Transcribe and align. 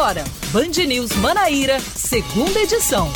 agora, 0.00 0.24
Band 0.50 0.86
News 0.86 1.14
Manaíra, 1.16 1.78
segunda 1.78 2.58
edição. 2.58 3.12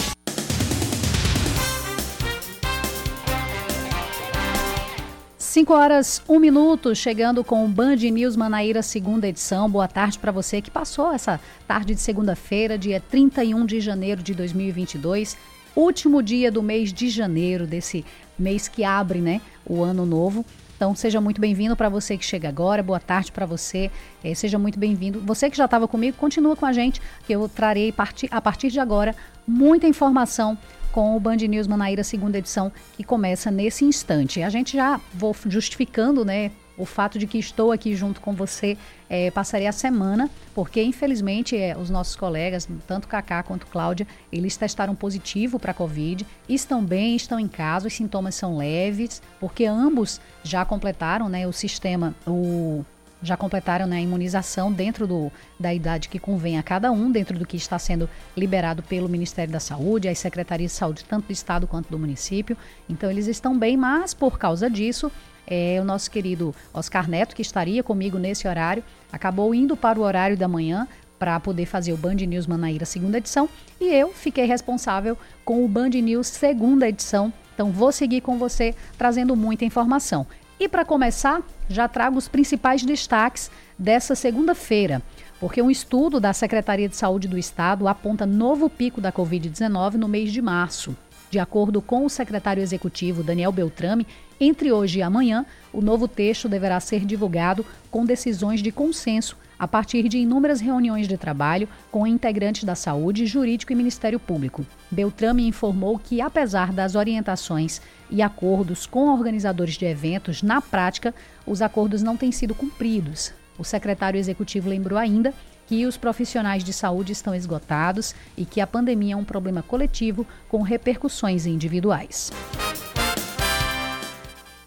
Cinco 5.39 5.73
horas, 5.73 6.20
um 6.29 6.39
minuto, 6.39 6.95
chegando 6.95 7.43
com 7.43 7.64
o 7.64 7.68
Band 7.68 7.96
News 7.96 8.36
Manaíra, 8.36 8.82
segunda 8.82 9.27
edição. 9.27 9.70
Boa 9.70 9.89
tarde 9.89 10.18
para 10.18 10.30
você 10.30 10.61
que 10.61 10.70
passou 10.70 11.11
essa 11.11 11.41
tarde 11.66 11.95
de 11.95 12.02
segunda-feira, 12.02 12.77
dia 12.77 13.01
31 13.01 13.64
de 13.64 13.80
janeiro 13.80 14.23
de 14.23 14.35
2022, 14.35 15.39
último 15.75 16.23
dia 16.23 16.53
do 16.53 16.62
mês 16.62 16.93
de 16.93 17.09
janeiro, 17.09 17.66
desse 17.66 18.05
mês 18.39 18.69
que 18.69 18.85
abre 18.85 19.21
né, 19.21 19.41
o 19.64 19.82
ano 19.82 20.05
novo. 20.05 20.45
Então 20.77 20.95
seja 20.95 21.20
muito 21.20 21.41
bem-vindo 21.41 21.77
para 21.77 21.88
você 21.88 22.18
que 22.18 22.25
chega 22.25 22.48
agora, 22.48 22.82
boa 22.82 22.98
tarde 22.98 23.30
para 23.30 23.46
você, 23.46 23.90
é, 24.22 24.34
seja 24.34 24.59
muito 24.59 24.79
bem-vindo. 24.79 25.20
Você 25.20 25.48
que 25.48 25.57
já 25.57 25.66
estava 25.66 25.86
comigo, 25.86 26.16
continua 26.16 26.57
com 26.57 26.66
a 26.66 26.72
gente, 26.72 27.00
que 27.26 27.32
eu 27.32 27.49
trarei 27.49 27.94
a 28.30 28.40
partir 28.40 28.71
de 28.71 28.80
agora 28.80 29.14
muita 29.46 29.86
informação 29.86 30.58
com 30.90 31.16
o 31.16 31.21
Band 31.21 31.36
News 31.36 31.66
Manaíra 31.66 32.05
segunda 32.05 32.39
edição, 32.39 32.72
que 32.97 33.05
começa 33.05 33.50
nesse 33.50 33.84
instante. 33.84 34.42
A 34.42 34.48
gente 34.48 34.77
já 34.77 35.00
vou 35.12 35.34
justificando, 35.47 36.25
né, 36.25 36.50
o 36.77 36.84
fato 36.84 37.19
de 37.19 37.27
que 37.27 37.39
estou 37.39 37.73
aqui 37.73 37.95
junto 37.95 38.20
com 38.20 38.34
você, 38.34 38.77
é, 39.09 39.31
passarei 39.31 39.67
a 39.67 39.73
semana, 39.73 40.31
porque 40.55 40.83
infelizmente 40.83 41.56
é, 41.56 41.77
os 41.77 41.91
nossos 41.91 42.17
colegas, 42.17 42.69
tanto 42.87 43.06
Kaká 43.06 43.42
quanto 43.42 43.67
Cláudia, 43.67 44.06
eles 44.33 44.56
testaram 44.56 44.95
positivo 44.95 45.59
para 45.59 45.70
a 45.70 45.75
Covid, 45.75 46.27
estão 46.48 46.84
bem, 46.84 47.14
estão 47.14 47.39
em 47.39 47.48
casa, 47.48 47.87
os 47.87 47.95
sintomas 47.95 48.34
são 48.34 48.56
leves, 48.56 49.23
porque 49.39 49.64
ambos 49.67 50.20
já 50.42 50.64
completaram 50.64 51.28
né, 51.28 51.47
o 51.47 51.53
sistema, 51.53 52.14
o 52.27 52.84
já 53.25 53.36
completaram 53.36 53.86
né, 53.86 53.97
a 53.97 54.00
imunização 54.00 54.70
dentro 54.70 55.06
do, 55.06 55.33
da 55.59 55.72
idade 55.72 56.09
que 56.09 56.19
convém 56.19 56.59
a 56.59 56.62
cada 56.62 56.92
um, 56.92 57.11
dentro 57.11 57.39
do 57.39 57.47
que 57.47 57.56
está 57.56 57.78
sendo 57.78 58.09
liberado 58.36 58.83
pelo 58.83 59.09
Ministério 59.09 59.50
da 59.50 59.59
Saúde, 59.59 60.09
as 60.09 60.19
secretarias 60.19 60.72
de 60.72 60.77
saúde, 60.77 61.05
tanto 61.05 61.27
do 61.27 61.33
Estado 61.33 61.66
quanto 61.66 61.88
do 61.91 61.98
município. 61.98 62.56
Então, 62.88 63.11
eles 63.11 63.27
estão 63.27 63.59
bem, 63.59 63.77
mas 63.77 64.12
por 64.12 64.38
causa 64.38 64.69
disso, 64.69 65.11
é, 65.47 65.78
o 65.81 65.84
nosso 65.84 66.11
querido 66.11 66.55
Oscar 66.73 67.09
Neto, 67.09 67.34
que 67.34 67.42
estaria 67.42 67.83
comigo 67.83 68.19
nesse 68.19 68.48
horário, 68.48 68.84
acabou 69.12 69.55
indo 69.55 69.77
para 69.77 69.98
o 69.98 70.03
horário 70.03 70.37
da 70.37 70.48
manhã 70.48 70.87
para 71.19 71.39
poder 71.41 71.67
fazer 71.67 71.92
o 71.92 71.97
Band 71.97 72.14
News 72.14 72.47
Manaíra 72.47 72.84
segunda 72.84 73.19
edição 73.19 73.48
e 73.81 73.87
eu 73.87 74.12
fiquei 74.12 74.45
responsável 74.45 75.17
com 75.45 75.65
o 75.65 75.69
Band 75.69 75.91
News 75.91 76.27
segunda 76.27 76.89
edição. 76.89 77.33
Então 77.55 77.70
vou 77.70 77.92
seguir 77.92 78.20
com 78.20 78.37
você 78.37 78.75
trazendo 78.98 79.37
muita 79.37 79.65
informação. 79.65 80.27
E 80.59 80.69
para 80.69 80.84
começar, 80.84 81.42
já 81.69 81.89
trago 81.89 82.17
os 82.17 82.28
principais 82.28 82.83
destaques 82.83 83.50
dessa 83.78 84.15
segunda-feira, 84.15 85.03
porque 85.41 85.61
um 85.61 85.70
estudo 85.70 86.20
da 86.20 86.33
Secretaria 86.33 86.89
de 86.89 86.97
Saúde 86.97 87.27
do 87.27 87.37
Estado 87.37 87.89
aponta 87.89 88.25
novo 88.25 88.70
pico 88.70 89.00
da 89.00 89.12
Covid-19 89.12 89.95
no 89.95 90.09
mês 90.09 90.33
de 90.33 90.41
março. 90.41 90.97
De 91.34 91.40
acordo 91.40 91.82
com 91.82 92.06
o 92.06 92.08
secretário 92.08 92.62
executivo 92.62 93.24
Daniel 93.24 93.50
Beltrame, 93.50 94.06
entre 94.38 94.70
hoje 94.70 95.00
e 95.00 95.02
amanhã, 95.02 95.44
o 95.72 95.80
novo 95.80 96.06
texto 96.06 96.48
deverá 96.48 96.78
ser 96.78 97.04
divulgado 97.04 97.66
com 97.91 98.06
decisões 98.06 98.62
de 98.62 98.70
consenso 98.70 99.36
a 99.58 99.66
partir 99.66 100.08
de 100.08 100.16
inúmeras 100.16 100.60
reuniões 100.60 101.08
de 101.08 101.18
trabalho 101.18 101.68
com 101.91 102.06
integrantes 102.06 102.62
da 102.62 102.76
saúde, 102.76 103.26
jurídico 103.26 103.72
e 103.72 103.74
Ministério 103.74 104.20
Público. 104.20 104.64
Beltrame 104.88 105.44
informou 105.44 105.98
que, 105.98 106.20
apesar 106.20 106.72
das 106.72 106.94
orientações 106.94 107.82
e 108.08 108.22
acordos 108.22 108.86
com 108.86 109.08
organizadores 109.08 109.74
de 109.74 109.86
eventos, 109.86 110.41
na 110.41 110.62
prática, 110.62 111.12
os 111.44 111.60
acordos 111.60 112.00
não 112.00 112.16
têm 112.16 112.30
sido 112.30 112.54
cumpridos. 112.54 113.32
O 113.58 113.64
secretário 113.64 114.20
executivo 114.20 114.69
lembrou 114.69 114.96
ainda 114.96 115.34
que 115.66 115.86
os 115.86 115.96
profissionais 115.96 116.62
de 116.62 116.72
saúde 116.72 117.12
estão 117.12 117.34
esgotados 117.34 118.14
e 118.36 118.44
que 118.44 118.60
a 118.60 118.66
pandemia 118.66 119.14
é 119.14 119.16
um 119.16 119.24
problema 119.24 119.62
coletivo 119.62 120.26
com 120.48 120.62
repercussões 120.62 121.46
individuais. 121.46 122.30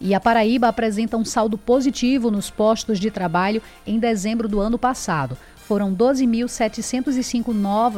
E 0.00 0.14
a 0.14 0.20
Paraíba 0.20 0.68
apresenta 0.68 1.16
um 1.16 1.24
saldo 1.24 1.58
positivo 1.58 2.30
nos 2.30 2.50
postos 2.50 3.00
de 3.00 3.10
trabalho 3.10 3.60
em 3.86 3.98
dezembro 3.98 4.48
do 4.48 4.60
ano 4.60 4.78
passado. 4.78 5.36
Foram 5.56 5.94
12.705 5.94 7.52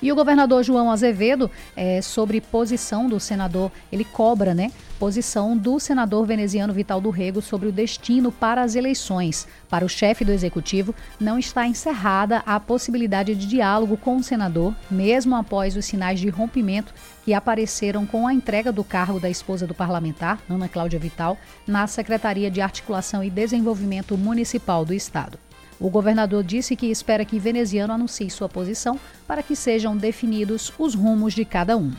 E 0.03 0.11
o 0.11 0.15
governador 0.15 0.63
João 0.63 0.91
Azevedo, 0.91 1.51
é, 1.77 2.01
sobre 2.01 2.41
posição 2.41 3.09
do 3.09 3.21
senador, 3.21 3.71
ele 3.93 4.05
cobra, 4.05 4.55
né? 4.55 4.73
Posição 4.99 5.57
do 5.57 5.79
senador 5.79 6.27
veneziano 6.27 6.73
Vital 6.73 7.01
do 7.01 7.11
Rego 7.11 7.41
sobre 7.43 7.69
o 7.69 7.73
destino 7.73 8.33
para 8.33 8.63
as 8.63 8.75
eleições. 8.75 9.47
Para 9.69 9.85
o 9.85 9.89
chefe 9.89 10.25
do 10.25 10.33
executivo, 10.33 10.95
não 11.19 11.39
está 11.39 11.67
encerrada 11.67 12.43
a 12.47 12.59
possibilidade 12.59 13.35
de 13.35 13.47
diálogo 13.47 13.97
com 13.97 14.17
o 14.17 14.23
senador, 14.23 14.75
mesmo 14.91 15.37
após 15.37 15.77
os 15.77 15.85
sinais 15.85 16.21
de 16.21 16.29
rompimento 16.29 16.95
que 17.25 17.35
apareceram 17.35 18.07
com 18.07 18.27
a 18.27 18.35
entrega 18.35 18.73
do 18.73 18.85
cargo 18.85 19.21
da 19.21 19.29
esposa 19.29 19.67
do 19.67 19.75
parlamentar, 19.75 20.39
Ana 20.49 20.69
Cláudia 20.69 20.99
Vital, 20.99 21.39
na 21.67 21.87
Secretaria 21.87 22.51
de 22.51 22.61
Articulação 22.61 23.23
e 23.23 23.31
Desenvolvimento 23.31 24.17
Municipal 24.17 24.85
do 24.85 24.95
Estado. 24.95 25.39
O 25.81 25.89
governador 25.89 26.45
disse 26.45 26.77
que 26.77 26.87
espera 26.87 27.25
que 27.25 27.39
Veneziano 27.39 27.95
anuncie 27.95 28.29
sua 28.29 28.51
posição 28.51 29.01
para 29.27 29.43
que 29.43 29.57
sejam 29.57 29.97
definidos 29.97 30.71
os 30.79 30.95
rumos 30.95 31.33
de 31.33 31.45
cada 31.47 31.75
um. 31.75 31.91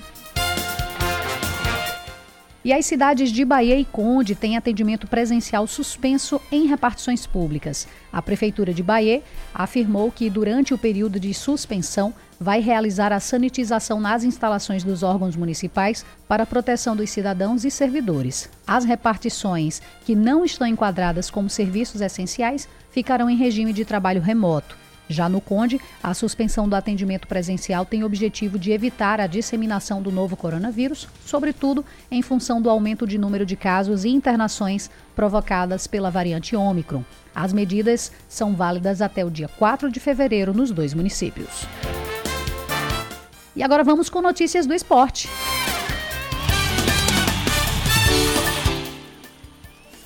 E 2.64 2.72
as 2.72 2.86
cidades 2.86 3.32
de 3.32 3.44
Bahia 3.44 3.76
e 3.76 3.84
Conde 3.84 4.36
têm 4.36 4.56
atendimento 4.56 5.08
presencial 5.08 5.66
suspenso 5.66 6.40
em 6.52 6.68
repartições 6.68 7.26
públicas. 7.26 7.88
A 8.14 8.22
Prefeitura 8.22 8.72
de 8.72 8.84
Bahia 8.84 9.24
afirmou 9.52 10.12
que, 10.12 10.30
durante 10.30 10.72
o 10.72 10.78
período 10.78 11.20
de 11.20 11.34
suspensão, 11.34 12.14
vai 12.40 12.60
realizar 12.60 13.12
a 13.12 13.20
sanitização 13.20 14.00
nas 14.00 14.24
instalações 14.24 14.84
dos 14.84 15.02
órgãos 15.02 15.36
municipais 15.36 16.06
para 16.28 16.46
proteção 16.46 16.96
dos 16.96 17.10
cidadãos 17.10 17.66
e 17.66 17.72
servidores. 17.72 18.48
As 18.68 18.86
repartições 18.86 19.82
que 20.06 20.16
não 20.16 20.46
estão 20.46 20.68
enquadradas 20.68 21.32
como 21.32 21.50
serviços 21.50 22.00
essenciais 22.00 22.70
ficarão 22.92 23.28
em 23.28 23.38
regime 23.38 23.74
de 23.74 23.86
trabalho 23.86 24.22
remoto. 24.22 24.81
Já 25.12 25.28
no 25.28 25.42
Conde, 25.42 25.80
a 26.02 26.14
suspensão 26.14 26.68
do 26.68 26.76
atendimento 26.76 27.28
presencial 27.28 27.86
tem 27.86 28.04
o 28.04 28.06
objetivo 28.06 28.58
de 28.58 28.72
evitar 28.72 29.20
a 29.20 29.28
disseminação 29.28 30.02
do 30.02 30.12
novo 30.12 30.36
coronavírus, 30.36 31.08
sobretudo 31.26 31.86
em 32.10 32.22
função 32.22 32.62
do 32.62 32.70
aumento 32.70 33.06
de 33.06 33.18
número 33.18 33.46
de 33.46 33.56
casos 33.56 34.06
e 34.06 34.10
internações 34.10 34.90
provocadas 35.16 35.86
pela 35.86 36.10
variante 36.10 36.56
Ômicron. 36.56 37.04
As 37.36 37.54
medidas 37.54 38.12
são 38.28 38.56
válidas 38.56 39.02
até 39.02 39.24
o 39.24 39.30
dia 39.30 39.48
4 39.48 39.92
de 39.92 40.00
fevereiro 40.00 40.54
nos 40.54 40.72
dois 40.72 40.94
municípios. 40.94 41.66
E 43.56 43.62
agora 43.62 43.84
vamos 43.84 44.10
com 44.10 44.22
notícias 44.22 44.66
do 44.66 44.74
esporte. 44.74 45.28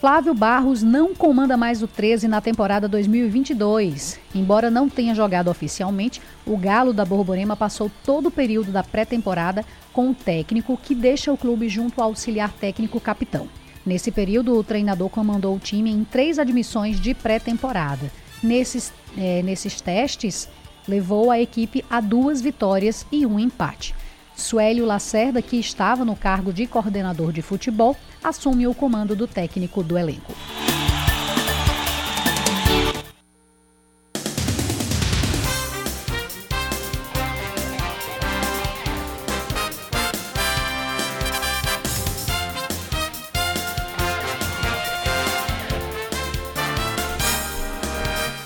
Flávio 0.06 0.36
Barros 0.36 0.84
não 0.84 1.16
comanda 1.16 1.57
mais 1.57 1.81
o 1.81 1.88
13 1.88 2.28
na 2.28 2.40
temporada 2.40 2.88
2022. 2.88 4.19
Embora 4.36 4.69
não 4.69 4.88
tenha 4.88 5.16
jogado 5.16 5.50
oficialmente, 5.50 6.22
o 6.46 6.56
Galo 6.56 6.94
da 6.94 7.04
Borborema 7.04 7.56
passou 7.56 7.90
todo 8.04 8.28
o 8.28 8.31
período 8.31 8.72
da 8.72 8.84
pré-temporada 8.84 9.66
com 9.92 10.12
o 10.12 10.13
técnico 10.13 10.78
que 10.78 10.94
deixa 10.94 11.34
o 11.34 11.38
clube 11.38 11.68
junto 11.68 12.00
ao 12.00 12.10
auxiliar 12.10 12.54
técnico 12.54 13.00
capitão. 13.00 13.50
Nesse 13.84 14.12
período, 14.12 14.56
o 14.56 14.63
treinador 14.63 15.10
comandou 15.10 15.56
o 15.56 15.60
time 15.60 15.90
em 15.90 16.04
três 16.04 16.38
admissões 16.38 17.02
de 17.02 17.16
pré-temporada. 17.16 18.12
Nesses, 18.44 18.94
é, 19.18 19.42
nesses 19.42 19.81
testes, 19.81 20.48
levou 20.88 21.31
a 21.31 21.40
equipe 21.40 21.84
a 21.90 22.00
duas 22.00 22.42
vitórias 22.42 23.07
e 23.12 23.25
um 23.25 23.40
empate. 23.40 23.96
Suélio 24.36 24.86
Lacerda, 24.86 25.42
que 25.42 25.58
estava 25.58 26.04
no 26.04 26.16
cargo 26.16 26.52
de 26.52 26.68
coordenador 26.68 27.32
de 27.32 27.42
futebol, 27.42 27.96
assume 28.24 28.68
o 28.68 28.74
comando 28.74 29.16
do 29.16 29.28
técnico 29.28 29.82
do 29.82 29.98
elenco. 29.98 30.34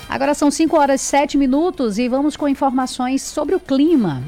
Agora 0.08 0.34
são 0.34 0.50
5 0.50 0.76
horas 0.76 1.00
e 1.00 1.04
7 1.04 1.38
minutos 1.38 1.96
e 1.96 2.08
vamos 2.08 2.36
com 2.36 2.46
informações 2.46 3.22
sobre 3.22 3.54
o 3.54 3.60
clima. 3.60 4.22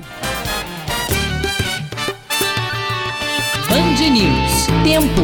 News. 4.11 4.67
Tempo. 4.83 5.23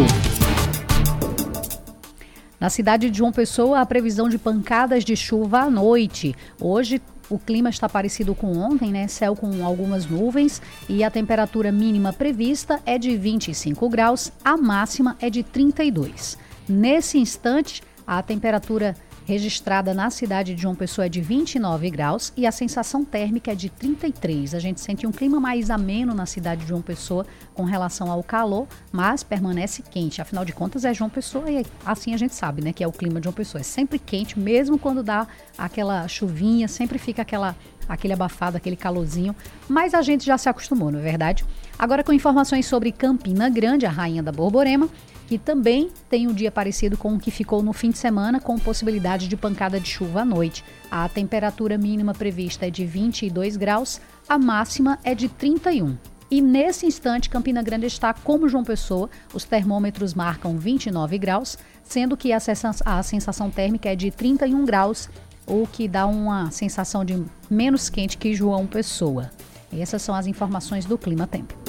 Na 2.60 2.70
cidade 2.70 3.10
de 3.10 3.18
João 3.18 3.32
Pessoa, 3.32 3.80
a 3.80 3.86
previsão 3.86 4.28
de 4.28 4.38
pancadas 4.38 5.04
de 5.04 5.16
chuva 5.16 5.60
à 5.60 5.70
noite. 5.70 6.34
Hoje, 6.60 7.00
o 7.28 7.38
clima 7.38 7.70
está 7.70 7.88
parecido 7.88 8.34
com 8.34 8.56
ontem, 8.56 8.90
né? 8.90 9.08
Céu 9.08 9.34
com 9.34 9.64
algumas 9.64 10.06
nuvens 10.06 10.62
e 10.88 11.02
a 11.02 11.10
temperatura 11.10 11.72
mínima 11.72 12.12
prevista 12.12 12.80
é 12.86 12.98
de 12.98 13.16
25 13.16 13.88
graus, 13.88 14.32
a 14.44 14.56
máxima 14.56 15.16
é 15.20 15.28
de 15.28 15.42
32. 15.42 16.38
Nesse 16.68 17.18
instante, 17.18 17.82
a 18.06 18.22
temperatura 18.22 18.96
registrada 19.28 19.92
na 19.92 20.08
cidade 20.08 20.54
de 20.54 20.62
João 20.62 20.74
Pessoa 20.74 21.04
é 21.04 21.08
de 21.08 21.20
29 21.20 21.90
graus 21.90 22.32
e 22.34 22.46
a 22.46 22.50
sensação 22.50 23.04
térmica 23.04 23.52
é 23.52 23.54
de 23.54 23.68
33. 23.68 24.54
A 24.54 24.58
gente 24.58 24.80
sente 24.80 25.06
um 25.06 25.12
clima 25.12 25.38
mais 25.38 25.68
ameno 25.68 26.14
na 26.14 26.24
cidade 26.24 26.62
de 26.62 26.68
João 26.68 26.80
Pessoa 26.80 27.26
com 27.52 27.64
relação 27.64 28.10
ao 28.10 28.22
calor, 28.22 28.66
mas 28.90 29.22
permanece 29.22 29.82
quente. 29.82 30.22
Afinal 30.22 30.46
de 30.46 30.54
contas, 30.54 30.82
é 30.86 30.94
João 30.94 31.10
Pessoa 31.10 31.50
e 31.50 31.66
assim 31.84 32.14
a 32.14 32.16
gente 32.16 32.34
sabe, 32.34 32.64
né, 32.64 32.72
que 32.72 32.82
é 32.82 32.88
o 32.88 32.92
clima 32.92 33.20
de 33.20 33.24
João 33.24 33.34
Pessoa. 33.34 33.60
É 33.60 33.64
sempre 33.64 33.98
quente, 33.98 34.38
mesmo 34.38 34.78
quando 34.78 35.02
dá 35.02 35.28
aquela 35.58 36.08
chuvinha, 36.08 36.66
sempre 36.66 36.98
fica 36.98 37.20
aquela 37.20 37.54
aquele 37.86 38.12
abafado, 38.12 38.56
aquele 38.56 38.76
calorzinho, 38.76 39.34
mas 39.66 39.94
a 39.94 40.02
gente 40.02 40.24
já 40.24 40.36
se 40.36 40.46
acostumou, 40.46 40.90
não 40.90 40.98
é 40.98 41.02
verdade? 41.02 41.44
Agora 41.78 42.02
com 42.02 42.12
informações 42.12 42.66
sobre 42.66 42.90
Campina 42.90 43.48
Grande, 43.48 43.86
a 43.86 43.90
rainha 43.90 44.20
da 44.20 44.32
Borborema, 44.32 44.88
que 45.28 45.38
também 45.38 45.90
tem 46.08 46.26
um 46.26 46.32
dia 46.32 46.50
parecido 46.50 46.96
com 46.96 47.14
o 47.14 47.20
que 47.20 47.30
ficou 47.30 47.62
no 47.62 47.72
fim 47.72 47.90
de 47.90 47.98
semana, 47.98 48.40
com 48.40 48.58
possibilidade 48.58 49.28
de 49.28 49.36
pancada 49.36 49.78
de 49.78 49.88
chuva 49.88 50.22
à 50.22 50.24
noite. 50.24 50.64
A 50.90 51.08
temperatura 51.08 51.78
mínima 51.78 52.12
prevista 52.12 52.66
é 52.66 52.70
de 52.70 52.84
22 52.84 53.56
graus, 53.56 54.00
a 54.28 54.36
máxima 54.36 54.98
é 55.04 55.14
de 55.14 55.28
31. 55.28 55.96
E 56.30 56.42
nesse 56.42 56.84
instante, 56.84 57.30
Campina 57.30 57.62
Grande 57.62 57.86
está 57.86 58.12
como 58.12 58.48
João 58.48 58.64
Pessoa, 58.64 59.08
os 59.32 59.44
termômetros 59.44 60.14
marcam 60.14 60.58
29 60.58 61.16
graus, 61.16 61.56
sendo 61.84 62.16
que 62.16 62.32
a 62.32 62.40
sensação 62.40 63.50
térmica 63.50 63.88
é 63.90 63.94
de 63.94 64.10
31 64.10 64.64
graus, 64.64 65.08
o 65.46 65.66
que 65.66 65.86
dá 65.86 66.06
uma 66.06 66.50
sensação 66.50 67.04
de 67.04 67.22
menos 67.48 67.88
quente 67.88 68.18
que 68.18 68.34
João 68.34 68.66
Pessoa. 68.66 69.30
Essas 69.72 70.00
são 70.00 70.14
as 70.14 70.26
informações 70.26 70.86
do 70.86 70.96
Clima 70.96 71.26
Tempo. 71.26 71.67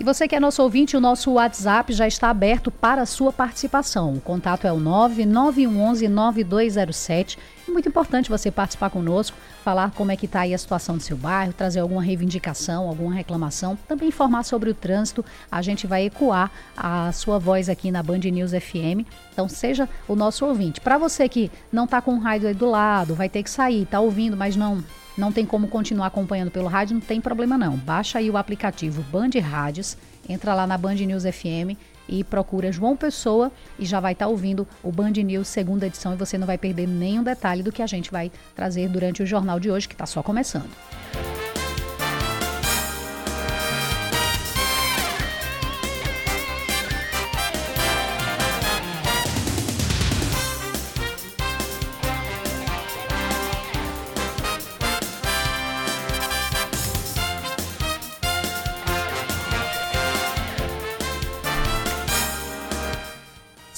E 0.00 0.02
você 0.02 0.26
que 0.26 0.34
é 0.34 0.40
nosso 0.40 0.62
ouvinte, 0.62 0.96
o 0.96 1.00
nosso 1.00 1.32
WhatsApp 1.32 1.92
já 1.92 2.08
está 2.08 2.30
aberto 2.30 2.70
para 2.70 3.02
a 3.02 3.06
sua 3.06 3.30
participação. 3.30 4.14
O 4.14 4.20
contato 4.22 4.66
é 4.66 4.72
o 4.72 4.80
99111-9207. 4.80 7.36
É 7.68 7.70
muito 7.70 7.86
importante 7.86 8.30
você 8.30 8.50
participar 8.50 8.88
conosco, 8.88 9.36
falar 9.62 9.90
como 9.90 10.10
é 10.10 10.16
que 10.16 10.24
está 10.24 10.40
aí 10.40 10.54
a 10.54 10.58
situação 10.58 10.96
do 10.96 11.02
seu 11.02 11.18
bairro, 11.18 11.52
trazer 11.52 11.80
alguma 11.80 12.02
reivindicação, 12.02 12.88
alguma 12.88 13.12
reclamação, 13.12 13.78
também 13.86 14.08
informar 14.08 14.44
sobre 14.44 14.70
o 14.70 14.74
trânsito. 14.74 15.22
A 15.52 15.60
gente 15.60 15.86
vai 15.86 16.06
ecoar 16.06 16.50
a 16.74 17.12
sua 17.12 17.38
voz 17.38 17.68
aqui 17.68 17.90
na 17.90 18.02
Band 18.02 18.20
News 18.20 18.52
FM. 18.52 19.04
Então 19.34 19.50
seja 19.50 19.86
o 20.08 20.16
nosso 20.16 20.46
ouvinte. 20.46 20.80
Para 20.80 20.96
você 20.96 21.28
que 21.28 21.50
não 21.70 21.84
está 21.84 22.00
com 22.00 22.14
o 22.14 22.18
rádio 22.18 22.48
aí 22.48 22.54
do 22.54 22.70
lado, 22.70 23.14
vai 23.14 23.28
ter 23.28 23.42
que 23.42 23.50
sair, 23.50 23.82
está 23.82 24.00
ouvindo, 24.00 24.34
mas 24.34 24.56
não 24.56 24.82
não 25.20 25.30
tem 25.30 25.44
como 25.44 25.68
continuar 25.68 26.06
acompanhando 26.06 26.50
pelo 26.50 26.66
rádio, 26.66 26.94
não 26.94 27.00
tem 27.00 27.20
problema 27.20 27.58
não. 27.58 27.76
Baixa 27.76 28.18
aí 28.18 28.30
o 28.30 28.36
aplicativo 28.36 29.02
Band 29.02 29.30
Rádios, 29.40 29.96
entra 30.28 30.54
lá 30.54 30.66
na 30.66 30.76
Band 30.78 30.94
News 30.94 31.22
FM 31.22 31.78
e 32.08 32.24
procura 32.24 32.72
João 32.72 32.96
Pessoa 32.96 33.52
e 33.78 33.84
já 33.84 34.00
vai 34.00 34.14
estar 34.14 34.24
tá 34.24 34.30
ouvindo 34.30 34.66
o 34.82 34.90
Band 34.90 35.10
News 35.10 35.46
segunda 35.46 35.86
edição 35.86 36.14
e 36.14 36.16
você 36.16 36.36
não 36.38 36.46
vai 36.46 36.58
perder 36.58 36.88
nenhum 36.88 37.22
detalhe 37.22 37.62
do 37.62 37.70
que 37.70 37.82
a 37.82 37.86
gente 37.86 38.10
vai 38.10 38.32
trazer 38.56 38.88
durante 38.88 39.22
o 39.22 39.26
jornal 39.26 39.60
de 39.60 39.70
hoje, 39.70 39.86
que 39.86 39.94
está 39.94 40.06
só 40.06 40.22
começando. 40.22 40.70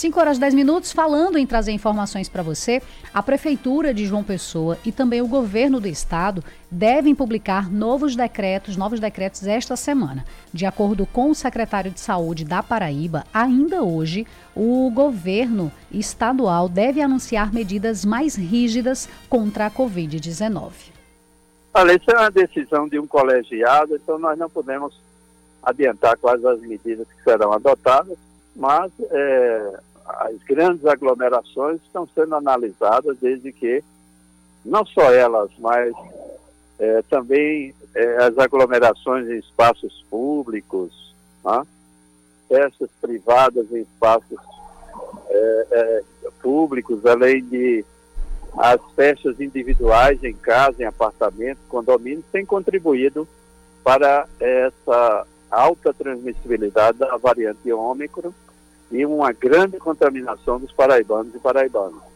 5 0.02 0.18
horas 0.18 0.36
10 0.36 0.54
minutos, 0.54 0.90
falando 0.90 1.38
em 1.38 1.46
trazer 1.46 1.70
informações 1.70 2.28
para 2.28 2.42
você, 2.42 2.82
a 3.14 3.22
Prefeitura 3.22 3.94
de 3.94 4.04
João 4.04 4.24
Pessoa 4.24 4.76
e 4.84 4.90
também 4.90 5.22
o 5.22 5.28
governo 5.28 5.78
do 5.78 5.86
estado 5.86 6.42
devem 6.68 7.14
publicar 7.14 7.70
novos 7.70 8.16
decretos, 8.16 8.76
novos 8.76 8.98
decretos 8.98 9.46
esta 9.46 9.76
semana. 9.76 10.24
De 10.52 10.66
acordo 10.66 11.06
com 11.06 11.30
o 11.30 11.36
secretário 11.36 11.92
de 11.92 12.00
Saúde 12.00 12.44
da 12.44 12.64
Paraíba, 12.64 13.24
ainda 13.32 13.84
hoje, 13.84 14.26
o 14.56 14.90
governo 14.90 15.70
estadual 15.92 16.68
deve 16.68 17.00
anunciar 17.00 17.54
medidas 17.54 18.04
mais 18.04 18.34
rígidas 18.34 19.08
contra 19.28 19.66
a 19.66 19.70
Covid-19. 19.70 20.72
Olha, 21.74 21.92
isso 21.92 22.10
é 22.10 22.18
uma 22.18 22.30
decisão 22.32 22.88
de 22.88 22.98
um 22.98 23.06
colegiado, 23.06 23.94
então 23.94 24.18
nós 24.18 24.36
não 24.36 24.50
podemos 24.50 25.00
adiantar 25.62 26.16
quais 26.16 26.44
as 26.44 26.60
medidas 26.60 27.06
que 27.06 27.22
serão 27.22 27.52
adotadas, 27.52 28.18
mas 28.56 28.90
é, 29.12 29.80
as 30.06 30.36
grandes 30.42 30.84
aglomerações 30.86 31.80
estão 31.82 32.08
sendo 32.14 32.34
analisadas 32.34 33.16
desde 33.18 33.52
que, 33.52 33.82
não 34.64 34.84
só 34.84 35.12
elas, 35.12 35.50
mas 35.58 35.94
é, 36.78 37.02
também 37.02 37.74
é, 37.94 38.16
as 38.24 38.38
aglomerações 38.38 39.28
em 39.28 39.38
espaços 39.38 40.04
públicos, 40.10 41.14
né? 41.44 41.64
festas 42.48 42.90
privadas 43.00 43.70
em 43.72 43.82
espaços 43.82 44.38
é, 45.28 45.66
é, 45.70 46.02
públicos, 46.42 47.04
além 47.06 47.42
de 47.44 47.84
as 48.58 48.80
festas 48.94 49.40
individuais 49.40 50.22
em 50.22 50.34
casa, 50.34 50.82
em 50.82 50.86
apartamento, 50.86 51.58
condomínio, 51.68 52.24
têm 52.30 52.44
contribuído 52.44 53.26
para 53.82 54.26
essa 54.38 55.26
alta 55.50 55.94
transmissibilidade 55.94 56.98
da 56.98 57.16
variante 57.16 57.72
Ômicron 57.72 58.32
e 58.92 59.06
uma 59.06 59.32
grande 59.32 59.78
contaminação 59.78 60.60
dos 60.60 60.70
paraibanos 60.70 61.34
e 61.34 61.38
paraibanas. 61.38 62.12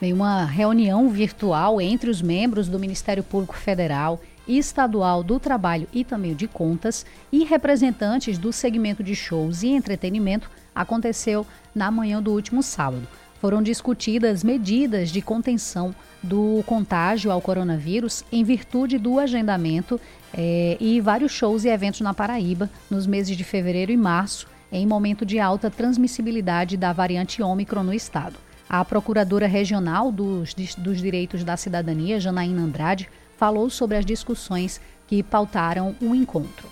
Em 0.00 0.12
uma 0.12 0.44
reunião 0.44 1.08
virtual 1.10 1.80
entre 1.80 2.08
os 2.08 2.22
membros 2.22 2.68
do 2.68 2.78
Ministério 2.78 3.22
Público 3.22 3.56
Federal 3.56 4.20
e 4.46 4.58
Estadual 4.58 5.22
do 5.22 5.38
Trabalho 5.38 5.86
e 5.92 6.04
também 6.04 6.34
de 6.34 6.48
Contas 6.48 7.04
e 7.30 7.44
representantes 7.44 8.38
do 8.38 8.52
segmento 8.52 9.02
de 9.02 9.14
shows 9.14 9.62
e 9.62 9.68
entretenimento 9.68 10.50
aconteceu 10.74 11.46
na 11.74 11.90
manhã 11.90 12.22
do 12.22 12.32
último 12.32 12.62
sábado. 12.62 13.06
Foram 13.40 13.62
discutidas 13.62 14.44
medidas 14.44 15.10
de 15.10 15.22
contenção 15.22 15.94
do 16.22 16.62
contágio 16.66 17.30
ao 17.30 17.40
coronavírus 17.40 18.24
em 18.30 18.44
virtude 18.44 18.98
do 18.98 19.18
agendamento 19.18 19.98
eh, 20.34 20.76
e 20.78 21.00
vários 21.00 21.32
shows 21.32 21.64
e 21.64 21.68
eventos 21.68 22.00
na 22.02 22.12
Paraíba 22.12 22.68
nos 22.90 23.06
meses 23.06 23.36
de 23.36 23.44
fevereiro 23.44 23.92
e 23.92 23.96
março 23.96 24.46
em 24.72 24.86
momento 24.86 25.24
de 25.26 25.38
alta 25.38 25.70
transmissibilidade 25.70 26.76
da 26.76 26.92
variante 26.92 27.42
Ômicron 27.42 27.82
no 27.82 27.94
estado. 27.94 28.36
A 28.68 28.84
procuradora 28.84 29.46
regional 29.46 30.12
dos, 30.12 30.54
dos 30.54 30.98
direitos 31.00 31.42
da 31.42 31.56
cidadania, 31.56 32.20
Janaína 32.20 32.62
Andrade, 32.62 33.08
falou 33.36 33.68
sobre 33.68 33.96
as 33.96 34.06
discussões 34.06 34.80
que 35.08 35.22
pautaram 35.22 35.96
o 36.00 36.14
encontro. 36.14 36.68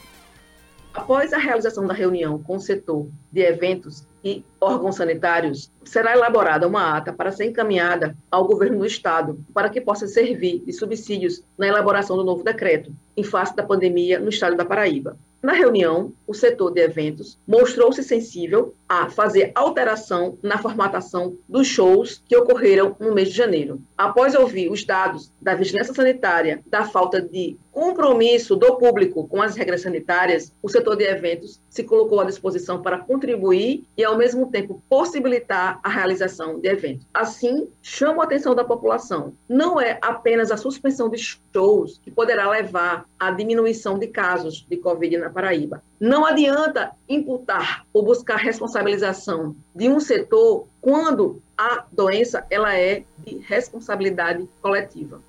Após 0.94 1.32
a 1.32 1.38
realização 1.38 1.86
da 1.86 1.94
reunião 1.94 2.38
com 2.38 2.56
o 2.56 2.60
setor 2.60 3.08
de 3.32 3.40
eventos 3.40 4.06
e 4.24 4.44
órgãos 4.60 4.96
sanitários, 4.96 5.70
será 5.84 6.12
elaborada 6.12 6.66
uma 6.66 6.96
ata 6.96 7.12
para 7.12 7.32
ser 7.32 7.46
encaminhada 7.46 8.16
ao 8.30 8.46
governo 8.46 8.78
do 8.78 8.86
estado 8.86 9.40
para 9.54 9.68
que 9.68 9.80
possa 9.80 10.06
servir 10.06 10.62
de 10.64 10.72
subsídios 10.72 11.42
na 11.56 11.66
elaboração 11.66 12.16
do 12.16 12.24
novo 12.24 12.42
decreto 12.42 12.92
em 13.16 13.22
face 13.22 13.54
da 13.54 13.62
pandemia 13.62 14.18
no 14.18 14.28
estado 14.28 14.56
da 14.56 14.64
Paraíba. 14.64 15.16
Na 15.40 15.52
reunião, 15.52 16.12
o 16.26 16.34
setor 16.34 16.72
de 16.72 16.80
eventos 16.80 17.38
mostrou-se 17.46 18.02
sensível 18.02 18.74
a 18.88 19.08
fazer 19.08 19.52
alteração 19.54 20.36
na 20.42 20.58
formatação 20.58 21.38
dos 21.48 21.68
shows 21.68 22.22
que 22.26 22.36
ocorreram 22.36 22.96
no 22.98 23.14
mês 23.14 23.28
de 23.28 23.36
janeiro. 23.36 23.80
Após 23.96 24.34
ouvir 24.34 24.68
os 24.68 24.84
dados 24.84 25.32
da 25.40 25.54
vigilância 25.54 25.94
sanitária 25.94 26.60
da 26.66 26.84
falta 26.84 27.22
de 27.22 27.56
compromisso 27.78 28.56
do 28.56 28.76
público 28.76 29.28
com 29.28 29.40
as 29.40 29.54
regras 29.54 29.82
sanitárias, 29.82 30.52
o 30.60 30.68
setor 30.68 30.96
de 30.96 31.04
eventos 31.04 31.60
se 31.70 31.84
colocou 31.84 32.18
à 32.18 32.24
disposição 32.24 32.82
para 32.82 32.98
contribuir 32.98 33.84
e, 33.96 34.02
ao 34.02 34.18
mesmo 34.18 34.50
tempo, 34.50 34.82
possibilitar 34.88 35.78
a 35.80 35.88
realização 35.88 36.58
de 36.58 36.68
eventos. 36.68 37.06
Assim, 37.14 37.68
chamo 37.80 38.20
a 38.20 38.24
atenção 38.24 38.52
da 38.52 38.64
população. 38.64 39.32
Não 39.48 39.80
é 39.80 39.96
apenas 40.02 40.50
a 40.50 40.56
suspensão 40.56 41.08
de 41.08 41.18
shows 41.18 42.00
que 42.02 42.10
poderá 42.10 42.50
levar 42.50 43.04
à 43.16 43.30
diminuição 43.30 43.96
de 43.96 44.08
casos 44.08 44.66
de 44.68 44.76
Covid 44.76 45.16
na 45.16 45.30
Paraíba. 45.30 45.80
Não 46.00 46.26
adianta 46.26 46.90
imputar 47.08 47.86
ou 47.92 48.02
buscar 48.02 48.38
responsabilização 48.38 49.54
de 49.72 49.88
um 49.88 50.00
setor 50.00 50.66
quando 50.80 51.40
a 51.56 51.84
doença 51.92 52.44
ela 52.50 52.76
é 52.76 53.04
de 53.18 53.38
responsabilidade 53.38 54.48
coletiva. 54.60 55.20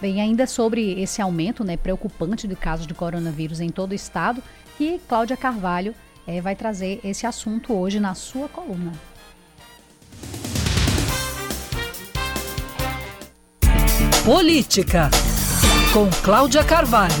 Bem, 0.00 0.20
ainda 0.20 0.46
sobre 0.46 1.00
esse 1.00 1.22
aumento 1.22 1.64
né, 1.64 1.76
preocupante 1.76 2.46
de 2.46 2.54
casos 2.54 2.86
de 2.86 2.92
coronavírus 2.92 3.60
em 3.60 3.70
todo 3.70 3.92
o 3.92 3.94
estado, 3.94 4.42
que 4.76 5.00
Cláudia 5.08 5.36
Carvalho 5.36 5.94
é, 6.26 6.40
vai 6.40 6.54
trazer 6.54 7.00
esse 7.02 7.26
assunto 7.26 7.72
hoje 7.72 7.98
na 7.98 8.14
sua 8.14 8.48
coluna. 8.48 8.92
Política, 14.26 15.08
com 15.94 16.10
Cláudia 16.24 16.64
Carvalho. 16.64 17.14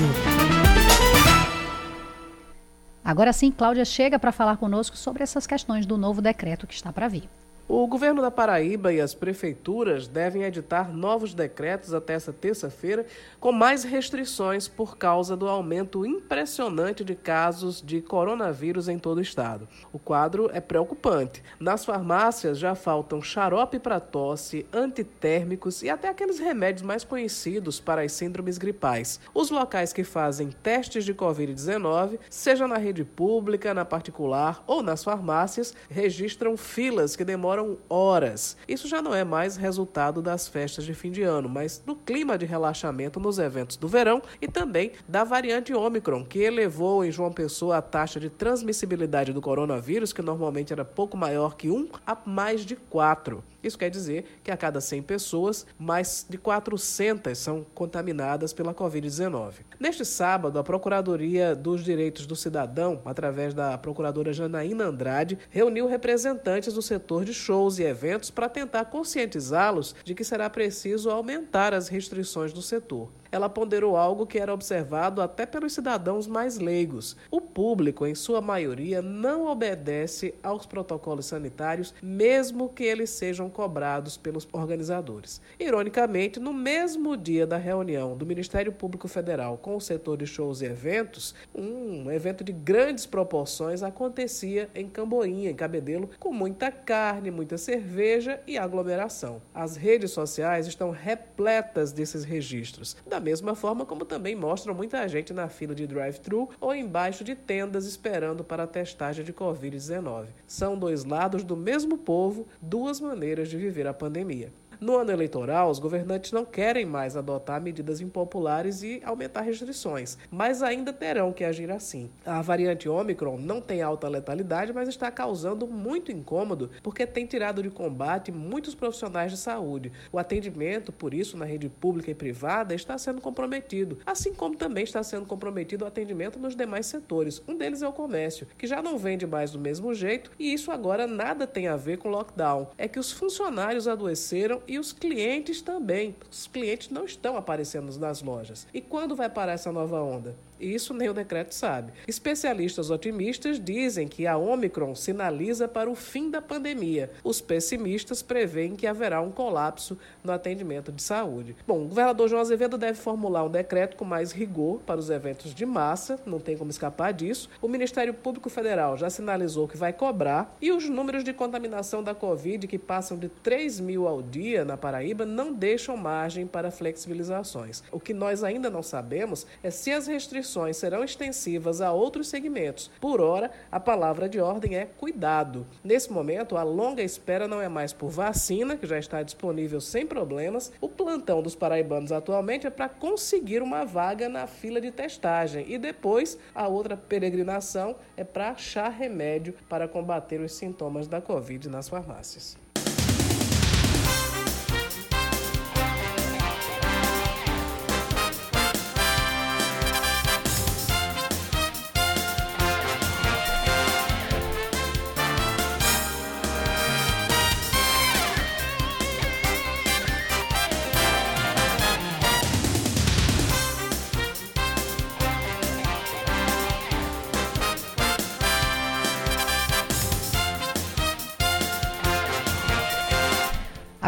Agora 3.04 3.32
sim, 3.32 3.52
Cláudia 3.52 3.84
chega 3.84 4.18
para 4.18 4.32
falar 4.32 4.56
conosco 4.56 4.96
sobre 4.96 5.22
essas 5.22 5.46
questões 5.46 5.86
do 5.86 5.96
novo 5.96 6.20
decreto 6.20 6.66
que 6.66 6.74
está 6.74 6.92
para 6.92 7.06
vir. 7.06 7.28
O 7.68 7.84
governo 7.88 8.22
da 8.22 8.30
Paraíba 8.30 8.92
e 8.92 9.00
as 9.00 9.12
prefeituras 9.12 10.06
devem 10.06 10.44
editar 10.44 10.94
novos 10.94 11.34
decretos 11.34 11.92
até 11.92 12.14
essa 12.14 12.32
terça-feira 12.32 13.04
com 13.40 13.50
mais 13.50 13.82
restrições 13.82 14.68
por 14.68 14.96
causa 14.96 15.36
do 15.36 15.48
aumento 15.48 16.06
impressionante 16.06 17.04
de 17.04 17.16
casos 17.16 17.82
de 17.82 18.00
coronavírus 18.00 18.88
em 18.88 19.00
todo 19.00 19.18
o 19.18 19.20
estado. 19.20 19.66
O 19.92 19.98
quadro 19.98 20.48
é 20.52 20.60
preocupante. 20.60 21.42
Nas 21.58 21.84
farmácias 21.84 22.56
já 22.56 22.76
faltam 22.76 23.20
xarope 23.20 23.80
para 23.80 23.98
tosse, 23.98 24.64
antitérmicos 24.72 25.82
e 25.82 25.90
até 25.90 26.08
aqueles 26.08 26.38
remédios 26.38 26.82
mais 26.82 27.02
conhecidos 27.02 27.80
para 27.80 28.02
as 28.02 28.12
síndromes 28.12 28.58
gripais. 28.58 29.18
Os 29.34 29.50
locais 29.50 29.92
que 29.92 30.04
fazem 30.04 30.50
testes 30.62 31.04
de 31.04 31.12
Covid-19, 31.12 32.20
seja 32.30 32.68
na 32.68 32.76
rede 32.76 33.04
pública, 33.04 33.74
na 33.74 33.84
particular 33.84 34.62
ou 34.68 34.84
nas 34.84 35.02
farmácias, 35.02 35.74
registram 35.90 36.56
filas 36.56 37.16
que 37.16 37.24
demoram 37.24 37.55
demoram 37.56 37.78
horas. 37.88 38.56
Isso 38.68 38.86
já 38.86 39.00
não 39.00 39.14
é 39.14 39.24
mais 39.24 39.56
resultado 39.56 40.20
das 40.20 40.46
festas 40.46 40.84
de 40.84 40.92
fim 40.92 41.10
de 41.10 41.22
ano, 41.22 41.48
mas 41.48 41.78
do 41.78 41.96
clima 41.96 42.36
de 42.36 42.44
relaxamento 42.44 43.18
nos 43.18 43.38
eventos 43.38 43.76
do 43.76 43.88
verão 43.88 44.22
e 44.40 44.46
também 44.46 44.92
da 45.08 45.24
variante 45.24 45.72
Omicron, 45.72 46.24
que 46.24 46.40
elevou 46.40 47.04
em 47.04 47.10
João 47.10 47.32
Pessoa 47.32 47.78
a 47.78 47.82
taxa 47.82 48.20
de 48.20 48.28
transmissibilidade 48.28 49.32
do 49.32 49.40
coronavírus, 49.40 50.12
que 50.12 50.22
normalmente 50.22 50.72
era 50.72 50.84
pouco 50.84 51.16
maior 51.16 51.56
que 51.56 51.70
1, 51.70 51.88
a 52.06 52.16
mais 52.26 52.64
de 52.64 52.76
4. 52.76 53.42
Isso 53.66 53.78
quer 53.78 53.90
dizer 53.90 54.24
que 54.44 54.50
a 54.50 54.56
cada 54.56 54.80
100 54.80 55.02
pessoas, 55.02 55.66
mais 55.78 56.24
de 56.28 56.38
400 56.38 57.36
são 57.36 57.66
contaminadas 57.74 58.52
pela 58.52 58.72
Covid-19. 58.72 59.54
Neste 59.80 60.04
sábado, 60.04 60.58
a 60.58 60.64
Procuradoria 60.64 61.54
dos 61.54 61.82
Direitos 61.82 62.26
do 62.26 62.36
Cidadão, 62.36 63.02
através 63.04 63.52
da 63.52 63.76
procuradora 63.76 64.32
Janaína 64.32 64.84
Andrade, 64.84 65.38
reuniu 65.50 65.86
representantes 65.86 66.74
do 66.74 66.82
setor 66.82 67.24
de 67.24 67.34
shows 67.34 67.78
e 67.78 67.82
eventos 67.82 68.30
para 68.30 68.48
tentar 68.48 68.84
conscientizá-los 68.86 69.94
de 70.04 70.14
que 70.14 70.24
será 70.24 70.48
preciso 70.48 71.10
aumentar 71.10 71.74
as 71.74 71.88
restrições 71.88 72.52
no 72.52 72.62
setor 72.62 73.10
ela 73.36 73.48
ponderou 73.48 73.96
algo 73.96 74.26
que 74.26 74.38
era 74.38 74.52
observado 74.52 75.20
até 75.20 75.44
pelos 75.44 75.74
cidadãos 75.74 76.26
mais 76.26 76.58
leigos. 76.58 77.16
O 77.30 77.40
público, 77.40 78.06
em 78.06 78.14
sua 78.14 78.40
maioria, 78.40 79.02
não 79.02 79.46
obedece 79.46 80.34
aos 80.42 80.66
protocolos 80.66 81.26
sanitários, 81.26 81.94
mesmo 82.02 82.68
que 82.68 82.82
eles 82.82 83.10
sejam 83.10 83.50
cobrados 83.50 84.16
pelos 84.16 84.48
organizadores. 84.52 85.40
Ironicamente, 85.60 86.40
no 86.40 86.52
mesmo 86.52 87.16
dia 87.16 87.46
da 87.46 87.56
reunião 87.56 88.16
do 88.16 88.26
Ministério 88.26 88.72
Público 88.72 89.06
Federal 89.06 89.58
com 89.58 89.76
o 89.76 89.80
setor 89.80 90.16
de 90.16 90.26
shows 90.26 90.62
e 90.62 90.66
eventos, 90.66 91.34
um 91.54 92.10
evento 92.10 92.42
de 92.42 92.52
grandes 92.52 93.04
proporções 93.04 93.82
acontecia 93.82 94.70
em 94.74 94.88
Camboinha, 94.88 95.50
em 95.50 95.54
Cabedelo, 95.54 96.10
com 96.18 96.32
muita 96.32 96.70
carne, 96.70 97.30
muita 97.30 97.58
cerveja 97.58 98.40
e 98.46 98.56
aglomeração. 98.56 99.42
As 99.54 99.76
redes 99.76 100.10
sociais 100.10 100.66
estão 100.66 100.90
repletas 100.90 101.92
desses 101.92 102.24
registros. 102.24 102.96
Da 103.06 103.20
mesma 103.26 103.56
forma 103.56 103.84
como 103.84 104.04
também 104.04 104.36
mostram 104.36 104.72
muita 104.72 105.08
gente 105.08 105.32
na 105.32 105.48
fila 105.48 105.74
de 105.74 105.84
drive-thru 105.84 106.48
ou 106.60 106.72
embaixo 106.72 107.24
de 107.24 107.34
tendas 107.34 107.84
esperando 107.84 108.44
para 108.44 108.62
a 108.62 108.66
testagem 108.68 109.24
de 109.24 109.32
Covid-19. 109.32 110.26
São 110.46 110.78
dois 110.78 111.04
lados 111.04 111.42
do 111.42 111.56
mesmo 111.56 111.98
povo, 111.98 112.46
duas 112.62 113.00
maneiras 113.00 113.48
de 113.48 113.56
viver 113.56 113.88
a 113.88 113.92
pandemia. 113.92 114.52
No 114.80 114.96
ano 114.96 115.10
eleitoral, 115.10 115.70
os 115.70 115.78
governantes 115.78 116.32
não 116.32 116.44
querem 116.44 116.84
mais 116.84 117.16
adotar 117.16 117.60
medidas 117.60 118.00
impopulares 118.00 118.82
e 118.82 119.00
aumentar 119.04 119.42
restrições, 119.42 120.18
mas 120.30 120.62
ainda 120.62 120.92
terão 120.92 121.32
que 121.32 121.44
agir 121.44 121.70
assim. 121.70 122.10
A 122.24 122.42
variante 122.42 122.88
Omicron 122.88 123.38
não 123.38 123.60
tem 123.60 123.82
alta 123.82 124.08
letalidade, 124.08 124.72
mas 124.72 124.88
está 124.88 125.10
causando 125.10 125.66
muito 125.66 126.12
incômodo 126.12 126.70
porque 126.82 127.06
tem 127.06 127.26
tirado 127.26 127.62
de 127.62 127.70
combate 127.70 128.30
muitos 128.30 128.74
profissionais 128.74 129.32
de 129.32 129.38
saúde. 129.38 129.92
O 130.12 130.18
atendimento, 130.18 130.92
por 130.92 131.14
isso, 131.14 131.36
na 131.36 131.44
rede 131.44 131.68
pública 131.68 132.10
e 132.10 132.14
privada 132.14 132.74
está 132.74 132.98
sendo 132.98 133.20
comprometido, 133.20 133.98
assim 134.04 134.34
como 134.34 134.56
também 134.56 134.84
está 134.84 135.02
sendo 135.02 135.26
comprometido 135.26 135.84
o 135.84 135.88
atendimento 135.88 136.38
nos 136.38 136.54
demais 136.54 136.86
setores. 136.86 137.42
Um 137.48 137.56
deles 137.56 137.82
é 137.82 137.88
o 137.88 137.92
comércio, 137.92 138.46
que 138.58 138.66
já 138.66 138.82
não 138.82 138.98
vende 138.98 139.26
mais 139.26 139.50
do 139.50 139.58
mesmo 139.58 139.94
jeito 139.94 140.30
e 140.38 140.52
isso 140.52 140.70
agora 140.70 141.06
nada 141.06 141.46
tem 141.46 141.68
a 141.68 141.76
ver 141.76 141.98
com 141.98 142.08
lockdown. 142.08 142.68
É 142.76 142.88
que 142.88 142.98
os 142.98 143.12
funcionários 143.12 143.88
adoeceram 143.88 144.60
e 144.68 144.78
os 144.78 144.92
clientes 144.92 145.60
também. 145.60 146.14
Os 146.30 146.46
clientes 146.46 146.90
não 146.90 147.04
estão 147.04 147.36
aparecendo 147.36 147.96
nas 147.98 148.22
lojas. 148.22 148.66
E 148.72 148.80
quando 148.80 149.16
vai 149.16 149.28
parar 149.28 149.52
essa 149.52 149.72
nova 149.72 150.00
onda? 150.02 150.34
Isso 150.58 150.94
nem 150.94 151.08
o 151.08 151.14
decreto 151.14 151.54
sabe. 151.54 151.92
Especialistas 152.08 152.90
otimistas 152.90 153.62
dizem 153.62 154.08
que 154.08 154.26
a 154.26 154.36
Omicron 154.36 154.94
sinaliza 154.94 155.68
para 155.68 155.90
o 155.90 155.94
fim 155.94 156.30
da 156.30 156.40
pandemia. 156.40 157.10
Os 157.22 157.40
pessimistas 157.40 158.22
preveem 158.22 158.74
que 158.74 158.86
haverá 158.86 159.20
um 159.20 159.30
colapso 159.30 159.98
no 160.24 160.32
atendimento 160.32 160.90
de 160.90 161.02
saúde. 161.02 161.54
Bom, 161.66 161.84
o 161.84 161.88
governador 161.88 162.28
João 162.28 162.40
Azevedo 162.40 162.78
deve 162.78 162.98
formular 162.98 163.44
um 163.44 163.50
decreto 163.50 163.96
com 163.96 164.04
mais 164.04 164.32
rigor 164.32 164.80
para 164.86 164.98
os 164.98 165.10
eventos 165.10 165.54
de 165.54 165.66
massa, 165.66 166.18
não 166.24 166.40
tem 166.40 166.56
como 166.56 166.70
escapar 166.70 167.12
disso. 167.12 167.50
O 167.60 167.68
Ministério 167.68 168.14
Público 168.14 168.48
Federal 168.48 168.96
já 168.96 169.10
sinalizou 169.10 169.68
que 169.68 169.76
vai 169.76 169.92
cobrar 169.92 170.56
e 170.60 170.72
os 170.72 170.88
números 170.88 171.22
de 171.22 171.32
contaminação 171.32 172.02
da 172.02 172.14
Covid, 172.14 172.66
que 172.66 172.78
passam 172.78 173.18
de 173.18 173.28
3 173.28 173.80
mil 173.80 174.08
ao 174.08 174.22
dia 174.22 174.64
na 174.64 174.76
Paraíba, 174.76 175.26
não 175.26 175.52
deixam 175.52 175.96
margem 175.96 176.46
para 176.46 176.70
flexibilizações. 176.70 177.82
O 177.92 178.00
que 178.00 178.14
nós 178.14 178.42
ainda 178.42 178.70
não 178.70 178.82
sabemos 178.82 179.46
é 179.62 179.70
se 179.70 179.92
as 179.92 180.06
restrições 180.06 180.45
restrições 180.46 180.76
serão 180.76 181.02
extensivas 181.02 181.80
a 181.80 181.92
outros 181.92 182.28
segmentos. 182.28 182.90
Por 183.00 183.20
hora, 183.20 183.50
a 183.70 183.80
palavra 183.80 184.28
de 184.28 184.40
ordem 184.40 184.76
é 184.76 184.86
cuidado. 184.86 185.66
Nesse 185.82 186.12
momento, 186.12 186.56
a 186.56 186.62
longa 186.62 187.02
espera 187.02 187.48
não 187.48 187.60
é 187.60 187.68
mais 187.68 187.92
por 187.92 188.08
vacina, 188.10 188.76
que 188.76 188.86
já 188.86 188.98
está 188.98 189.22
disponível 189.22 189.80
sem 189.80 190.06
problemas. 190.06 190.72
O 190.80 190.88
plantão 190.88 191.42
dos 191.42 191.56
paraibanos 191.56 192.12
atualmente 192.12 192.66
é 192.66 192.70
para 192.70 192.88
conseguir 192.88 193.60
uma 193.60 193.84
vaga 193.84 194.28
na 194.28 194.46
fila 194.46 194.80
de 194.80 194.90
testagem 194.90 195.66
e 195.68 195.76
depois 195.78 196.38
a 196.54 196.68
outra 196.68 196.96
peregrinação 196.96 197.96
é 198.16 198.22
para 198.22 198.50
achar 198.50 198.88
remédio 198.88 199.54
para 199.68 199.88
combater 199.88 200.40
os 200.40 200.52
sintomas 200.52 201.08
da 201.08 201.20
Covid 201.20 201.68
nas 201.68 201.88
farmácias. 201.88 202.65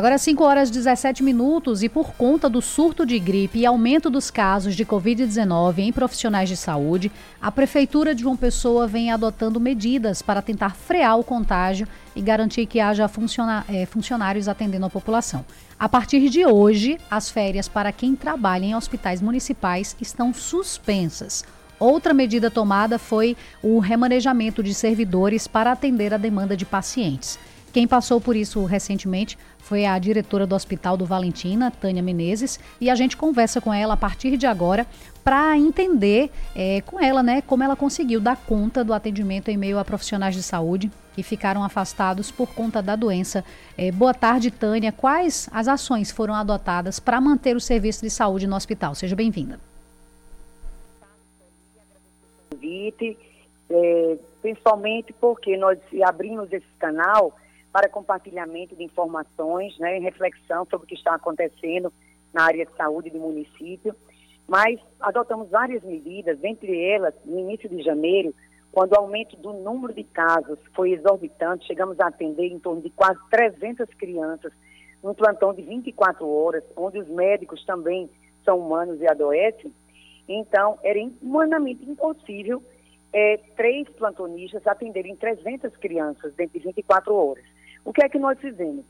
Agora 0.09 0.17
5 0.17 0.43
horas 0.43 0.71
e 0.71 0.73
17 0.73 1.23
minutos 1.23 1.83
e 1.83 1.89
por 1.91 2.15
conta 2.15 2.49
do 2.49 2.63
surto 2.63 3.05
de 3.05 3.19
gripe 3.19 3.59
e 3.59 3.67
aumento 3.67 4.09
dos 4.09 4.31
casos 4.31 4.75
de 4.75 4.83
Covid-19 4.83 5.81
em 5.81 5.93
profissionais 5.93 6.49
de 6.49 6.57
saúde, 6.57 7.13
a 7.39 7.53
Prefeitura 7.53 8.15
de 8.15 8.23
João 8.23 8.35
Pessoa 8.35 8.87
vem 8.87 9.13
adotando 9.13 9.61
medidas 9.61 10.23
para 10.23 10.41
tentar 10.41 10.75
frear 10.75 11.19
o 11.19 11.23
contágio 11.23 11.87
e 12.17 12.23
garantir 12.23 12.65
que 12.65 12.81
haja 12.81 13.05
é, 13.69 13.85
funcionários 13.85 14.49
atendendo 14.49 14.87
a 14.87 14.91
população. 14.91 15.45
A 15.79 15.91
partir 15.91 16.31
de 16.31 16.47
hoje, 16.47 16.99
as 17.11 17.29
férias 17.29 17.69
para 17.69 17.93
quem 17.93 18.17
trabalha 18.17 18.65
em 18.65 18.75
hospitais 18.75 19.21
municipais 19.21 19.95
estão 20.01 20.33
suspensas. 20.33 21.45
Outra 21.79 22.15
medida 22.15 22.51
tomada 22.51 22.99
foi 22.99 23.37
o 23.63 23.79
remanejamento 23.79 24.63
de 24.63 24.73
servidores 24.73 25.47
para 25.47 25.71
atender 25.71 26.15
a 26.15 26.17
demanda 26.17 26.57
de 26.57 26.65
pacientes. 26.65 27.39
Quem 27.73 27.87
passou 27.87 28.21
por 28.21 28.35
isso 28.35 28.65
recentemente 28.65 29.39
foi 29.59 29.85
a 29.85 29.99
diretora 29.99 30.47
do 30.47 30.55
Hospital 30.55 30.97
do 30.97 31.05
Valentina, 31.05 31.71
Tânia 31.71 32.03
Menezes, 32.03 32.59
e 32.81 32.89
a 32.89 32.95
gente 32.95 33.17
conversa 33.17 33.61
com 33.61 33.73
ela 33.73 33.95
a 33.95 33.97
partir 33.97 34.37
de 34.37 34.47
agora 34.47 34.87
para 35.23 35.57
entender 35.59 36.31
é, 36.57 36.81
com 36.81 36.99
ela, 36.99 37.23
né, 37.23 37.43
como 37.43 37.63
ela 37.63 37.77
conseguiu 37.77 38.19
dar 38.19 38.37
conta 38.37 38.83
do 38.83 38.95
atendimento 38.95 39.51
em 39.51 39.59
meio 39.59 39.79
a 39.79 39.85
profissionais 39.85 40.35
de 40.35 40.43
saúde 40.43 40.91
que 41.15 41.23
ficaram 41.23 41.63
afastados 41.63 42.31
por 42.31 42.55
conta 42.55 42.81
da 42.81 42.97
doença. 42.97 43.45
É, 43.77 43.93
boa 43.93 44.15
tarde, 44.15 44.51
Tânia. 44.51 44.91
Quais 44.91 45.51
as 45.53 45.69
ações 45.69 46.11
foram 46.11 46.33
adotadas 46.33 46.99
para 46.99 47.21
manter 47.21 47.55
o 47.55 47.61
serviço 47.61 48.03
de 48.03 48.09
saúde 48.09 48.47
no 48.47 48.57
hospital? 48.57 48.95
Seja 48.95 49.15
bem-vinda. 49.15 49.61
É, 53.71 54.17
principalmente 54.41 55.13
porque 55.13 55.57
nós 55.57 55.79
abrimos 56.07 56.51
esse 56.53 56.67
canal 56.79 57.35
para 57.73 57.89
compartilhamento 57.89 58.75
de 58.75 58.85
informações, 58.85 59.79
né, 59.79 59.99
reflexão 59.99 60.67
sobre 60.71 60.85
o 60.85 60.89
que 60.89 60.95
está 60.95 61.15
acontecendo 61.15 61.93
na 62.33 62.45
área 62.45 62.65
de 62.65 62.77
saúde 62.77 63.11
do 63.11 63.19
município. 63.19 63.95
Mas 64.47 64.81
adotamos 65.01 65.51
várias 65.51 65.83
medidas, 65.83 66.43
entre 66.43 66.81
elas, 66.83 67.15
no 67.25 67.39
início 67.39 67.69
de 67.69 67.83
janeiro, 67.83 68.35
quando 68.73 68.93
o 68.93 68.99
aumento 68.99 69.37
do 69.37 69.53
número 69.53 69.93
de 69.93 70.05
casos 70.05 70.59
foi 70.75 70.93
exorbitante, 70.93 71.67
chegamos 71.67 71.99
a 72.01 72.07
atender 72.07 72.47
em 72.47 72.59
torno 72.59 72.81
de 72.81 72.91
quase 72.91 73.19
300 73.31 73.87
crianças 73.95 74.53
num 75.03 75.15
plantão 75.15 75.55
de 75.55 75.63
24 75.63 76.29
horas, 76.29 76.65
onde 76.77 76.99
os 76.99 77.09
médicos 77.09 77.65
também 77.65 78.11
são 78.45 78.59
humanos 78.59 79.01
e 79.01 79.07
adoecem. 79.07 79.73
Então, 80.29 80.79
era 80.83 80.99
humanamente 81.23 81.89
impossível 81.89 82.63
é, 83.13 83.39
três 83.57 83.89
plantonistas 83.91 84.67
atenderem 84.67 85.17
300 85.17 85.75
crianças 85.77 86.35
dentro 86.35 86.59
de 86.59 86.67
24 86.67 87.15
horas. 87.15 87.45
O 87.85 87.93
que 87.93 88.05
é 88.05 88.09
que 88.09 88.19
nós 88.19 88.39
fizemos? 88.39 88.85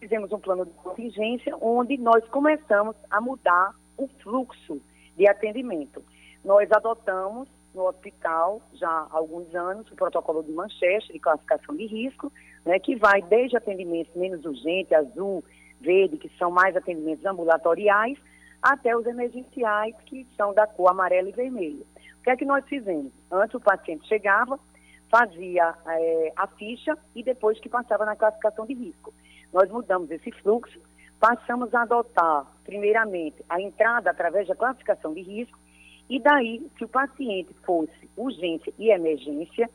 Fizemos 0.00 0.32
um 0.32 0.38
plano 0.38 0.66
de 0.66 0.72
contingência 0.72 1.56
onde 1.60 1.96
nós 1.96 2.26
começamos 2.28 2.96
a 3.10 3.20
mudar 3.20 3.74
o 3.96 4.08
fluxo 4.22 4.80
de 5.16 5.28
atendimento. 5.28 6.02
Nós 6.44 6.70
adotamos 6.70 7.48
no 7.74 7.88
hospital 7.88 8.62
já 8.74 8.88
há 8.88 9.08
alguns 9.10 9.52
anos 9.54 9.90
o 9.90 9.96
protocolo 9.96 10.42
de 10.42 10.52
Manchester 10.52 11.12
de 11.12 11.18
classificação 11.18 11.74
de 11.74 11.86
risco, 11.86 12.32
né, 12.64 12.78
que 12.78 12.96
vai 12.96 13.20
desde 13.22 13.56
atendimentos 13.56 14.14
menos 14.14 14.44
urgentes, 14.44 14.92
azul, 14.92 15.44
verde, 15.80 16.16
que 16.16 16.30
são 16.38 16.50
mais 16.50 16.76
atendimentos 16.76 17.24
ambulatoriais, 17.26 18.18
até 18.62 18.96
os 18.96 19.04
emergenciais, 19.06 19.94
que 20.06 20.26
são 20.36 20.54
da 20.54 20.66
cor 20.66 20.90
amarela 20.90 21.28
e 21.28 21.32
vermelha. 21.32 21.84
O 22.18 22.22
que 22.22 22.30
é 22.30 22.36
que 22.36 22.44
nós 22.44 22.64
fizemos? 22.66 23.12
Antes 23.30 23.54
o 23.54 23.60
paciente 23.60 24.08
chegava, 24.08 24.58
fazia 25.10 25.74
é, 25.86 26.32
a 26.36 26.46
ficha 26.46 26.96
e 27.14 27.22
depois 27.22 27.58
que 27.60 27.68
passava 27.68 28.04
na 28.04 28.16
classificação 28.16 28.66
de 28.66 28.74
risco. 28.74 29.12
Nós 29.52 29.70
mudamos 29.70 30.10
esse 30.10 30.30
fluxo, 30.32 30.80
passamos 31.20 31.72
a 31.74 31.82
adotar, 31.82 32.46
primeiramente, 32.64 33.36
a 33.48 33.60
entrada 33.60 34.10
através 34.10 34.48
da 34.48 34.56
classificação 34.56 35.14
de 35.14 35.22
risco, 35.22 35.58
e 36.08 36.20
daí, 36.20 36.66
se 36.76 36.84
o 36.84 36.88
paciente 36.88 37.54
fosse 37.64 38.10
urgência 38.16 38.72
e 38.78 38.90
emergência, 38.90 39.70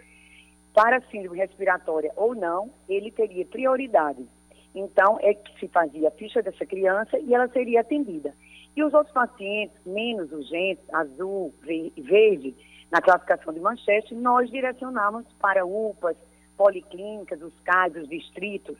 para 0.74 1.02
síndrome 1.10 1.40
respiratória 1.40 2.12
ou 2.16 2.36
não, 2.36 2.72
ele 2.88 3.12
teria 3.12 3.46
prioridade. 3.46 4.28
Então, 4.76 5.18
é 5.22 5.34
que 5.34 5.60
se 5.60 5.68
fazia 5.68 6.10
a 6.10 6.12
ficha 6.12 6.42
dessa 6.44 6.66
criança 6.66 7.18
e 7.18 7.34
ela 7.34 7.48
seria 7.48 7.82
atendida. 7.82 8.34
E 8.76 8.84
os 8.84 8.94
outros 8.94 9.14
pacientes 9.14 9.76
menos 9.86 10.32
urgentes, 10.32 10.84
azul, 10.94 11.54
verde, 11.98 12.56
na 12.92 13.02
classificação 13.02 13.54
de 13.54 13.60
Manchester, 13.60 14.18
nós 14.18 14.50
direcionamos 14.50 15.26
para 15.40 15.66
UPAs, 15.66 16.18
policlínicas, 16.58 17.42
os 17.42 17.54
CAIs, 17.62 17.96
os 17.96 18.10
distritos. 18.10 18.78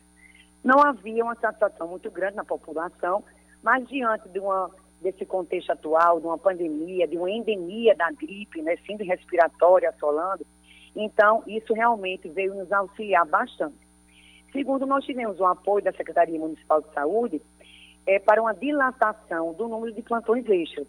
Não 0.62 0.80
havia 0.80 1.24
uma 1.24 1.34
satisfação 1.36 1.88
muito 1.88 2.10
grande 2.10 2.36
na 2.36 2.44
população, 2.44 3.24
mas 3.62 3.86
diante 3.88 4.28
de 4.28 4.38
uma, 4.38 4.70
desse 5.00 5.24
contexto 5.24 5.70
atual, 5.70 6.20
de 6.20 6.26
uma 6.26 6.38
pandemia, 6.38 7.06
de 7.06 7.16
uma 7.16 7.30
endemia 7.30 7.94
da 7.94 8.10
gripe, 8.10 8.60
né, 8.60 8.76
síndrome 8.86 9.10
respiratória 9.10 9.90
assolando, 9.90 10.44
então 10.94 11.42
isso 11.46 11.72
realmente 11.72 12.28
veio 12.28 12.54
nos 12.54 12.70
auxiliar 12.72 13.24
bastante. 13.24 13.78
Segundo, 14.52 14.84
nós 14.84 15.04
tivemos 15.04 15.38
o 15.38 15.46
apoio 15.46 15.84
da 15.84 15.92
Secretaria 15.92 16.38
Municipal 16.38 16.82
de 16.82 16.92
Saúde 16.92 17.40
é, 18.06 18.18
para 18.18 18.42
uma 18.42 18.52
dilatação 18.52 19.52
do 19.54 19.68
número 19.68 19.94
de 19.94 20.02
plantões 20.02 20.44
extras. 20.48 20.88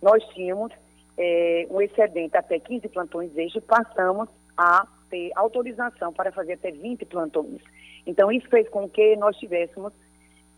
Nós 0.00 0.24
tínhamos 0.28 0.72
é, 1.16 1.66
um 1.70 1.80
excedente 1.80 2.36
até 2.36 2.58
15 2.58 2.88
plantões 2.88 3.36
extras, 3.36 3.64
passamos 3.64 4.28
a 4.56 4.86
ter 5.10 5.30
autorização 5.36 6.12
para 6.12 6.32
fazer 6.32 6.54
até 6.54 6.70
20 6.70 7.04
plantões. 7.06 7.60
Então, 8.06 8.30
isso 8.30 8.48
fez 8.48 8.68
com 8.68 8.88
que 8.88 9.16
nós 9.16 9.36
tivéssemos 9.36 9.92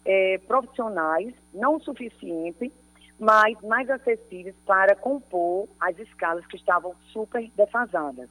é, 0.05 0.38
profissionais, 0.47 1.35
não 1.53 1.79
suficientes, 1.81 2.71
mas 3.19 3.55
mais 3.62 3.88
acessíveis 3.88 4.55
para 4.66 4.95
compor 4.95 5.69
as 5.81 5.99
escalas 5.99 6.47
que 6.47 6.57
estavam 6.57 6.95
super 7.12 7.51
defasadas. 7.57 8.29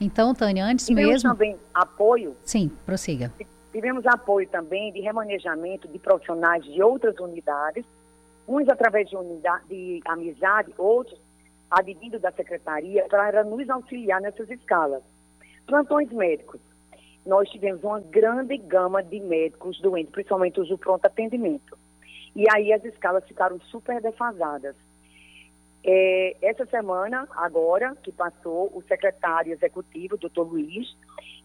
Então, 0.00 0.34
Tânia, 0.34 0.64
antes 0.64 0.86
Tivemos 0.86 1.10
mesmo... 1.10 1.30
também 1.30 1.56
apoio... 1.74 2.36
Sim, 2.44 2.70
prossiga. 2.86 3.32
Tivemos 3.72 4.06
apoio 4.06 4.48
também 4.48 4.92
de 4.92 5.00
remanejamento 5.00 5.88
de 5.88 5.98
profissionais 5.98 6.64
de 6.64 6.82
outras 6.82 7.18
unidades, 7.18 7.84
uns 8.46 8.68
através 8.68 9.08
de 9.08 9.16
unidade 9.16 9.64
de 9.68 10.00
amizade, 10.06 10.72
outros 10.78 11.18
advindo 11.70 12.18
da 12.18 12.32
secretaria 12.32 13.06
para 13.08 13.44
nos 13.44 13.68
auxiliar 13.68 14.20
nessas 14.20 14.48
escalas. 14.50 15.02
Plantões 15.66 16.10
médicos. 16.10 16.60
Nós 17.26 17.48
tivemos 17.50 17.82
uma 17.84 18.00
grande 18.00 18.56
gama 18.56 19.02
de 19.02 19.20
médicos 19.20 19.78
doentes, 19.80 20.12
principalmente 20.12 20.60
os 20.60 20.68
do 20.68 20.78
pronto 20.78 21.04
atendimento. 21.04 21.76
E 22.34 22.46
aí 22.54 22.72
as 22.72 22.84
escalas 22.84 23.24
ficaram 23.26 23.60
super 23.62 24.00
defasadas. 24.00 24.74
É, 25.84 26.36
essa 26.42 26.66
semana, 26.66 27.28
agora, 27.32 27.94
que 28.02 28.12
passou, 28.12 28.70
o 28.74 28.82
secretário 28.82 29.52
executivo, 29.52 30.16
doutor 30.16 30.44
Luiz, 30.44 30.96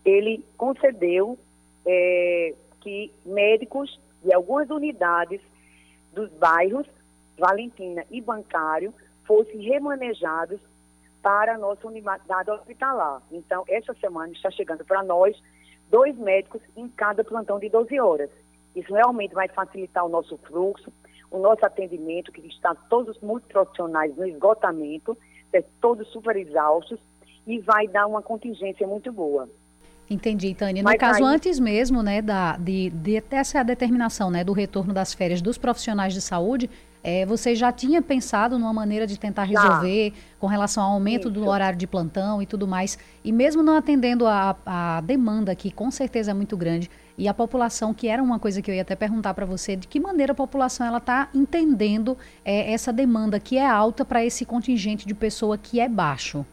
ele 0.06 0.44
concedeu 0.58 1.38
é, 1.86 2.54
que 2.82 3.12
médicos 3.26 4.00
de 4.24 4.34
algumas 4.34 4.70
unidades 4.70 5.42
dos 6.14 6.30
bairros 6.32 6.88
Valentina 7.38 8.06
e 8.12 8.22
Bancário 8.22 8.94
fossem 9.26 9.62
remanejados 9.62 10.60
para 11.22 11.56
a 11.56 11.58
nossa 11.58 11.88
unidade 11.88 12.52
hospitalar. 12.52 13.22
Então, 13.32 13.64
essa 13.68 13.94
semana 13.96 14.32
está 14.34 14.52
chegando 14.52 14.84
para 14.84 15.02
nós 15.04 15.42
dois 15.90 16.18
médicos 16.18 16.62
em 16.76 16.88
cada 16.90 17.24
plantão 17.24 17.60
de 17.60 17.70
12 17.70 18.00
horas. 18.00 18.30
Isso 18.76 18.94
realmente 18.94 19.34
vai 19.34 19.48
facilitar 19.48 20.06
o 20.06 20.10
nosso 20.10 20.38
fluxo, 20.40 20.92
o 21.32 21.40
nosso 21.40 21.66
atendimento, 21.66 22.32
que 22.32 22.46
está 22.48 22.76
todos 22.90 23.20
muito 23.22 23.48
profissionais 23.48 24.16
no 24.16 24.26
esgotamento, 24.28 25.18
certo? 25.52 25.70
todos 25.80 26.08
super 26.10 26.36
exaustos, 26.36 27.00
e 27.46 27.60
vai 27.60 27.88
dar 27.88 28.08
uma 28.08 28.22
contingência 28.22 28.88
muito 28.88 29.12
boa. 29.12 29.50
Entendi, 30.10 30.54
Tânia. 30.54 30.82
No 30.82 30.90
Mas 30.90 31.00
caso, 31.00 31.26
aí... 31.26 31.36
antes 31.36 31.60
mesmo, 31.60 32.04
né, 32.04 32.22
da, 32.22 32.58
de, 32.58 32.90
de 32.90 33.24
essa 33.32 33.64
determinação, 33.64 34.30
né, 34.30 34.44
do 34.44 34.52
retorno 34.52 34.94
das 34.94 35.14
férias 35.14 35.42
dos 35.42 35.58
profissionais 35.58 36.14
de 36.14 36.22
saúde, 36.22 36.70
é, 37.04 37.26
você 37.26 37.54
já 37.54 37.72
tinha 37.72 38.02
pensado 38.02 38.58
numa 38.58 38.72
maneira 38.72 39.06
de 39.06 39.20
tentar 39.20 39.44
resolver 39.44 40.14
com 40.40 40.48
relação 40.48 40.84
ao 40.84 40.94
aumento 40.94 41.28
Isso. 41.28 41.32
do 41.32 41.48
horário 41.48 41.78
de 41.78 41.86
plantão 41.86 42.42
e 42.42 42.46
tudo 42.46 42.68
mais, 42.68 42.98
e 43.24 43.32
mesmo 43.32 43.62
não 43.62 43.76
atendendo 43.76 44.26
a, 44.26 44.56
a 44.66 45.02
demanda, 45.02 45.54
que 45.54 45.70
com 45.70 45.92
certeza 45.92 46.32
é 46.32 46.34
muito 46.34 46.56
grande, 46.56 46.90
e 47.18 47.28
a 47.28 47.34
população, 47.34 47.94
que 47.94 48.08
era 48.08 48.24
uma 48.24 48.40
coisa 48.40 48.62
que 48.62 48.72
eu 48.72 48.76
ia 48.76 48.82
até 48.82 48.96
perguntar 48.96 49.34
para 49.34 49.46
você, 49.46 49.76
de 49.76 49.88
que 49.88 50.00
maneira 50.00 50.32
a 50.32 50.36
população 50.36 50.88
ela 50.88 50.98
está 50.98 51.30
entendendo 51.34 52.18
é, 52.44 52.72
essa 52.72 52.92
demanda 52.92 53.40
que 53.40 53.58
é 53.58 53.66
alta 53.66 54.06
para 54.06 54.24
esse 54.24 54.46
contingente 54.46 55.06
de 55.06 55.14
pessoa 55.14 55.58
que 55.58 55.80
é 55.80 55.90
baixo? 55.90 56.46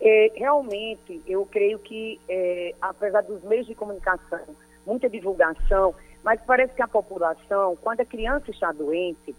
É, 0.00 0.30
realmente, 0.34 1.22
eu 1.26 1.46
creio 1.46 1.78
que, 1.78 2.20
é, 2.28 2.74
apesar 2.82 3.22
dos 3.22 3.42
meios 3.44 3.66
de 3.66 3.74
comunicação, 3.74 4.40
muita 4.86 5.08
divulgação, 5.08 5.94
mas 6.26 6.40
parece 6.44 6.74
que 6.74 6.82
a 6.82 6.88
população, 6.88 7.78
quando 7.80 8.00
a 8.00 8.04
criança 8.04 8.50
está 8.50 8.72
doente, 8.72 9.32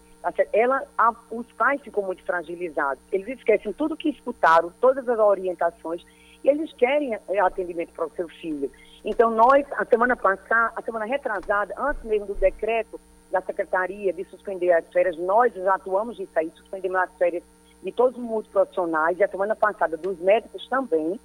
ela, 0.54 0.82
a, 0.98 1.14
os 1.30 1.46
pais 1.52 1.82
ficam 1.82 2.02
muito 2.02 2.24
fragilizados. 2.24 3.04
Eles 3.12 3.28
esquecem 3.28 3.74
tudo 3.74 3.98
que 3.98 4.08
escutaram, 4.08 4.72
todas 4.80 5.08
as 5.10 5.20
orientações, 5.20 6.02
e 6.42 6.48
eles 6.48 6.72
querem 6.72 7.14
é, 7.14 7.40
atendimento 7.42 7.92
para 7.92 8.06
o 8.06 8.12
seu 8.12 8.30
filho. 8.30 8.72
Então, 9.04 9.30
nós, 9.32 9.66
a 9.74 9.84
semana 9.84 10.16
passada, 10.16 10.72
a 10.78 10.82
semana 10.82 11.04
retrasada, 11.04 11.74
antes 11.78 12.02
mesmo 12.06 12.28
do 12.28 12.36
decreto 12.36 12.98
da 13.30 13.42
Secretaria 13.42 14.14
de 14.14 14.24
suspender 14.24 14.72
as 14.72 14.88
férias, 14.88 15.18
nós 15.18 15.54
já 15.54 15.76
atuamos 15.76 16.18
nisso 16.18 16.32
aí, 16.36 16.50
suspendemos 16.56 17.02
as 17.02 17.12
férias 17.18 17.44
de 17.84 17.92
todos 17.92 18.18
os 18.18 18.24
multiprofissionais, 18.24 19.20
e 19.20 19.26
a 19.26 19.28
semana 19.28 19.58
passada 19.58 19.98
dos 19.98 20.18
médicos 20.20 20.66
também, 20.70 21.20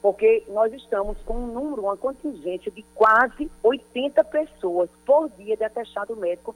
porque 0.00 0.44
nós 0.48 0.72
estamos 0.72 1.18
com 1.24 1.34
um 1.34 1.46
número, 1.46 1.82
uma 1.82 1.96
contingência 1.96 2.70
de 2.70 2.84
quase 2.94 3.50
80 3.62 4.22
pessoas 4.24 4.88
por 5.04 5.28
dia 5.30 5.56
de 5.56 5.64
atestado 5.64 6.16
médico, 6.16 6.54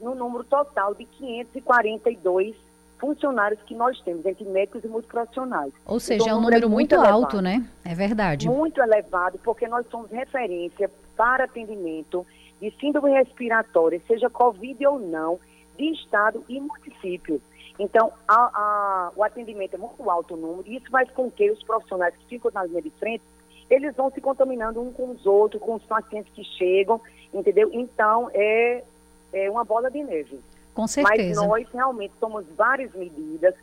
no 0.00 0.14
número 0.14 0.44
total 0.44 0.94
de 0.94 1.04
542 1.04 2.56
funcionários 2.98 3.60
que 3.62 3.74
nós 3.74 3.98
temos, 4.02 4.24
entre 4.26 4.44
médicos 4.44 4.84
e 4.84 4.88
multiprofissionais. 4.88 5.72
Ou 5.86 5.96
então, 5.96 6.00
seja, 6.00 6.24
então, 6.24 6.36
é 6.36 6.38
um 6.38 6.42
número 6.42 6.66
é 6.66 6.68
muito, 6.68 6.96
muito 6.96 7.08
alto, 7.08 7.40
né? 7.40 7.66
É 7.84 7.94
verdade. 7.94 8.46
Muito 8.46 8.80
elevado, 8.82 9.38
porque 9.42 9.66
nós 9.66 9.86
somos 9.90 10.10
referência 10.10 10.90
para 11.16 11.44
atendimento 11.44 12.26
de 12.60 12.70
síndrome 12.78 13.10
respiratória, 13.12 14.00
seja 14.06 14.28
Covid 14.28 14.86
ou 14.86 14.98
não, 14.98 15.40
de 15.78 15.92
estado 15.92 16.44
e 16.48 16.60
município. 16.60 17.40
Então, 17.80 18.12
a, 18.28 18.34
a, 18.34 19.12
o 19.16 19.24
atendimento 19.24 19.72
é 19.72 19.78
muito 19.78 20.10
alto 20.10 20.34
o 20.34 20.36
número, 20.36 20.68
e 20.68 20.76
isso 20.76 20.90
faz 20.90 21.10
com 21.12 21.30
que 21.30 21.50
os 21.50 21.62
profissionais 21.62 22.14
que 22.14 22.26
ficam 22.26 22.50
na 22.52 22.64
linha 22.64 22.82
de 22.82 22.90
frente, 22.90 23.24
eles 23.70 23.96
vão 23.96 24.10
se 24.10 24.20
contaminando 24.20 24.82
um 24.82 24.92
com 24.92 25.08
os 25.08 25.24
outros, 25.24 25.62
com 25.62 25.76
os 25.76 25.82
pacientes 25.84 26.30
que 26.34 26.44
chegam, 26.44 27.00
entendeu? 27.32 27.70
Então, 27.72 28.28
é, 28.34 28.84
é 29.32 29.50
uma 29.50 29.64
bola 29.64 29.90
de 29.90 30.02
neve. 30.02 30.38
Com 30.74 30.86
certeza. 30.86 31.40
Mas 31.40 31.48
nós 31.48 31.66
realmente 31.72 32.12
tomamos 32.20 32.46
várias 32.54 32.92
medidas 32.92 33.54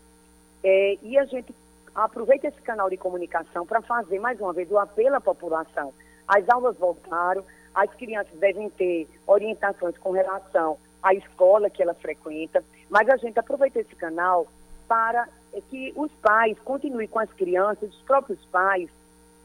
é, 0.63 0.97
e 1.03 1.15
a 1.15 1.25
gente 1.25 1.53
aproveita 1.93 2.47
esse 2.47 2.61
canal 2.63 2.89
de 2.89 2.97
comunicação 2.97 3.67
para 3.67 3.83
fazer, 3.83 4.17
mais 4.17 4.41
uma 4.41 4.51
vez, 4.51 4.71
o 4.71 4.79
apelo 4.79 5.15
à 5.15 5.21
população. 5.21 5.93
As 6.27 6.49
aulas 6.49 6.75
voltaram, 6.77 7.43
as 7.75 7.93
crianças 7.93 8.33
devem 8.39 8.67
ter 8.71 9.07
orientações 9.27 9.95
com 9.99 10.09
relação 10.09 10.79
à 11.03 11.13
escola 11.13 11.69
que 11.69 11.83
ela 11.83 11.93
frequenta, 11.93 12.63
mas 12.89 13.09
a 13.09 13.17
gente 13.17 13.39
aproveita 13.39 13.79
esse 13.79 13.95
canal 13.95 14.47
para 14.87 15.27
que 15.69 15.91
os 15.95 16.11
pais 16.21 16.57
continuem 16.59 17.07
com 17.07 17.19
as 17.19 17.31
crianças, 17.33 17.89
os 17.89 18.01
próprios 18.01 18.39
pais, 18.45 18.89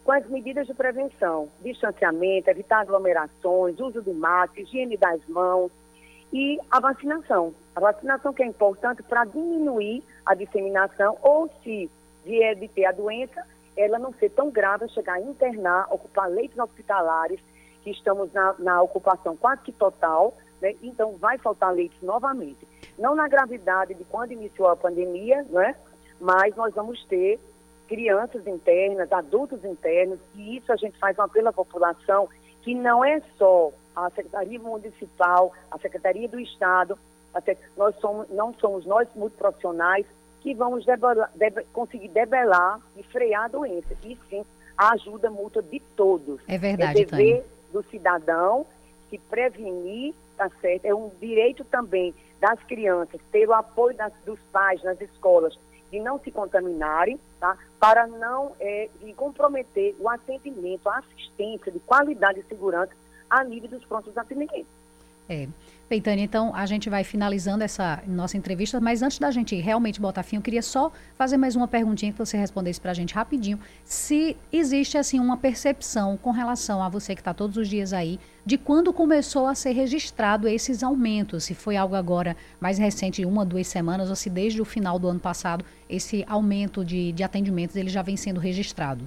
com 0.04 0.12
as 0.12 0.26
medidas 0.28 0.66
de 0.66 0.74
prevenção, 0.74 1.48
distanciamento, 1.60 2.50
evitar 2.50 2.80
aglomerações, 2.80 3.78
uso 3.78 4.02
de 4.02 4.12
máscara, 4.12 4.60
higiene 4.60 4.96
das 4.96 5.20
mãos 5.28 5.70
e 6.32 6.58
a 6.70 6.80
vacinação. 6.80 7.54
A 7.74 7.80
vacinação 7.80 8.32
que 8.32 8.42
é 8.42 8.46
importante 8.46 9.02
para 9.02 9.24
diminuir 9.24 10.02
a 10.26 10.34
disseminação 10.34 11.16
ou 11.22 11.48
se 11.62 11.90
vier 12.24 12.54
de 12.56 12.68
ter 12.68 12.84
a 12.84 12.92
doença, 12.92 13.44
ela 13.76 13.98
não 13.98 14.12
ser 14.14 14.30
tão 14.30 14.50
grave, 14.50 14.88
chegar 14.88 15.14
a 15.14 15.20
internar, 15.20 15.86
ocupar 15.90 16.28
leitos 16.28 16.58
hospitalares, 16.58 17.40
que 17.82 17.90
estamos 17.90 18.32
na, 18.32 18.54
na 18.58 18.82
ocupação 18.82 19.36
quase 19.36 19.62
que 19.62 19.72
total, 19.72 20.34
né? 20.62 20.74
então 20.82 21.16
vai 21.18 21.36
faltar 21.36 21.74
leitos 21.74 22.00
novamente. 22.00 22.66
Não 22.98 23.14
na 23.14 23.28
gravidade 23.28 23.94
de 23.94 24.04
quando 24.04 24.32
iniciou 24.32 24.68
a 24.68 24.76
pandemia, 24.76 25.44
né? 25.50 25.74
mas 26.20 26.54
nós 26.54 26.72
vamos 26.72 27.04
ter 27.06 27.38
crianças 27.88 28.46
internas, 28.46 29.12
adultos 29.12 29.62
internos, 29.64 30.18
e 30.34 30.56
isso 30.56 30.72
a 30.72 30.76
gente 30.76 30.96
faz 30.98 31.18
uma 31.18 31.28
pela 31.28 31.52
população, 31.52 32.28
que 32.62 32.74
não 32.74 33.04
é 33.04 33.20
só 33.36 33.70
a 33.94 34.08
Secretaria 34.10 34.58
Municipal, 34.58 35.52
a 35.70 35.78
Secretaria 35.78 36.28
do 36.28 36.40
Estado, 36.40 36.96
nós 37.76 37.94
somos, 37.96 38.28
não 38.30 38.54
somos 38.54 38.86
nós 38.86 39.08
muito 39.14 39.36
profissionais 39.36 40.06
que 40.40 40.54
vamos 40.54 40.84
debelar, 40.84 41.30
debe, 41.34 41.64
conseguir 41.72 42.08
debelar 42.08 42.80
e 42.96 43.02
frear 43.02 43.44
a 43.44 43.48
doença, 43.48 43.94
e 44.04 44.18
sim 44.28 44.44
a 44.76 44.94
ajuda 44.94 45.30
mútua 45.30 45.62
de 45.62 45.80
todos. 45.96 46.40
É 46.48 46.58
verdade, 46.58 47.02
É 47.02 47.04
dever 47.04 47.44
do 47.72 47.82
cidadão 47.84 48.66
se 49.08 49.18
prevenir, 49.18 50.14
tá 50.48 50.50
certo? 50.60 50.84
É 50.84 50.94
um 50.94 51.10
direito 51.20 51.64
também 51.64 52.14
das 52.40 52.58
crianças 52.64 53.20
ter 53.30 53.48
o 53.48 53.52
apoio 53.52 53.96
das, 53.96 54.12
dos 54.24 54.40
pais 54.52 54.82
nas 54.82 55.00
escolas 55.00 55.56
de 55.90 56.00
não 56.00 56.18
se 56.18 56.30
contaminarem, 56.30 57.20
tá? 57.38 57.56
Para 57.78 58.06
não 58.06 58.56
é, 58.58 58.88
comprometer 59.14 59.94
o 60.00 60.08
atendimento, 60.08 60.88
a 60.88 60.98
assistência 60.98 61.70
de 61.70 61.78
qualidade 61.80 62.40
e 62.40 62.44
segurança 62.44 62.92
a 63.28 63.44
nível 63.44 63.68
dos 63.68 63.84
prontos 63.84 64.16
atendimentos. 64.16 64.81
É. 65.28 65.48
Peitânia, 65.92 66.24
então 66.24 66.54
a 66.54 66.64
gente 66.64 66.88
vai 66.88 67.04
finalizando 67.04 67.62
essa 67.62 68.02
nossa 68.06 68.34
entrevista, 68.34 68.80
mas 68.80 69.02
antes 69.02 69.18
da 69.18 69.30
gente 69.30 69.54
realmente 69.56 70.00
botar 70.00 70.22
fim, 70.22 70.36
eu 70.36 70.42
queria 70.42 70.62
só 70.62 70.90
fazer 71.18 71.36
mais 71.36 71.54
uma 71.54 71.68
perguntinha 71.68 72.10
que 72.10 72.18
você 72.18 72.34
respondesse 72.34 72.80
para 72.80 72.92
a 72.92 72.94
gente 72.94 73.14
rapidinho. 73.14 73.60
Se 73.84 74.34
existe 74.50 74.96
assim 74.96 75.20
uma 75.20 75.36
percepção 75.36 76.16
com 76.16 76.30
relação 76.30 76.82
a 76.82 76.88
você 76.88 77.14
que 77.14 77.20
está 77.20 77.34
todos 77.34 77.58
os 77.58 77.68
dias 77.68 77.92
aí, 77.92 78.18
de 78.44 78.56
quando 78.56 78.90
começou 78.90 79.46
a 79.46 79.54
ser 79.54 79.72
registrado 79.72 80.48
esses 80.48 80.82
aumentos, 80.82 81.44
se 81.44 81.54
foi 81.54 81.76
algo 81.76 81.94
agora 81.94 82.38
mais 82.58 82.78
recente, 82.78 83.22
uma, 83.26 83.44
duas 83.44 83.66
semanas, 83.66 84.08
ou 84.08 84.16
se 84.16 84.30
desde 84.30 84.62
o 84.62 84.64
final 84.64 84.98
do 84.98 85.08
ano 85.08 85.20
passado 85.20 85.62
esse 85.90 86.24
aumento 86.26 86.82
de, 86.82 87.12
de 87.12 87.22
atendimentos 87.22 87.76
ele 87.76 87.90
já 87.90 88.00
vem 88.00 88.16
sendo 88.16 88.40
registrado? 88.40 89.06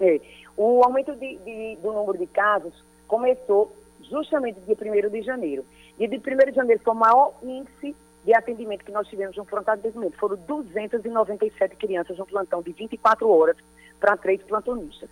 É. 0.00 0.20
O 0.56 0.84
aumento 0.84 1.16
de, 1.16 1.36
de, 1.38 1.78
do 1.82 1.92
número 1.92 2.16
de 2.16 2.28
casos 2.28 2.72
começou 3.08 3.74
justamente 4.08 4.60
dia 4.60 4.76
1 4.80 5.10
de 5.10 5.22
janeiro. 5.22 5.64
Dia 5.98 6.08
de 6.08 6.16
1 6.16 6.20
de 6.50 6.56
janeiro 6.56 6.82
foi 6.82 6.92
o 6.92 6.96
maior 6.96 7.34
índice 7.42 7.94
de 8.24 8.34
atendimento 8.34 8.84
que 8.84 8.92
nós 8.92 9.06
tivemos 9.08 9.36
no 9.36 9.44
plantão 9.44 9.74
de 9.74 9.80
atendimento. 9.80 10.16
Foram 10.16 10.36
297 10.36 11.76
crianças 11.76 12.16
no 12.16 12.26
plantão 12.26 12.62
de 12.62 12.72
24 12.72 13.28
horas 13.28 13.56
para 14.00 14.16
três 14.16 14.42
plantonistas. 14.42 15.10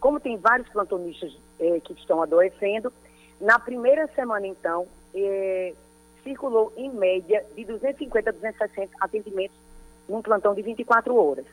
Como 0.00 0.20
tem 0.20 0.36
vários 0.36 0.68
plantonistas 0.68 1.36
eh, 1.60 1.80
que 1.80 1.92
estão 1.92 2.22
adoecendo, 2.22 2.92
na 3.40 3.58
primeira 3.58 4.06
semana, 4.08 4.46
então, 4.46 4.86
eh, 5.14 5.74
circulou 6.22 6.72
em 6.76 6.90
média 6.90 7.44
de 7.54 7.64
250 7.64 8.30
a 8.30 8.32
260 8.32 8.92
atendimentos 9.00 9.56
num 10.08 10.22
plantão 10.22 10.54
de 10.54 10.62
24 10.62 11.14
horas. 11.14 11.46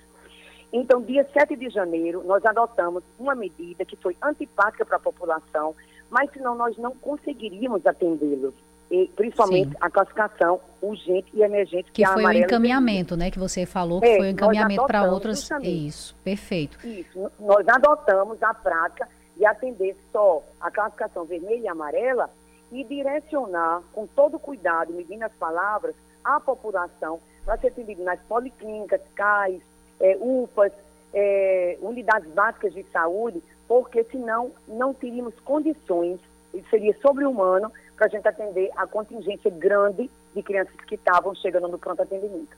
Então, 0.71 1.01
dia 1.01 1.27
7 1.33 1.55
de 1.55 1.69
janeiro, 1.69 2.23
nós 2.23 2.45
adotamos 2.45 3.03
uma 3.17 3.33
medida 3.33 3.83
que 3.83 3.95
foi 3.95 4.15
antipática 4.21 4.85
para 4.85 4.97
a 4.97 4.99
população, 4.99 5.75
mas 6.09 6.31
senão 6.31 6.55
nós 6.55 6.77
não 6.77 6.91
conseguiríamos 6.91 7.85
atendê-los. 7.85 8.53
E, 8.91 9.07
principalmente 9.15 9.69
Sim. 9.69 9.77
a 9.79 9.89
classificação 9.89 10.59
urgente 10.81 11.29
e 11.33 11.43
emergente. 11.43 11.91
Que, 11.91 12.03
que 12.03 12.11
foi 12.11 12.25
o 12.25 12.33
encaminhamento, 12.33 13.15
né? 13.15 13.29
Que 13.29 13.37
você 13.37 13.63
falou 13.65 14.01
que 14.01 14.07
é, 14.07 14.17
foi 14.17 14.27
o 14.27 14.29
encaminhamento 14.31 14.85
para 14.87 15.03
outras. 15.03 15.47
Isso, 15.61 16.15
perfeito. 16.23 16.79
Isso. 16.85 17.31
Nós 17.39 17.67
adotamos 17.67 18.41
a 18.41 18.51
prática 18.51 19.07
de 19.37 19.45
atender 19.45 19.95
só 20.11 20.43
a 20.59 20.71
classificação 20.71 21.23
vermelha 21.25 21.65
e 21.65 21.67
amarela 21.67 22.31
e 22.71 22.83
direcionar 22.83 23.81
com 23.93 24.07
todo 24.07 24.39
cuidado, 24.39 24.91
medindo 24.91 25.23
as 25.23 25.33
palavras, 25.33 25.95
a 26.23 26.39
população 26.39 27.19
para 27.45 27.57
ser 27.57 27.67
atendido 27.67 28.03
nas 28.03 28.19
policlínicas, 28.21 29.01
CAIS, 29.15 29.61
é, 29.99 30.17
UPAs, 30.19 30.71
é, 31.13 31.77
unidades 31.81 32.31
básicas 32.33 32.73
de 32.73 32.83
saúde, 32.91 33.41
porque 33.69 34.03
senão 34.05 34.51
não 34.67 34.95
teríamos 34.95 35.35
condições, 35.45 36.19
e 36.51 36.63
seria 36.71 36.93
sobre-humano, 36.99 37.71
para 37.95 38.07
a 38.07 38.09
gente 38.09 38.27
atender 38.27 38.71
a 38.75 38.87
contingência 38.87 39.51
grande 39.51 40.09
de 40.33 40.41
crianças 40.41 40.73
que 40.87 40.95
estavam 40.95 41.35
chegando 41.35 41.67
no 41.67 41.77
pronto 41.77 42.01
atendimento. 42.01 42.57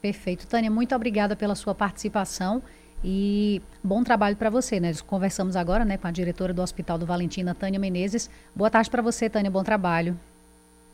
Perfeito. 0.00 0.46
Tânia, 0.46 0.70
muito 0.70 0.94
obrigada 0.94 1.34
pela 1.34 1.56
sua 1.56 1.74
participação 1.74 2.62
e 3.02 3.60
bom 3.82 4.04
trabalho 4.04 4.36
para 4.36 4.48
você, 4.48 4.78
né? 4.78 4.92
Conversamos 5.04 5.56
agora 5.56 5.84
né, 5.84 5.98
com 5.98 6.06
a 6.06 6.12
diretora 6.12 6.54
do 6.54 6.62
Hospital 6.62 6.96
do 6.96 7.06
Valentina, 7.06 7.54
Tânia 7.54 7.80
Menezes. 7.80 8.30
Boa 8.54 8.70
tarde 8.70 8.88
para 8.88 9.02
você, 9.02 9.28
Tânia, 9.28 9.50
bom 9.50 9.64
trabalho. 9.64 10.16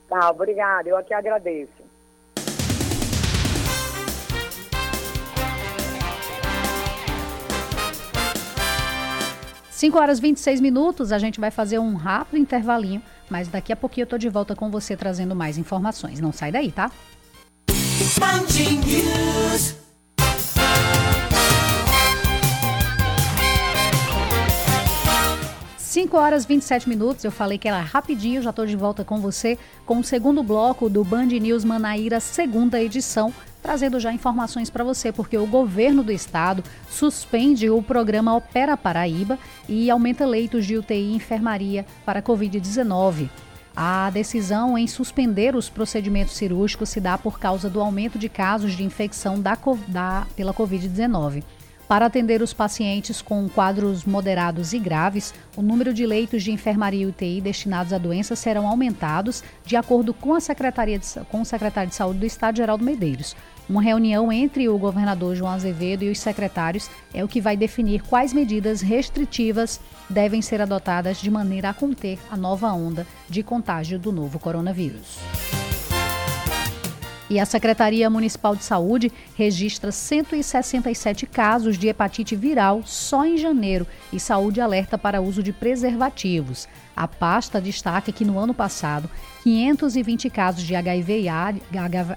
Tá, 0.08 0.30
obrigada, 0.30 0.88
eu 0.88 0.96
aqui 0.96 1.12
agradeço. 1.12 1.82
5 9.82 9.98
horas 9.98 10.18
e 10.18 10.22
26 10.22 10.60
minutos, 10.60 11.10
a 11.10 11.18
gente 11.18 11.40
vai 11.40 11.50
fazer 11.50 11.80
um 11.80 11.96
rápido 11.96 12.38
intervalinho, 12.38 13.02
mas 13.28 13.48
daqui 13.48 13.72
a 13.72 13.76
pouquinho 13.76 14.04
eu 14.04 14.06
tô 14.06 14.16
de 14.16 14.28
volta 14.28 14.54
com 14.54 14.70
você 14.70 14.96
trazendo 14.96 15.34
mais 15.34 15.58
informações. 15.58 16.20
Não 16.20 16.30
sai 16.30 16.52
daí, 16.52 16.70
tá? 16.70 16.88
5 25.76 26.16
horas 26.16 26.44
e 26.44 26.46
27 26.46 26.88
minutos, 26.88 27.24
eu 27.24 27.32
falei 27.32 27.58
que 27.58 27.66
era 27.66 27.80
rapidinho, 27.80 28.40
já 28.40 28.50
estou 28.50 28.64
de 28.64 28.76
volta 28.76 29.04
com 29.04 29.18
você 29.18 29.58
com 29.84 29.98
o 29.98 30.04
segundo 30.04 30.44
bloco 30.44 30.88
do 30.88 31.02
Band 31.02 31.26
News 31.26 31.64
Manaíra, 31.64 32.20
segunda 32.20 32.80
edição, 32.80 33.34
trazendo 33.62 34.00
já 34.00 34.12
informações 34.12 34.68
para 34.68 34.82
você, 34.82 35.12
porque 35.12 35.38
o 35.38 35.46
governo 35.46 36.02
do 36.02 36.10
estado 36.10 36.64
suspende 36.90 37.70
o 37.70 37.82
programa 37.82 38.34
Opera 38.34 38.76
Paraíba 38.76 39.38
e 39.68 39.88
aumenta 39.88 40.26
leitos 40.26 40.66
de 40.66 40.76
UTI 40.76 41.12
e 41.12 41.14
enfermaria 41.14 41.86
para 42.04 42.20
Covid-19. 42.20 43.30
A 43.74 44.10
decisão 44.10 44.76
em 44.76 44.86
suspender 44.86 45.56
os 45.56 45.70
procedimentos 45.70 46.34
cirúrgicos 46.34 46.90
se 46.90 47.00
dá 47.00 47.16
por 47.16 47.38
causa 47.38 47.70
do 47.70 47.80
aumento 47.80 48.18
de 48.18 48.28
casos 48.28 48.72
de 48.72 48.84
infecção 48.84 49.40
da, 49.40 49.56
da, 49.88 50.26
pela 50.36 50.52
Covid-19. 50.52 51.42
Para 51.88 52.06
atender 52.06 52.40
os 52.40 52.54
pacientes 52.54 53.20
com 53.20 53.48
quadros 53.48 54.04
moderados 54.04 54.72
e 54.72 54.78
graves, 54.78 55.34
o 55.56 55.60
número 55.60 55.92
de 55.92 56.06
leitos 56.06 56.42
de 56.42 56.50
enfermaria 56.50 57.02
e 57.02 57.06
UTI 57.06 57.40
destinados 57.40 57.92
à 57.92 57.98
doença 57.98 58.34
serão 58.34 58.66
aumentados, 58.66 59.44
de 59.64 59.76
acordo 59.76 60.14
com, 60.14 60.34
a 60.34 60.40
Secretaria 60.40 60.98
de, 60.98 61.06
com 61.30 61.42
o 61.42 61.44
secretário 61.44 61.90
de 61.90 61.94
Saúde 61.94 62.20
do 62.20 62.24
Estado, 62.26 62.56
Geraldo 62.56 62.82
Medeiros. 62.84 63.36
Uma 63.68 63.80
reunião 63.80 64.32
entre 64.32 64.68
o 64.68 64.76
governador 64.76 65.36
João 65.36 65.52
Azevedo 65.52 66.02
e 66.02 66.10
os 66.10 66.18
secretários 66.18 66.90
é 67.14 67.22
o 67.22 67.28
que 67.28 67.40
vai 67.40 67.56
definir 67.56 68.02
quais 68.02 68.32
medidas 68.32 68.80
restritivas 68.80 69.80
devem 70.10 70.42
ser 70.42 70.60
adotadas 70.60 71.18
de 71.18 71.30
maneira 71.30 71.70
a 71.70 71.74
conter 71.74 72.18
a 72.30 72.36
nova 72.36 72.72
onda 72.72 73.06
de 73.28 73.42
contágio 73.42 73.98
do 73.98 74.10
novo 74.10 74.38
coronavírus. 74.38 75.18
E 77.32 77.40
a 77.40 77.46
Secretaria 77.46 78.10
Municipal 78.10 78.54
de 78.54 78.62
Saúde 78.62 79.10
registra 79.34 79.90
167 79.90 81.24
casos 81.24 81.78
de 81.78 81.88
hepatite 81.88 82.36
viral 82.36 82.82
só 82.84 83.24
em 83.24 83.38
janeiro 83.38 83.86
e 84.12 84.20
saúde 84.20 84.60
alerta 84.60 84.98
para 84.98 85.22
uso 85.22 85.42
de 85.42 85.50
preservativos. 85.50 86.68
A 86.94 87.08
pasta 87.08 87.58
destaca 87.58 88.12
que 88.12 88.22
no 88.22 88.38
ano 88.38 88.52
passado, 88.52 89.08
520 89.44 90.28
casos 90.28 90.62
de 90.62 90.74
HIV, 90.74 91.24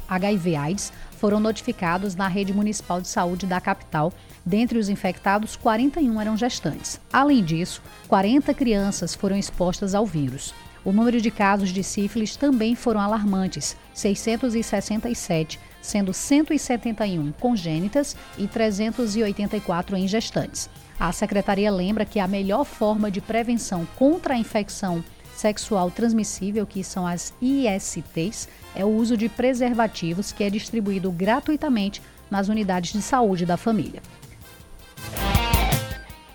HIV 0.09 0.55
AIDS 0.57 0.91
foram 1.25 1.39
notificados 1.39 2.15
na 2.15 2.27
rede 2.27 2.53
municipal 2.53 3.01
de 3.01 3.07
saúde 3.07 3.47
da 3.47 3.59
capital. 3.59 4.13
Dentre 4.45 4.77
os 4.77 4.89
infectados, 4.89 5.55
41 5.55 6.21
eram 6.21 6.37
gestantes. 6.37 7.01
Além 7.11 7.43
disso, 7.43 7.81
40 8.07 8.53
crianças 8.53 9.15
foram 9.15 9.35
expostas 9.35 9.95
ao 9.95 10.05
vírus. 10.05 10.53
O 10.83 10.91
número 10.91 11.19
de 11.19 11.31
casos 11.31 11.69
de 11.69 11.83
sífilis 11.83 12.35
também 12.35 12.75
foram 12.75 13.01
alarmantes, 13.01 13.75
667, 13.91 15.59
sendo 15.81 16.13
171 16.13 17.31
congênitas 17.39 18.15
e 18.37 18.45
384 18.45 19.97
em 19.97 20.07
gestantes. 20.07 20.69
A 20.99 21.11
secretaria 21.11 21.71
lembra 21.71 22.05
que 22.05 22.19
a 22.19 22.27
melhor 22.27 22.65
forma 22.65 23.09
de 23.09 23.19
prevenção 23.19 23.87
contra 23.95 24.35
a 24.35 24.37
infecção 24.37 25.03
sexual 25.35 25.91
transmissível, 25.91 26.65
que 26.65 26.83
são 26.83 27.05
as 27.05 27.33
ISTs, 27.41 28.47
é 28.73 28.83
o 28.83 28.89
uso 28.89 29.15
de 29.15 29.29
preservativos, 29.29 30.31
que 30.31 30.43
é 30.43 30.49
distribuído 30.49 31.11
gratuitamente 31.11 32.01
nas 32.29 32.49
unidades 32.49 32.93
de 32.93 33.01
saúde 33.01 33.45
da 33.45 33.57
família. 33.57 34.01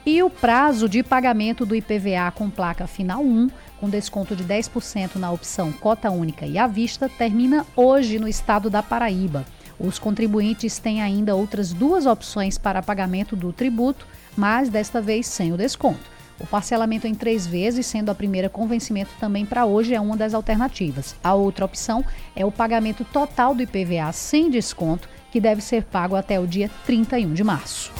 E 0.07 0.23
o 0.23 0.31
prazo 0.31 0.89
de 0.89 1.03
pagamento 1.03 1.67
do 1.67 1.75
IPVA 1.75 2.31
com 2.35 2.49
placa 2.49 2.87
final 2.87 3.23
1 3.23 3.51
com 3.81 3.89
desconto 3.89 4.37
de 4.37 4.45
10% 4.45 5.17
na 5.17 5.33
opção 5.33 5.73
cota 5.73 6.11
única 6.11 6.47
e 6.47 6.59
à 6.59 6.67
vista, 6.67 7.09
termina 7.09 7.67
hoje 7.75 8.19
no 8.19 8.29
estado 8.29 8.69
da 8.69 8.83
Paraíba. 8.83 9.45
Os 9.79 9.99
contribuintes 9.99 10.79
têm 10.79 11.01
ainda 11.01 11.35
outras 11.35 11.73
duas 11.73 12.05
opções 12.05 12.59
para 12.59 12.83
pagamento 12.83 13.35
do 13.35 13.51
tributo, 13.51 14.07
mas 14.37 14.69
desta 14.69 15.01
vez 15.01 15.27
sem 15.27 15.55
o 15.55 15.57
desconto. 15.57 16.20
O 16.41 16.47
parcelamento 16.47 17.07
em 17.07 17.15
três 17.15 17.47
vezes, 17.47 17.85
sendo 17.85 18.11
a 18.11 18.15
primeira 18.15 18.49
com 18.49 18.67
vencimento 18.67 19.11
também 19.21 19.45
para 19.45 19.67
hoje, 19.67 19.95
é 19.95 20.01
uma 20.01 20.17
das 20.17 20.33
alternativas. 20.33 21.15
A 21.23 21.35
outra 21.35 21.67
opção 21.67 22.03
é 22.35 22.45
o 22.47 22.51
pagamento 22.51 23.05
total 23.05 23.55
do 23.55 23.63
IPVA 23.63 24.11
sem 24.13 24.49
desconto, 24.49 25.07
que 25.31 25.39
deve 25.39 25.61
ser 25.61 25.85
pago 25.85 26.17
até 26.17 26.41
o 26.41 26.47
dia 26.47 26.71
31 26.87 27.35
de 27.35 27.45
março. 27.45 27.93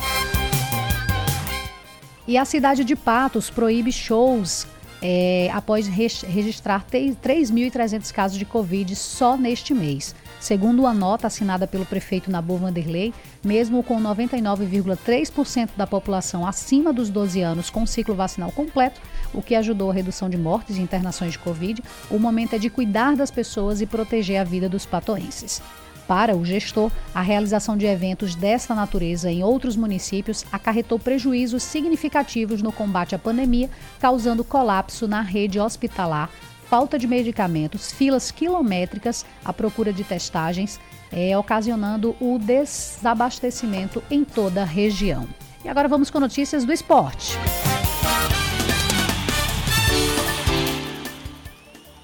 E 2.27 2.39
a 2.39 2.45
cidade 2.45 2.83
de 2.83 2.97
Patos 2.97 3.51
proíbe 3.51 3.93
shows 3.93 4.67
é, 5.03 5.51
após 5.53 5.87
registrar 5.87 6.85
3.300 6.91 8.13
casos 8.13 8.39
de 8.39 8.45
Covid 8.45 8.95
só 8.97 9.37
neste 9.37 9.75
mês. 9.75 10.15
Segundo 10.41 10.87
a 10.87 10.95
nota 10.95 11.27
assinada 11.27 11.67
pelo 11.67 11.85
prefeito 11.85 12.31
Nabu 12.31 12.57
Vanderlei, 12.57 13.13
mesmo 13.45 13.83
com 13.83 14.01
99,3% 14.01 15.71
da 15.77 15.87
população 15.87 16.47
acima 16.47 16.95
dos 16.95 17.11
12 17.11 17.43
anos 17.43 17.69
com 17.69 17.85
ciclo 17.85 18.15
vacinal 18.15 18.51
completo, 18.51 19.03
o 19.35 19.43
que 19.43 19.55
ajudou 19.55 19.91
a 19.91 19.95
redução 19.95 20.31
de 20.31 20.39
mortes 20.39 20.79
e 20.79 20.81
internações 20.81 21.33
de 21.33 21.39
Covid, 21.39 21.83
o 22.11 22.19
momento 22.19 22.55
é 22.55 22.59
de 22.59 22.71
cuidar 22.71 23.15
das 23.15 23.31
pessoas 23.31 23.83
e 23.83 23.87
proteger 23.87 24.41
a 24.41 24.45
vida 24.45 24.67
dos 24.67 24.87
patoenses. 24.87 25.61
Para 26.09 26.35
o 26.35 26.45
gestor, 26.45 26.91
a 27.15 27.21
realização 27.21 27.77
de 27.77 27.87
eventos 27.87 28.35
dessa 28.35 28.75
natureza 28.75 29.31
em 29.31 29.45
outros 29.45 29.77
municípios 29.77 30.45
acarretou 30.51 30.99
prejuízos 30.99 31.63
significativos 31.63 32.63
no 32.63 32.73
combate 32.73 33.15
à 33.15 33.19
pandemia, 33.19 33.71
causando 34.01 34.43
colapso 34.43 35.07
na 35.07 35.21
rede 35.21 35.61
hospitalar, 35.61 36.29
falta 36.71 36.97
de 36.97 37.09
medicamentos, 37.09 37.91
filas 37.91 38.31
quilométricas 38.31 39.27
à 39.45 39.53
procura 39.53 39.93
de 39.93 40.05
testagens, 40.05 40.79
é, 41.11 41.37
ocasionando 41.37 42.15
o 42.21 42.39
desabastecimento 42.39 44.01
em 44.09 44.25
toda 44.25 44.63
a 44.63 44.65
região. 44.65 45.29
E 45.65 45.69
agora 45.69 45.89
vamos 45.89 46.11
com 46.11 46.21
notícias 46.21 46.65
do 46.65 46.73
esporte. 46.73 47.37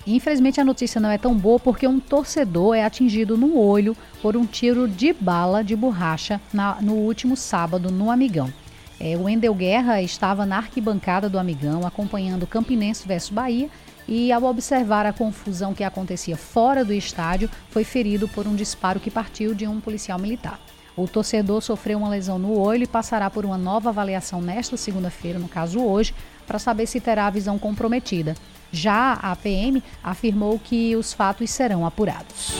Infelizmente 0.04 0.60
a 0.60 0.64
notícia 0.64 1.00
não 1.00 1.10
é 1.10 1.18
tão 1.18 1.34
boa 1.34 1.60
porque 1.60 1.86
um 1.86 2.00
torcedor 2.00 2.74
é 2.74 2.84
atingido 2.84 3.36
no 3.36 3.56
olho 3.56 3.96
por 4.20 4.36
um 4.36 4.44
tiro 4.44 4.88
de 4.88 5.12
bala 5.12 5.62
de 5.62 5.76
borracha 5.76 6.40
na, 6.52 6.80
no 6.82 6.94
último 6.94 7.36
sábado 7.36 7.90
no 7.90 8.10
Amigão. 8.10 8.52
É, 8.98 9.16
o 9.16 9.24
Wendel 9.24 9.54
Guerra 9.54 10.00
estava 10.00 10.46
na 10.46 10.56
arquibancada 10.56 11.28
do 11.28 11.38
Amigão 11.38 11.86
acompanhando 11.86 12.46
Campinense 12.46 13.06
versus 13.06 13.30
Bahia 13.30 13.68
e 14.08 14.32
ao 14.32 14.44
observar 14.44 15.04
a 15.04 15.12
confusão 15.12 15.74
que 15.74 15.84
acontecia 15.84 16.36
fora 16.36 16.84
do 16.84 16.92
estádio, 16.92 17.50
foi 17.70 17.84
ferido 17.84 18.28
por 18.28 18.46
um 18.46 18.54
disparo 18.54 19.00
que 19.00 19.10
partiu 19.10 19.54
de 19.54 19.66
um 19.66 19.80
policial 19.80 20.18
militar. 20.18 20.60
O 20.96 21.06
torcedor 21.06 21.60
sofreu 21.60 21.98
uma 21.98 22.08
lesão 22.08 22.38
no 22.38 22.58
olho 22.58 22.84
e 22.84 22.86
passará 22.86 23.28
por 23.28 23.44
uma 23.44 23.58
nova 23.58 23.90
avaliação 23.90 24.40
nesta 24.40 24.76
segunda-feira, 24.76 25.38
no 25.38 25.48
caso 25.48 25.80
hoje, 25.80 26.14
para 26.46 26.58
saber 26.58 26.86
se 26.86 27.00
terá 27.00 27.26
a 27.26 27.30
visão 27.30 27.58
comprometida. 27.58 28.34
Já 28.72 29.12
a 29.14 29.36
PM 29.36 29.82
afirmou 30.02 30.58
que 30.58 30.96
os 30.96 31.12
fatos 31.12 31.50
serão 31.50 31.84
apurados. 31.84 32.54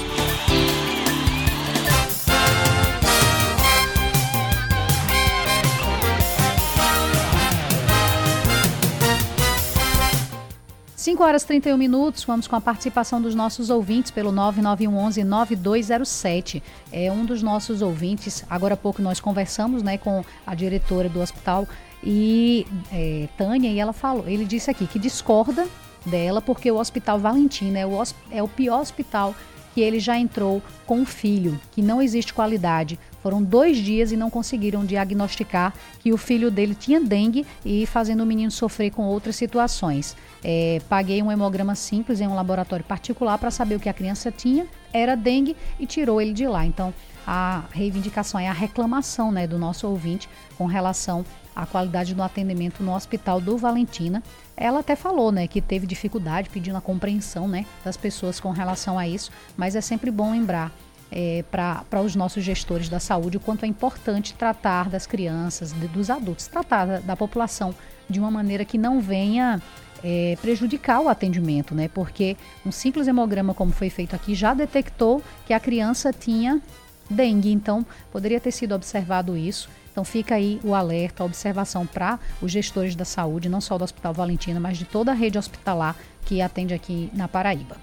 Cinco 11.07 11.23
horas 11.23 11.45
e 11.45 11.47
31 11.47 11.77
minutos, 11.77 12.25
vamos 12.25 12.49
com 12.49 12.57
a 12.57 12.61
participação 12.61 13.23
dos 13.23 13.33
nossos 13.33 13.71
ouvintes 13.71 14.11
pelo 14.11 14.33
9911 14.33 15.23
9207. 15.23 16.61
É 16.91 17.13
um 17.13 17.25
dos 17.25 17.45
nossos 17.45 17.81
ouvintes. 17.81 18.45
Agora 18.51 18.75
há 18.75 18.77
pouco 18.77 19.01
nós 19.01 19.21
conversamos 19.21 19.85
né, 19.85 19.99
com 19.99 20.25
a 20.45 20.53
diretora 20.53 21.09
do 21.09 21.21
hospital 21.21 21.65
e 22.03 22.67
é, 22.93 23.29
Tânia, 23.39 23.71
e 23.71 23.79
ela 23.79 23.93
falou, 23.93 24.27
ele 24.27 24.45
disse 24.45 24.69
aqui 24.69 24.85
que 24.85 24.99
discorda 24.99 25.69
dela, 26.05 26.43
porque 26.43 26.73
o 26.73 26.77
Hospital 26.77 27.21
Valentina 27.21 27.79
é 27.79 27.87
o, 27.87 28.03
é 28.33 28.43
o 28.43 28.49
pior 28.49 28.81
hospital 28.81 29.33
que 29.77 29.83
ele 29.83 30.01
já 30.01 30.19
entrou 30.19 30.61
com 30.87 31.03
o 31.03 31.07
filho, 31.07 31.61
que 31.71 31.83
não 31.83 32.03
existe 32.03 32.35
qualidade. 32.35 32.99
Foram 33.27 33.43
dois 33.43 33.79
dias 33.79 34.13
e 34.13 34.17
não 34.17 34.31
conseguiram 34.31 34.85
diagnosticar 34.85 35.75
que 35.99 36.13
o 36.13 36.17
filho 36.17 36.49
dele 36.49 36.77
tinha 36.77 37.01
dengue 37.01 37.45
e 37.65 37.85
fazendo 37.85 38.23
o 38.23 38.27
menino 38.27 38.53
sofrer 38.53 38.93
com 38.93 39.03
outras 39.03 39.35
situações. 39.35 40.17
É, 40.45 40.81
paguei 40.89 41.21
um 41.21 41.33
hemograma 41.33 41.75
simples 41.75 42.21
em 42.21 42.29
um 42.29 42.37
laboratório 42.37 42.85
particular 42.85 43.37
para 43.37 43.51
saber 43.51 43.75
o 43.75 43.81
que 43.81 43.89
a 43.89 43.93
criança 43.93 44.31
tinha, 44.31 44.65
era 44.93 45.17
dengue 45.17 45.57
e 45.81 45.87
tirou 45.87 46.21
ele 46.21 46.33
de 46.33 46.47
lá. 46.47 46.65
Então, 46.65 46.95
a 47.27 47.65
reivindicação 47.73 48.39
é 48.39 48.47
a 48.47 48.53
reclamação 48.53 49.33
né, 49.33 49.45
do 49.45 49.59
nosso 49.59 49.89
ouvinte 49.89 50.29
com 50.57 50.67
relação 50.67 51.27
à 51.57 51.67
qualidade 51.67 52.15
do 52.15 52.23
atendimento 52.23 52.81
no 52.81 52.95
Hospital 52.95 53.41
do 53.41 53.59
Valentina 53.59 54.23
ela 54.57 54.81
até 54.81 54.97
falou, 54.97 55.31
né, 55.31 55.47
que 55.47 55.61
teve 55.61 55.87
dificuldade 55.87 56.49
pedindo 56.49 56.77
a 56.77 56.81
compreensão, 56.81 57.47
né, 57.47 57.67
das 57.85 57.97
pessoas 57.97 58.41
com 58.41 58.51
relação 58.51 58.99
a 58.99 59.07
isso, 59.07 59.31
mas 59.57 59.77
é 59.77 59.81
sempre 59.81 60.11
bom 60.11 60.31
lembrar 60.31 60.73
é, 61.11 61.45
para 61.51 62.03
os 62.03 62.15
nossos 62.17 62.43
gestores 62.43 62.89
da 62.89 62.99
saúde 62.99 63.37
o 63.37 63.41
quanto 63.41 63.65
é 63.65 63.69
importante 63.69 64.35
tratar 64.35 64.89
das 64.89 65.07
crianças, 65.07 65.73
de, 65.73 65.89
dos 65.89 66.11
adultos, 66.11 66.47
tratar 66.47 66.87
da, 66.87 66.99
da, 66.99 67.17
população 67.17 67.75
de 68.09 68.19
uma 68.19 68.31
maneira 68.31 68.65
que 68.65 68.79
não 68.79 69.01
venha 69.01 69.61
é, 70.03 70.37
prejudicar 70.41 71.01
o 71.01 71.09
atendimento, 71.09 71.75
né? 71.75 71.89
Porque 71.89 72.37
um 72.65 72.73
simples 72.73 73.09
hemograma, 73.09 73.55
como 73.55 73.73
foi 73.73 73.91
feito 73.91 74.15
aqui, 74.15 74.35
já 74.35 74.55
detectou 74.55 75.23
que 75.47 75.53
a 75.53 75.61
criança 75.61 76.13
tinha 76.13 76.61
dengue, 77.09 77.53
então 77.53 77.87
poderia 78.11 78.41
ter 78.41 78.51
sido 78.51 78.75
observado 78.75 79.37
isso. 79.37 79.69
Então 79.91 80.05
fica 80.05 80.35
aí 80.35 80.61
o 80.63 80.75
alerta, 80.75 81.23
a 81.23 81.27
observação 81.27 81.87
para 81.87 82.19
os 82.43 82.53
gestores 82.53 82.95
da 82.95 83.05
saúde, 83.05 83.49
não 83.49 83.63
só 83.63 83.79
do 83.79 83.85
Hospital 83.85 84.13
Valentina, 84.13 84.61
mas 84.61 84.77
de 84.77 84.85
toda 84.85 85.13
a 85.13 85.15
rede 85.15 85.39
hospitalar 85.39 85.97
que 86.27 86.43
atende 86.43 86.75
aqui 86.75 87.11
na 87.15 87.27
Paraíba. 87.27 87.77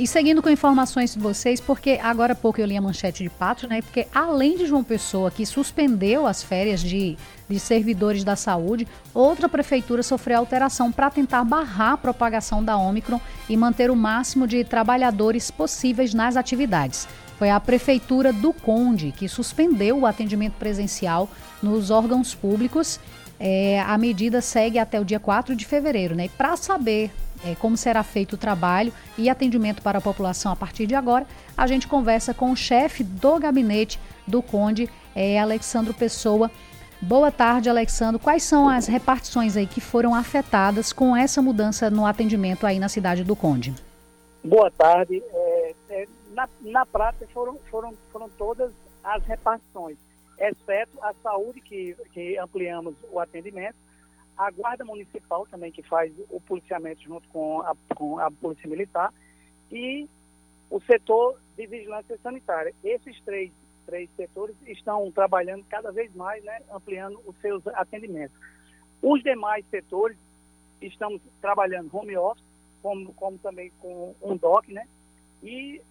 E 0.00 0.06
seguindo 0.06 0.40
com 0.40 0.48
informações 0.48 1.12
de 1.12 1.20
vocês, 1.20 1.60
porque 1.60 2.00
agora 2.02 2.32
há 2.32 2.34
pouco 2.34 2.58
eu 2.58 2.64
li 2.64 2.74
a 2.74 2.80
manchete 2.80 3.22
de 3.22 3.28
Pato, 3.28 3.68
né? 3.68 3.82
Porque 3.82 4.06
além 4.14 4.56
de 4.56 4.64
João 4.64 4.82
Pessoa, 4.82 5.30
que 5.30 5.44
suspendeu 5.44 6.26
as 6.26 6.42
férias 6.42 6.80
de, 6.80 7.18
de 7.46 7.60
servidores 7.60 8.24
da 8.24 8.34
saúde, 8.34 8.88
outra 9.12 9.46
prefeitura 9.46 10.02
sofreu 10.02 10.38
alteração 10.38 10.90
para 10.90 11.10
tentar 11.10 11.44
barrar 11.44 11.92
a 11.92 11.96
propagação 11.98 12.64
da 12.64 12.78
Omicron 12.78 13.20
e 13.46 13.54
manter 13.58 13.90
o 13.90 13.94
máximo 13.94 14.46
de 14.46 14.64
trabalhadores 14.64 15.50
possíveis 15.50 16.14
nas 16.14 16.34
atividades. 16.34 17.06
Foi 17.38 17.50
a 17.50 17.60
prefeitura 17.60 18.32
do 18.32 18.54
Conde 18.54 19.12
que 19.12 19.28
suspendeu 19.28 19.98
o 19.98 20.06
atendimento 20.06 20.54
presencial 20.54 21.28
nos 21.62 21.90
órgãos 21.90 22.34
públicos. 22.34 22.98
É, 23.38 23.80
a 23.80 23.98
medida 23.98 24.40
segue 24.40 24.78
até 24.78 24.98
o 24.98 25.04
dia 25.04 25.20
4 25.20 25.54
de 25.54 25.66
fevereiro, 25.66 26.14
né? 26.14 26.30
Para 26.38 26.56
saber 26.56 27.10
é, 27.44 27.54
como 27.54 27.76
será 27.76 28.02
feito 28.02 28.34
o 28.34 28.38
trabalho 28.38 28.92
e 29.16 29.28
atendimento 29.28 29.82
para 29.82 29.98
a 29.98 30.00
população 30.00 30.52
a 30.52 30.56
partir 30.56 30.86
de 30.86 30.94
agora, 30.94 31.26
a 31.56 31.66
gente 31.66 31.86
conversa 31.86 32.34
com 32.34 32.50
o 32.50 32.56
chefe 32.56 33.02
do 33.02 33.38
gabinete 33.38 33.98
do 34.26 34.42
Conde, 34.42 34.88
é, 35.14 35.38
Alexandro 35.38 35.94
Pessoa. 35.94 36.50
Boa 37.00 37.32
tarde, 37.32 37.70
Alexandro. 37.70 38.18
Quais 38.18 38.42
são 38.42 38.68
as 38.68 38.86
repartições 38.86 39.56
aí 39.56 39.66
que 39.66 39.80
foram 39.80 40.14
afetadas 40.14 40.92
com 40.92 41.16
essa 41.16 41.40
mudança 41.40 41.90
no 41.90 42.04
atendimento 42.04 42.66
aí 42.66 42.78
na 42.78 42.88
cidade 42.88 43.24
do 43.24 43.34
Conde? 43.34 43.74
Boa 44.44 44.70
tarde. 44.70 45.22
É, 45.32 45.74
é, 45.88 46.08
na, 46.32 46.48
na 46.60 46.86
prática 46.86 47.26
foram, 47.32 47.58
foram, 47.70 47.94
foram 48.12 48.28
todas 48.36 48.70
as 49.02 49.24
repartições, 49.24 49.96
exceto 50.38 50.92
a 51.02 51.14
saúde 51.22 51.60
que, 51.62 51.96
que 52.12 52.36
ampliamos 52.38 52.94
o 53.10 53.18
atendimento 53.18 53.76
a 54.40 54.50
Guarda 54.50 54.86
Municipal 54.86 55.46
também, 55.46 55.70
que 55.70 55.82
faz 55.82 56.10
o 56.30 56.40
policiamento 56.40 57.02
junto 57.02 57.28
com 57.28 57.60
a, 57.60 57.76
com 57.94 58.18
a 58.18 58.30
Polícia 58.30 58.66
Militar, 58.66 59.12
e 59.70 60.08
o 60.70 60.80
setor 60.80 61.38
de 61.56 61.66
vigilância 61.66 62.18
sanitária. 62.22 62.74
Esses 62.82 63.20
três, 63.20 63.52
três 63.84 64.08
setores 64.16 64.56
estão 64.66 65.12
trabalhando 65.12 65.62
cada 65.68 65.92
vez 65.92 66.14
mais, 66.14 66.42
né, 66.42 66.62
ampliando 66.72 67.20
os 67.26 67.36
seus 67.42 67.66
atendimentos. 67.66 68.34
Os 69.02 69.22
demais 69.22 69.62
setores 69.70 70.16
estamos 70.80 71.20
trabalhando 71.42 71.94
home 71.94 72.16
office, 72.16 72.44
como, 72.80 73.12
como 73.12 73.36
também 73.38 73.70
com 73.78 74.14
um 74.22 74.38
DOC, 74.38 74.72
né, 74.72 74.88
e 75.42 75.82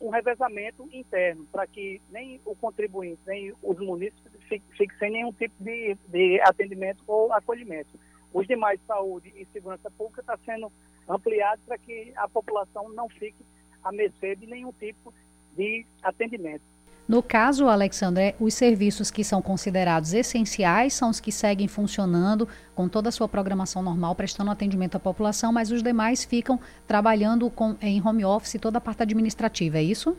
um 0.00 0.10
revezamento 0.10 0.88
interno, 0.92 1.46
para 1.46 1.66
que 1.66 2.00
nem 2.10 2.40
o 2.44 2.54
contribuinte, 2.54 3.20
nem 3.26 3.52
os 3.62 3.78
munícipes 3.78 4.32
fiquem 4.48 4.98
sem 4.98 5.10
nenhum 5.10 5.32
tipo 5.32 5.54
de, 5.62 5.96
de 6.08 6.40
atendimento 6.42 7.02
ou 7.06 7.32
acolhimento. 7.32 7.98
Os 8.32 8.46
demais, 8.46 8.80
saúde 8.86 9.32
e 9.34 9.46
segurança 9.46 9.90
pública, 9.90 10.20
está 10.20 10.36
sendo 10.44 10.70
ampliado 11.08 11.62
para 11.66 11.78
que 11.78 12.12
a 12.16 12.28
população 12.28 12.88
não 12.90 13.08
fique 13.08 13.44
à 13.82 13.90
mercê 13.90 14.36
de 14.36 14.46
nenhum 14.46 14.72
tipo 14.72 15.12
de 15.56 15.86
atendimento. 16.02 16.64
No 17.08 17.22
caso, 17.22 17.68
Alexandre, 17.68 18.34
os 18.40 18.52
serviços 18.54 19.12
que 19.12 19.22
são 19.22 19.40
considerados 19.40 20.12
essenciais 20.12 20.92
são 20.92 21.08
os 21.08 21.20
que 21.20 21.30
seguem 21.30 21.68
funcionando 21.68 22.48
com 22.74 22.88
toda 22.88 23.10
a 23.10 23.12
sua 23.12 23.28
programação 23.28 23.80
normal, 23.80 24.14
prestando 24.16 24.50
atendimento 24.50 24.96
à 24.96 25.00
população, 25.00 25.52
mas 25.52 25.70
os 25.70 25.84
demais 25.84 26.24
ficam 26.24 26.58
trabalhando 26.84 27.48
com, 27.48 27.76
em 27.80 28.04
home 28.04 28.24
office 28.24 28.60
toda 28.60 28.78
a 28.78 28.80
parte 28.80 29.04
administrativa, 29.04 29.78
é 29.78 29.84
isso? 29.84 30.16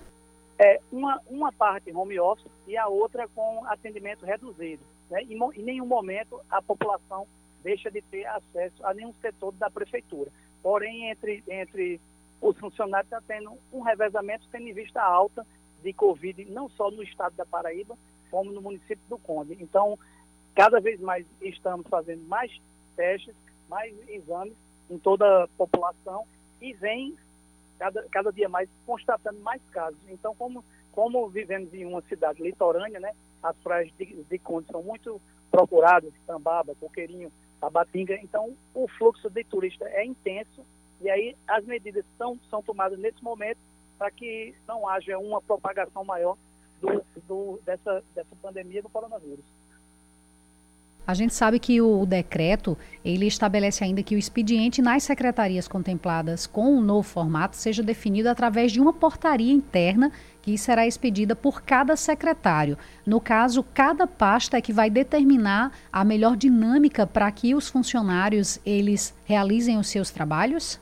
É, 0.57 0.79
uma, 0.89 1.19
uma 1.27 1.51
parte 1.51 1.91
home 1.91 2.17
office 2.19 2.49
e 2.65 2.77
a 2.77 2.87
outra 2.87 3.27
com 3.35 3.65
atendimento 3.65 4.25
reduzido. 4.25 4.81
Né? 5.09 5.23
Em, 5.23 5.37
em 5.55 5.63
nenhum 5.63 5.85
momento 5.85 6.39
a 6.49 6.61
população 6.61 7.27
deixa 7.63 7.91
de 7.91 8.01
ter 8.01 8.25
acesso 8.27 8.85
a 8.85 8.93
nenhum 8.93 9.13
setor 9.21 9.51
da 9.55 9.69
prefeitura. 9.69 10.31
Porém, 10.63 11.11
entre, 11.11 11.43
entre 11.49 11.99
os 12.41 12.57
funcionários 12.57 13.11
está 13.11 13.21
tendo 13.27 13.51
um 13.73 13.81
revezamento 13.81 14.47
tendo 14.49 14.69
em 14.69 14.73
vista 14.73 15.01
alta 15.01 15.45
de 15.81 15.93
Covid, 15.93 16.45
não 16.45 16.69
só 16.69 16.89
no 16.91 17.03
estado 17.03 17.35
da 17.35 17.45
Paraíba, 17.45 17.97
como 18.29 18.51
no 18.51 18.61
município 18.61 19.03
do 19.09 19.17
Conde. 19.17 19.57
Então, 19.59 19.97
cada 20.55 20.79
vez 20.79 20.99
mais 20.99 21.25
estamos 21.41 21.87
fazendo 21.87 22.23
mais 22.27 22.51
testes, 22.95 23.35
mais 23.69 23.93
exames 24.09 24.53
em 24.89 24.97
toda 24.97 25.43
a 25.43 25.47
população 25.49 26.25
e 26.61 26.73
vem 26.73 27.15
cada, 27.77 28.03
cada 28.09 28.31
dia 28.31 28.49
mais 28.49 28.69
constatando 28.85 29.39
mais 29.41 29.61
casos. 29.71 29.99
Então, 30.09 30.35
como, 30.35 30.63
como 30.91 31.27
vivemos 31.29 31.73
em 31.73 31.85
uma 31.85 32.01
cidade 32.01 32.41
litorânea, 32.41 32.99
né, 32.99 33.13
as 33.43 33.55
praias 33.57 33.91
de, 33.97 34.23
de 34.23 34.39
Conde 34.39 34.67
são 34.71 34.81
muito 34.81 35.21
procuradas, 35.51 36.13
Tambaba, 36.25 36.75
Coqueirinho, 36.75 37.31
Tabatinga, 37.59 38.15
então 38.15 38.55
o 38.73 38.87
fluxo 38.87 39.29
de 39.29 39.43
turista 39.43 39.85
é 39.85 40.05
intenso 40.05 40.65
e 41.01 41.09
aí 41.09 41.35
as 41.47 41.65
medidas 41.65 42.05
são, 42.17 42.39
são 42.49 42.61
tomadas 42.61 42.99
nesse 42.99 43.23
momento 43.23 43.59
para 43.97 44.11
que 44.11 44.53
não 44.67 44.87
haja 44.87 45.17
uma 45.17 45.41
propagação 45.41 46.03
maior 46.03 46.37
do, 46.81 47.03
do, 47.27 47.59
dessa, 47.65 48.03
dessa 48.13 48.35
pandemia 48.41 48.81
do 48.81 48.89
coronavírus. 48.89 49.45
A 51.07 51.13
gente 51.13 51.33
sabe 51.33 51.57
que 51.57 51.79
o, 51.79 52.05
decreto 52.05 52.77
ele 53.03 53.27
estabelece 53.27 53.81
ainda 53.81 54.03
que 54.03 54.13
o 54.13 54.17
expediente 54.17 54.81
nas 54.81 55.03
secretarias 55.03 55.65
contempladas 55.65 56.45
com 56.45 56.77
o 56.77 56.81
novo 56.81 57.07
formato 57.07 57.55
seja 57.55 57.81
definido 57.81 58.27
através 58.27 58.73
de 58.73 58.81
uma 58.81 58.91
portaria 58.91 59.53
interna 59.53 60.11
que 60.41 60.57
será 60.57 60.85
expedida 60.85 61.33
por 61.33 61.61
cada 61.61 61.95
secretário. 61.95 62.77
No 63.05 63.21
caso, 63.21 63.63
cada 63.73 64.05
pasta 64.05 64.57
é 64.57 64.61
que 64.61 64.73
vai 64.73 64.89
determinar 64.89 65.71
a 65.93 66.03
melhor 66.03 66.35
dinâmica 66.35 67.07
para 67.07 67.31
que 67.31 67.55
os 67.55 67.69
funcionários 67.69 68.59
eles 68.65 69.15
realizem 69.23 69.77
os 69.77 69.87
seus 69.87 70.11
trabalhos? 70.11 70.77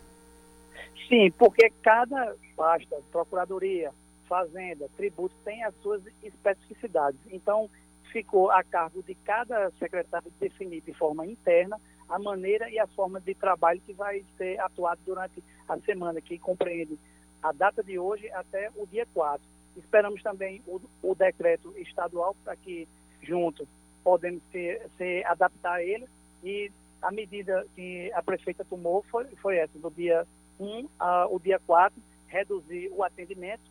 Sim, 1.08 1.32
porque 1.32 1.70
cada 1.84 2.36
pasta, 2.56 2.98
Procuradoria, 3.12 3.92
Fazenda, 4.28 4.90
Tributo, 4.98 5.36
tem 5.44 5.64
as 5.64 5.76
suas 5.82 6.02
especificidades. 6.24 7.20
Então, 7.30 7.70
ficou 8.12 8.50
a 8.50 8.64
cargo 8.64 9.04
de 9.04 9.14
cada 9.14 9.70
secretário 9.72 10.32
definir 10.40 10.82
de 10.82 10.94
forma 10.94 11.26
interna 11.26 11.80
a 12.08 12.18
maneira 12.18 12.70
e 12.70 12.80
a 12.80 12.88
forma 12.88 13.20
de 13.20 13.34
trabalho 13.36 13.82
que 13.82 13.94
vai 13.94 14.24
ser 14.38 14.60
atuado 14.60 15.02
durante 15.06 15.44
a 15.68 15.78
semana, 15.80 16.22
que 16.22 16.40
compreende 16.40 16.98
a 17.42 17.52
data 17.52 17.84
de 17.84 18.00
hoje 18.00 18.30
até 18.32 18.70
o 18.76 18.88
dia 18.88 19.08
4. 19.14 19.46
Esperamos 19.78 20.24
também 20.24 20.62
o, 20.66 20.80
o 21.04 21.14
decreto 21.14 21.74
estadual 21.78 22.36
para 22.44 22.56
que, 22.56 22.88
juntos, 23.22 23.68
podemos 24.04 24.42
se, 24.52 24.82
se 24.98 25.24
adaptar 25.26 25.76
a 25.76 25.84
ele 25.84 26.08
e 26.44 26.72
a 27.02 27.12
medida 27.12 27.66
que 27.76 28.12
a 28.14 28.24
prefeita 28.24 28.64
tomou 28.64 29.04
foi, 29.12 29.26
foi 29.42 29.58
essa, 29.58 29.78
do 29.78 29.92
dia 29.92 30.26
1 30.60 30.88
ao 31.00 31.40
dia 31.40 31.60
4, 31.66 32.02
reduzir 32.28 32.90
o 32.92 33.04
atendimento 33.04 33.64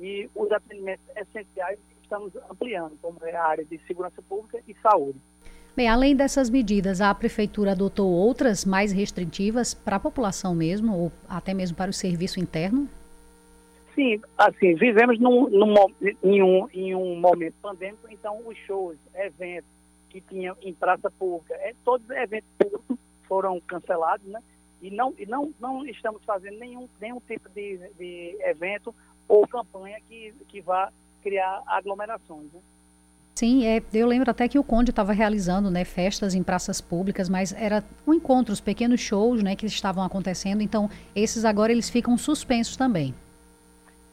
e 0.00 0.28
os 0.34 0.50
atendimentos 0.52 1.04
essenciais 1.16 1.78
estamos 2.02 2.34
ampliando, 2.50 2.96
como 3.02 3.18
é 3.22 3.36
a 3.36 3.44
área 3.44 3.64
de 3.64 3.78
segurança 3.86 4.22
pública 4.22 4.60
e 4.66 4.74
saúde. 4.82 5.18
Bem, 5.76 5.88
além 5.88 6.16
dessas 6.16 6.50
medidas, 6.50 7.00
a 7.00 7.14
prefeitura 7.14 7.72
adotou 7.72 8.10
outras 8.10 8.64
mais 8.64 8.90
restritivas 8.92 9.74
para 9.74 9.96
a 9.96 10.00
população 10.00 10.54
mesmo, 10.54 10.96
ou 10.96 11.12
até 11.28 11.54
mesmo 11.54 11.76
para 11.76 11.90
o 11.90 11.94
serviço 11.94 12.40
interno? 12.40 12.88
Sim, 13.94 14.20
assim, 14.36 14.74
vivemos 14.74 15.20
num, 15.20 15.48
num, 15.48 15.74
em, 16.22 16.42
um, 16.42 16.68
em 16.72 16.94
um 16.94 17.20
momento 17.20 17.54
pandêmico, 17.60 18.08
então 18.10 18.40
os 18.46 18.56
shows, 18.58 18.96
eventos 19.14 19.70
que 20.08 20.20
tinham 20.20 20.56
em 20.62 20.72
praça 20.72 21.10
pública, 21.10 21.54
é, 21.54 21.74
todos 21.84 22.08
os 22.08 22.16
eventos 22.16 22.48
públicos 22.58 22.98
foram 23.28 23.60
cancelados, 23.60 24.26
né? 24.26 24.40
E 24.80 24.90
não, 24.90 25.14
e 25.18 25.26
não, 25.26 25.52
não 25.58 25.84
estamos 25.86 26.22
fazendo 26.24 26.58
nenhum, 26.58 26.88
nenhum 27.00 27.20
tipo 27.20 27.48
de, 27.48 27.78
de 27.98 28.36
evento 28.40 28.94
ou 29.26 29.46
campanha 29.46 30.00
que, 30.08 30.32
que 30.48 30.60
vá 30.60 30.92
criar 31.22 31.62
aglomerações. 31.66 32.52
Né? 32.52 32.60
Sim, 33.34 33.66
é, 33.66 33.80
eu 33.92 34.06
lembro 34.06 34.30
até 34.30 34.48
que 34.48 34.58
o 34.58 34.64
Conde 34.64 34.90
estava 34.90 35.12
realizando 35.12 35.70
né, 35.70 35.84
festas 35.84 36.34
em 36.34 36.42
praças 36.42 36.80
públicas, 36.80 37.28
mas 37.28 37.52
era 37.52 37.84
um 38.06 38.14
encontro, 38.14 38.52
os 38.52 38.60
pequenos 38.60 39.00
shows 39.00 39.42
né, 39.42 39.54
que 39.54 39.66
estavam 39.66 40.02
acontecendo, 40.02 40.60
então 40.60 40.90
esses 41.14 41.44
agora 41.44 41.70
eles 41.70 41.88
ficam 41.88 42.18
suspensos 42.18 42.76
também. 42.76 43.14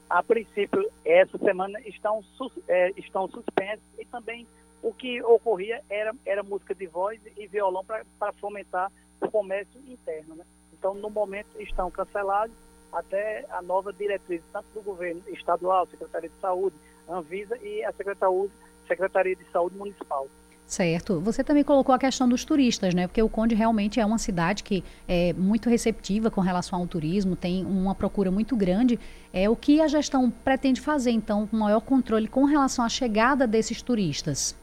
A 0.07 0.21
princípio, 0.21 0.87
essa 1.03 1.37
semana 1.39 1.79
estão, 1.87 2.23
é, 2.67 2.91
estão 2.97 3.27
suspensos 3.27 3.83
e 3.97 4.05
também 4.05 4.45
o 4.83 4.93
que 4.93 5.19
ocorria 5.23 5.81
era, 5.89 6.13
era 6.23 6.43
música 6.43 6.75
de 6.75 6.85
voz 6.85 7.19
e 7.35 7.47
violão 7.47 7.83
para 7.83 8.33
fomentar 8.33 8.91
o 9.19 9.31
comércio 9.31 9.81
interno. 9.87 10.35
Né? 10.35 10.45
Então, 10.85 10.93
no 10.93 11.09
momento, 11.09 11.47
estão 11.59 11.89
cancelados 11.89 12.55
até 12.93 13.43
a 13.49 13.59
nova 13.59 13.91
diretriz, 13.91 14.43
tanto 14.53 14.67
do 14.71 14.83
governo 14.83 15.19
estadual, 15.29 15.87
Secretaria 15.87 16.29
de 16.29 16.39
Saúde, 16.39 16.75
Anvisa 17.09 17.57
e 17.57 17.83
a 17.83 17.91
Secretaria 17.91 19.35
de 19.35 19.43
Saúde 19.51 19.75
Municipal. 19.75 20.27
Certo. 20.67 21.19
Você 21.21 21.43
também 21.43 21.63
colocou 21.63 21.95
a 21.95 21.97
questão 21.97 22.29
dos 22.29 22.45
turistas, 22.45 22.93
né? 22.93 23.07
Porque 23.07 23.19
o 23.19 23.27
Conde 23.27 23.55
realmente 23.55 23.99
é 23.99 24.05
uma 24.05 24.19
cidade 24.19 24.61
que 24.61 24.83
é 25.07 25.33
muito 25.33 25.71
receptiva 25.71 26.29
com 26.29 26.39
relação 26.39 26.77
ao 26.77 26.85
turismo, 26.85 27.35
tem 27.35 27.65
uma 27.65 27.95
procura 27.95 28.29
muito 28.29 28.55
grande. 28.55 28.99
É 29.33 29.49
o 29.49 29.55
que 29.55 29.81
a 29.81 29.87
gestão 29.87 30.29
pretende 30.29 30.79
fazer, 30.79 31.09
então, 31.09 31.47
com 31.47 31.57
maior 31.57 31.81
controle 31.81 32.27
com 32.27 32.45
relação 32.45 32.85
à 32.85 32.89
chegada 32.89 33.47
desses 33.47 33.81
turistas? 33.81 34.55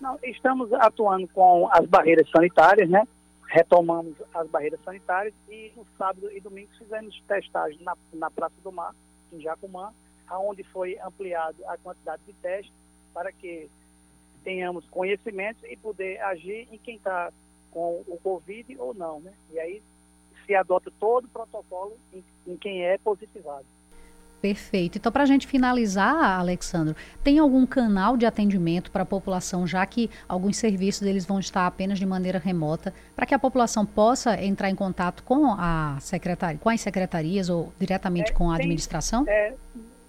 Não, 0.00 0.18
estamos 0.22 0.72
atuando 0.72 1.28
com 1.28 1.68
as 1.70 1.84
barreiras 1.84 2.26
sanitárias, 2.30 2.88
né? 2.88 3.06
Retomamos 3.50 4.14
as 4.32 4.48
barreiras 4.48 4.80
sanitárias 4.84 5.34
e 5.48 5.72
no 5.76 5.84
sábado 5.98 6.30
e 6.30 6.40
domingo 6.40 6.70
fizemos 6.78 7.20
testagem 7.26 7.82
na, 7.82 7.96
na 8.12 8.30
Praça 8.30 8.54
do 8.62 8.70
Mar, 8.70 8.94
em 9.32 9.40
Jacumã, 9.40 9.92
aonde 10.28 10.62
foi 10.62 10.96
ampliado 11.00 11.56
a 11.66 11.76
quantidade 11.76 12.22
de 12.24 12.32
testes 12.34 12.72
para 13.12 13.32
que 13.32 13.68
tenhamos 14.44 14.88
conhecimento 14.88 15.66
e 15.66 15.76
poder 15.76 16.20
agir 16.22 16.68
em 16.70 16.78
quem 16.78 16.94
está 16.94 17.32
com 17.72 18.04
o 18.06 18.16
Covid 18.22 18.76
ou 18.78 18.94
não, 18.94 19.18
né? 19.18 19.32
E 19.50 19.58
aí 19.58 19.82
se 20.46 20.54
adota 20.54 20.92
todo 21.00 21.24
o 21.24 21.30
protocolo 21.30 21.98
em, 22.12 22.24
em 22.46 22.56
quem 22.56 22.84
é 22.84 22.98
positivado. 22.98 23.66
Perfeito. 24.40 24.96
Então, 24.96 25.12
para 25.12 25.22
a 25.22 25.26
gente 25.26 25.46
finalizar, 25.46 26.40
Alexandro, 26.40 26.96
tem 27.22 27.38
algum 27.38 27.66
canal 27.66 28.16
de 28.16 28.24
atendimento 28.24 28.90
para 28.90 29.02
a 29.02 29.06
população, 29.06 29.66
já 29.66 29.84
que 29.84 30.10
alguns 30.26 30.56
serviços 30.56 31.02
eles 31.02 31.26
vão 31.26 31.38
estar 31.38 31.66
apenas 31.66 31.98
de 31.98 32.06
maneira 32.06 32.38
remota, 32.38 32.94
para 33.14 33.26
que 33.26 33.34
a 33.34 33.38
população 33.38 33.84
possa 33.84 34.42
entrar 34.42 34.70
em 34.70 34.74
contato 34.74 35.22
com 35.24 35.52
a 35.52 35.98
secretaria, 36.00 36.58
com 36.58 36.70
as 36.70 36.80
secretarias 36.80 37.50
ou 37.50 37.70
diretamente 37.78 38.32
é, 38.32 38.34
com 38.34 38.50
a 38.50 38.56
tem, 38.56 38.64
administração? 38.64 39.24
É, 39.28 39.52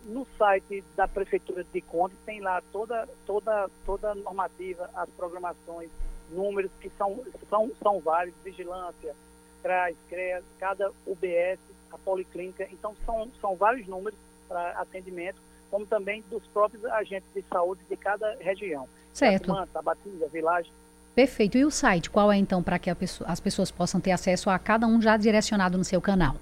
no 0.06 0.26
site 0.38 0.84
da 0.96 1.08
Prefeitura 1.08 1.66
de 1.66 1.82
Conde 1.82 2.16
tem 2.26 2.40
lá 2.40 2.62
toda, 2.72 3.08
toda, 3.26 3.70
toda 3.86 4.12
a 4.12 4.16
normativa, 4.16 4.90
as 4.96 5.10
programações, 5.10 5.90
números 6.32 6.72
que 6.80 6.90
são, 6.98 7.20
são, 7.50 7.70
são 7.82 8.00
vários, 8.00 8.34
vigilância, 8.44 9.14
CRAS, 9.62 9.96
CREA, 10.10 10.42
cada 10.58 10.90
UBS, 11.06 11.60
a 11.92 11.98
policlínica, 11.98 12.68
então 12.72 12.96
são, 13.06 13.30
são 13.40 13.56
vários 13.56 13.88
números 13.88 14.18
para 14.48 14.72
atendimento, 14.72 15.38
como 15.70 15.86
também 15.86 16.24
dos 16.30 16.46
próprios 16.48 16.84
agentes 16.86 17.30
de 17.34 17.42
saúde 17.44 17.82
de 17.90 17.96
cada 17.96 18.36
região. 18.40 18.88
Certo. 19.14 19.48
Tatumã, 19.48 19.68
Tabatinga, 19.68 20.28
Vilagem. 20.28 20.72
Perfeito. 21.16 21.58
E 21.58 21.66
o 21.66 21.72
site, 21.72 22.10
qual 22.10 22.32
é 22.32 22.38
então 22.38 22.64
para 22.64 22.80
que 22.80 22.94
pessoa, 22.96 23.30
as 23.30 23.40
pessoas 23.40 23.70
possam 23.70 24.00
ter 24.00 24.12
acesso 24.12 24.50
a 24.50 24.58
cada 24.58 24.88
um 24.88 25.02
já 25.02 25.18
direcionado 25.18 25.78
no 25.78 25.84
seu 25.84 26.02
canal? 26.02 26.36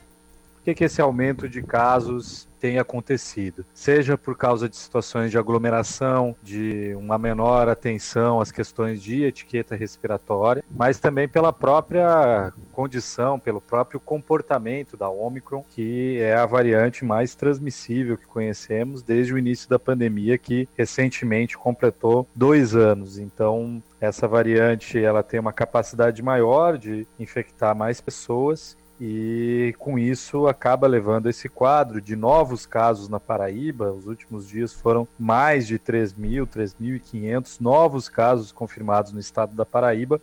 que, 0.68 0.76
que 0.76 0.84
esse 0.84 1.02
aumento 1.02 1.48
de 1.48 1.62
casos 1.62 2.47
tem 2.60 2.80
acontecido, 2.80 3.66
seja 3.74 4.18
por 4.18 4.36
causa 4.36 4.68
de 4.68 4.76
situações 4.76 5.32
de 5.32 5.38
aglomeração, 5.38 6.36
de 6.42 6.94
uma 6.96 7.18
menor 7.18 7.70
atenção 7.70 8.40
às 8.40 8.52
questões 8.52 9.02
de 9.02 9.24
etiqueta 9.24 9.76
respiratória, 9.76 10.64
mas 10.70 11.00
também 11.00 11.28
pela 11.28 11.54
própria 11.54 12.52
condição, 12.72 13.40
pelo 13.40 13.62
próprio 13.62 14.00
comportamento 14.00 14.98
da 14.98 15.10
Omicron, 15.10 15.64
que 15.70 16.20
é 16.20 16.36
a 16.36 16.46
variante 16.46 17.06
mais 17.06 17.36
transmissível 17.36 18.18
que 18.18 18.26
conhecemos 18.26 19.02
desde 19.02 19.34
o 19.34 19.38
início 19.38 19.70
da 19.70 19.80
pandemia, 19.80 20.38
que 20.38 20.68
recentemente 20.78 21.58
completou 21.58 22.28
dois 22.36 22.76
anos. 22.76 23.18
Então, 23.18 23.82
essa 24.00 24.28
variante 24.28 24.98
ela 25.00 25.24
tem 25.24 25.40
uma 25.40 25.54
capacidade 25.54 26.22
maior 26.22 26.78
de 26.78 27.08
infectar 27.20 27.76
mais 27.76 28.00
pessoas 28.00 28.78
e 29.00 29.76
com 29.78 30.00
isso 30.00 30.48
acaba 30.48 30.88
levando 30.88 31.30
esse 31.30 31.48
quadro 31.48 32.02
de 32.02 32.16
novos 32.16 32.66
casos 32.66 33.08
na 33.08 33.20
Paraíba. 33.20 33.92
Os 33.92 34.08
últimos 34.08 34.48
dias 34.48 34.74
foram 34.74 35.08
mais 35.20 35.68
de 35.68 35.78
3 35.78 36.14
mil, 36.14 36.48
3.500 36.48 37.62
novos 37.62 38.10
casos 38.10 38.52
confirmados 38.52 39.12
no 39.12 39.20
estado 39.20 39.56
da 39.56 39.66
Paraíba. 39.66 40.20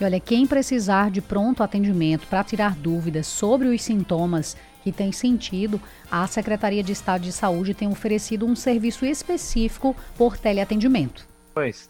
E 0.00 0.04
olha, 0.04 0.20
quem 0.20 0.46
precisar 0.46 1.10
de 1.10 1.20
pronto 1.20 1.62
atendimento 1.62 2.26
para 2.26 2.44
tirar 2.44 2.76
dúvidas 2.76 3.26
sobre 3.26 3.68
os 3.68 3.82
sintomas 3.82 4.56
que 4.84 4.92
tem 4.92 5.10
sentido, 5.10 5.80
a 6.08 6.26
Secretaria 6.28 6.82
de 6.82 6.92
Estado 6.92 7.22
de 7.22 7.32
Saúde 7.32 7.74
tem 7.74 7.88
oferecido 7.88 8.46
um 8.46 8.54
serviço 8.54 9.04
específico 9.04 9.96
por 10.16 10.38
teleatendimento. 10.38 11.26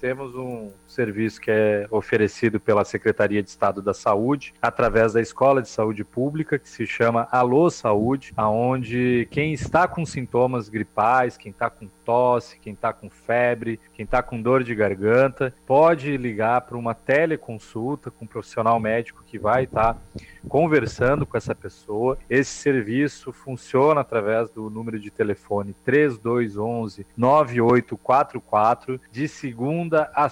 Temos 0.01 0.35
um 0.37 0.71
serviço 0.97 1.41
que 1.41 1.51
é 1.51 1.87
oferecido 1.91 2.59
pela 2.59 2.85
Secretaria 2.85 3.43
de 3.43 3.51
Estado 3.51 3.83
da 3.83 3.93
Saúde 3.93 4.55
através 4.63 5.13
da 5.13 5.21
Escola 5.21 5.61
de 5.61 5.69
Saúde 5.69 6.03
Pública, 6.03 6.59
que 6.59 6.69
se 6.69 6.87
chama 6.87 7.29
Alô 7.31 7.69
Saúde, 7.69 8.33
aonde 8.35 9.29
quem 9.31 9.53
está 9.53 9.87
com 9.87 10.07
sintomas 10.07 10.71
gripais, 10.71 11.37
quem 11.37 11.53
está 11.53 11.69
com 11.69 11.87
tosse, 12.05 12.59
quem 12.59 12.73
está 12.73 12.93
com 12.93 13.11
febre, 13.11 13.79
quem 13.93 14.05
está 14.05 14.23
com 14.23 14.41
dor 14.41 14.65
de 14.65 14.75
garganta, 14.75 15.53
pode 15.67 16.17
ligar 16.17 16.63
para 16.63 16.79
uma 16.79 16.95
teleconsulta 16.95 18.11
com 18.11 18.25
um 18.25 18.29
profissional 18.29 18.81
médico 18.81 19.25
que 19.27 19.39
vai 19.39 19.65
estar 19.65 19.95
tá 19.95 20.01
conversando 20.49 21.27
com 21.27 21.37
essa 21.37 21.55
pessoa. 21.55 22.17
Esse 22.31 22.53
serviço 22.53 23.33
funciona 23.33 24.01
através 24.01 24.49
do 24.51 24.71
número 24.71 24.99
de 24.99 25.11
telefone 25.11 25.75
3211 25.85 27.05
9844 27.17 29.01
de 29.11 29.29
segunda 29.29 30.11
a 30.15 30.29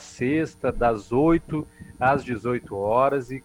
sexta, 0.55 0.73
das 0.73 1.13
8 1.13 1.67
às 1.99 2.25
18 2.25 2.77
horas 2.77 3.31
e 3.31 3.43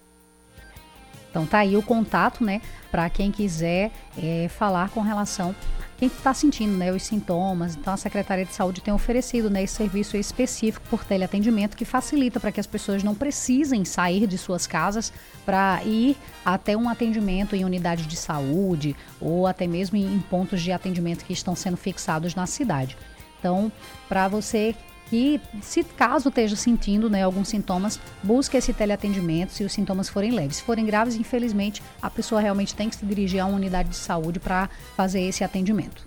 então 1.30 1.46
tá 1.46 1.60
aí 1.60 1.78
o 1.78 1.84
contato, 1.84 2.44
né, 2.44 2.60
para 2.90 3.08
quem 3.08 3.32
quiser 3.32 3.92
é, 4.18 4.48
falar 4.50 4.90
com 4.90 5.02
relação 5.02 5.54
quem 6.00 6.08
está 6.08 6.34
sentindo 6.34 6.78
né, 6.78 6.94
os 6.94 7.04
sintomas. 7.04 7.76
Então, 7.76 7.94
a 7.94 7.98
Secretaria 7.98 8.46
de 8.46 8.56
Saúde 8.56 8.80
tem 8.80 8.94
oferecido 8.94 9.50
né, 9.50 9.64
esse 9.64 9.76
serviço 9.76 10.16
específico 10.16 10.88
por 10.90 11.04
teleatendimento 11.04 11.76
que 11.76 11.84
facilita 11.84 12.40
para 12.40 12.54
que 12.54 12.60
as 12.60 12.66
pessoas 12.66 13.04
não 13.04 13.14
precisem 13.14 13.84
sair 13.84 14.26
de 14.26 14.38
suas 14.38 14.66
casas 14.66 15.12
para 15.46 15.84
ir 15.84 16.16
até 16.46 16.78
um 16.78 16.88
atendimento 16.88 17.54
em 17.54 17.66
unidade 17.66 18.08
de 18.08 18.16
saúde 18.16 18.96
ou 19.20 19.46
até 19.46 19.68
mesmo 19.68 19.98
em 19.98 20.20
pontos 20.20 20.62
de 20.62 20.72
atendimento 20.72 21.26
que 21.26 21.34
estão 21.34 21.54
sendo 21.54 21.76
fixados 21.76 22.34
na 22.34 22.48
cidade. 22.48 22.98
Então, 23.38 23.70
para 24.08 24.30
você 24.30 24.74
E 25.12 25.40
se 25.62 25.84
caso 25.84 26.30
esteja 26.30 26.56
sentindo 26.56 27.10
né, 27.10 27.24
alguns 27.24 27.50
sintomas, 27.50 28.00
busque 28.22 28.58
esse 28.58 28.74
teleatendimento 28.74 29.54
se 29.54 29.64
os 29.64 29.74
sintomas 29.74 30.08
forem 30.08 30.32
leves. 30.32 30.58
Se 30.58 30.64
forem 30.64 30.86
graves, 30.86 31.16
infelizmente, 31.16 31.82
a 32.02 32.10
pessoa 32.10 32.40
realmente 32.40 32.76
tem 32.76 32.90
que 32.90 32.96
se 32.96 33.06
dirigir 33.06 33.40
a 33.40 33.46
uma 33.46 33.56
unidade 33.56 33.90
de 33.90 33.96
saúde 33.96 34.40
para 34.40 34.70
fazer 34.96 35.22
esse 35.22 35.44
atendimento. 35.44 36.06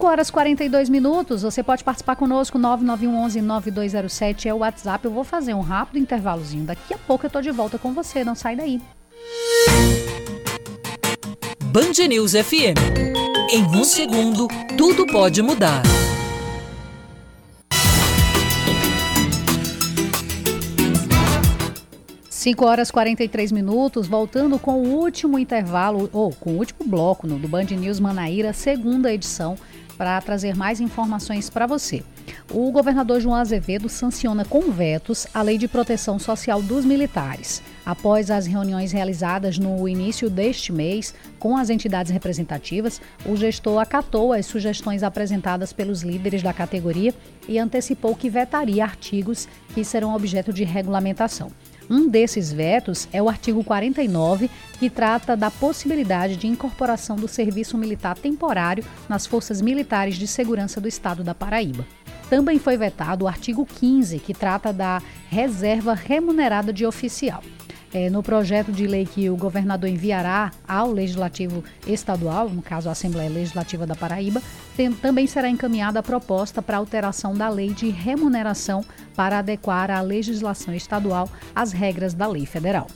5 0.00 0.06
horas 0.06 0.28
e 0.28 0.32
42 0.32 0.88
minutos. 0.88 1.42
Você 1.42 1.62
pode 1.62 1.84
participar 1.84 2.16
conosco. 2.16 2.58
9911-9207 2.58 4.46
é 4.46 4.54
o 4.54 4.58
WhatsApp. 4.58 5.04
Eu 5.04 5.10
vou 5.10 5.24
fazer 5.24 5.52
um 5.52 5.60
rápido 5.60 5.98
intervalozinho. 5.98 6.64
Daqui 6.64 6.94
a 6.94 6.98
pouco 6.98 7.26
eu 7.26 7.30
tô 7.30 7.40
de 7.40 7.50
volta 7.50 7.78
com 7.78 7.92
você. 7.92 8.24
Não 8.24 8.34
sai 8.34 8.56
daí. 8.56 8.80
Band 11.72 12.08
News 12.08 12.32
FM. 12.32 12.74
Em 13.52 13.62
um 13.62 13.84
segundo, 13.84 14.48
tudo 14.76 15.06
pode 15.06 15.40
mudar. 15.40 15.82
Cinco 22.28 22.64
horas 22.64 22.88
e 22.88 22.92
43 22.92 23.52
minutos, 23.52 24.08
voltando 24.08 24.58
com 24.58 24.82
o 24.82 24.96
último 24.96 25.38
intervalo, 25.38 26.10
ou 26.12 26.32
com 26.32 26.54
o 26.54 26.56
último 26.56 26.80
bloco 26.84 27.28
no, 27.28 27.38
do 27.38 27.46
Band 27.46 27.66
News 27.66 28.00
Manaíra, 28.00 28.52
segunda 28.52 29.12
edição 29.12 29.56
para 29.96 30.20
trazer 30.22 30.56
mais 30.56 30.80
informações 30.80 31.48
para 31.48 31.68
você. 31.68 32.02
O 32.50 32.72
governador 32.72 33.20
João 33.20 33.36
Azevedo 33.36 33.88
sanciona 33.88 34.44
com 34.44 34.72
vetos 34.72 35.28
a 35.32 35.40
Lei 35.40 35.56
de 35.56 35.68
Proteção 35.68 36.18
Social 36.18 36.60
dos 36.60 36.84
Militares. 36.84 37.62
Após 37.90 38.30
as 38.30 38.46
reuniões 38.46 38.92
realizadas 38.92 39.58
no 39.58 39.88
início 39.88 40.30
deste 40.30 40.72
mês 40.72 41.12
com 41.40 41.56
as 41.56 41.70
entidades 41.70 42.12
representativas, 42.12 43.00
o 43.26 43.34
gestor 43.34 43.80
acatou 43.80 44.32
as 44.32 44.46
sugestões 44.46 45.02
apresentadas 45.02 45.72
pelos 45.72 46.02
líderes 46.02 46.40
da 46.40 46.52
categoria 46.52 47.12
e 47.48 47.58
antecipou 47.58 48.14
que 48.14 48.30
vetaria 48.30 48.84
artigos 48.84 49.48
que 49.74 49.82
serão 49.82 50.14
objeto 50.14 50.52
de 50.52 50.62
regulamentação. 50.62 51.50
Um 51.90 52.08
desses 52.08 52.52
vetos 52.52 53.08
é 53.12 53.20
o 53.20 53.28
artigo 53.28 53.64
49, 53.64 54.48
que 54.78 54.88
trata 54.88 55.36
da 55.36 55.50
possibilidade 55.50 56.36
de 56.36 56.46
incorporação 56.46 57.16
do 57.16 57.26
serviço 57.26 57.76
militar 57.76 58.16
temporário 58.16 58.84
nas 59.08 59.26
Forças 59.26 59.60
Militares 59.60 60.14
de 60.14 60.28
Segurança 60.28 60.80
do 60.80 60.86
Estado 60.86 61.24
da 61.24 61.34
Paraíba. 61.34 61.84
Também 62.28 62.60
foi 62.60 62.76
vetado 62.76 63.24
o 63.24 63.28
artigo 63.28 63.66
15, 63.66 64.20
que 64.20 64.32
trata 64.32 64.72
da 64.72 65.02
reserva 65.28 65.92
remunerada 65.92 66.72
de 66.72 66.86
oficial 66.86 67.42
é, 67.92 68.08
no 68.08 68.22
projeto 68.22 68.70
de 68.70 68.86
lei 68.86 69.04
que 69.04 69.28
o 69.28 69.36
governador 69.36 69.88
enviará 69.88 70.52
ao 70.66 70.92
Legislativo 70.92 71.64
Estadual, 71.86 72.48
no 72.48 72.62
caso 72.62 72.88
a 72.88 72.92
Assembleia 72.92 73.30
Legislativa 73.30 73.86
da 73.86 73.94
Paraíba, 73.94 74.42
tem, 74.76 74.92
também 74.92 75.26
será 75.26 75.48
encaminhada 75.48 75.98
a 75.98 76.02
proposta 76.02 76.62
para 76.62 76.76
alteração 76.76 77.34
da 77.34 77.48
lei 77.48 77.72
de 77.72 77.88
remuneração 77.88 78.84
para 79.14 79.38
adequar 79.38 79.90
a 79.90 80.00
legislação 80.00 80.72
estadual 80.74 81.28
às 81.54 81.72
regras 81.72 82.14
da 82.14 82.26
lei 82.26 82.46
federal. 82.46 82.86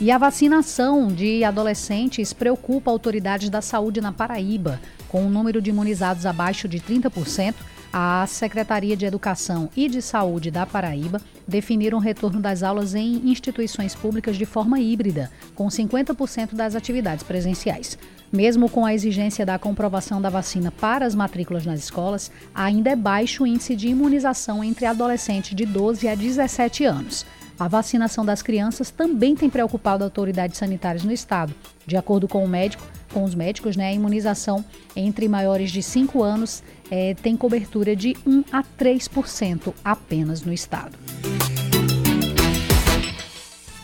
E 0.00 0.12
a 0.12 0.18
vacinação 0.18 1.08
de 1.08 1.42
adolescentes 1.42 2.32
preocupa 2.32 2.88
autoridades 2.88 3.50
da 3.50 3.60
saúde 3.60 4.00
na 4.00 4.12
Paraíba. 4.12 4.80
Com 5.08 5.26
o 5.26 5.28
número 5.28 5.60
de 5.60 5.70
imunizados 5.70 6.24
abaixo 6.24 6.68
de 6.68 6.78
30%, 6.78 7.54
a 7.92 8.26
Secretaria 8.26 8.96
de 8.96 9.06
Educação 9.06 9.70
e 9.76 9.88
de 9.88 10.02
Saúde 10.02 10.50
da 10.50 10.66
Paraíba 10.66 11.20
definiram 11.46 11.98
o 11.98 12.00
retorno 12.00 12.40
das 12.40 12.62
aulas 12.62 12.94
em 12.94 13.30
instituições 13.30 13.94
públicas 13.94 14.36
de 14.36 14.44
forma 14.44 14.78
híbrida, 14.78 15.30
com 15.54 15.68
50% 15.68 16.54
das 16.54 16.74
atividades 16.74 17.24
presenciais. 17.24 17.98
Mesmo 18.30 18.68
com 18.68 18.84
a 18.84 18.92
exigência 18.92 19.46
da 19.46 19.58
comprovação 19.58 20.20
da 20.20 20.28
vacina 20.28 20.70
para 20.70 21.06
as 21.06 21.14
matrículas 21.14 21.64
nas 21.64 21.80
escolas, 21.80 22.30
ainda 22.54 22.90
é 22.90 22.96
baixo 22.96 23.44
o 23.44 23.46
índice 23.46 23.74
de 23.74 23.88
imunização 23.88 24.62
entre 24.62 24.84
adolescentes 24.84 25.56
de 25.56 25.64
12 25.64 26.06
a 26.06 26.14
17 26.14 26.84
anos. 26.84 27.24
A 27.58 27.66
vacinação 27.66 28.24
das 28.24 28.40
crianças 28.40 28.88
também 28.88 29.34
tem 29.34 29.50
preocupado 29.50 30.04
autoridades 30.04 30.58
sanitárias 30.58 31.02
no 31.02 31.10
estado. 31.10 31.52
De 31.84 31.96
acordo 31.96 32.28
com 32.28 32.44
o 32.44 32.48
médico, 32.48 32.86
com 33.12 33.24
os 33.24 33.34
médicos, 33.34 33.76
né, 33.76 33.88
a 33.88 33.92
imunização 33.92 34.64
entre 34.94 35.26
maiores 35.26 35.72
de 35.72 35.82
5 35.82 36.22
anos 36.22 36.62
é, 36.90 37.14
tem 37.14 37.36
cobertura 37.36 37.94
de 37.94 38.16
1 38.26 38.44
a 38.52 38.62
3% 38.62 39.72
apenas 39.84 40.42
no 40.42 40.52
estado. 40.52 40.98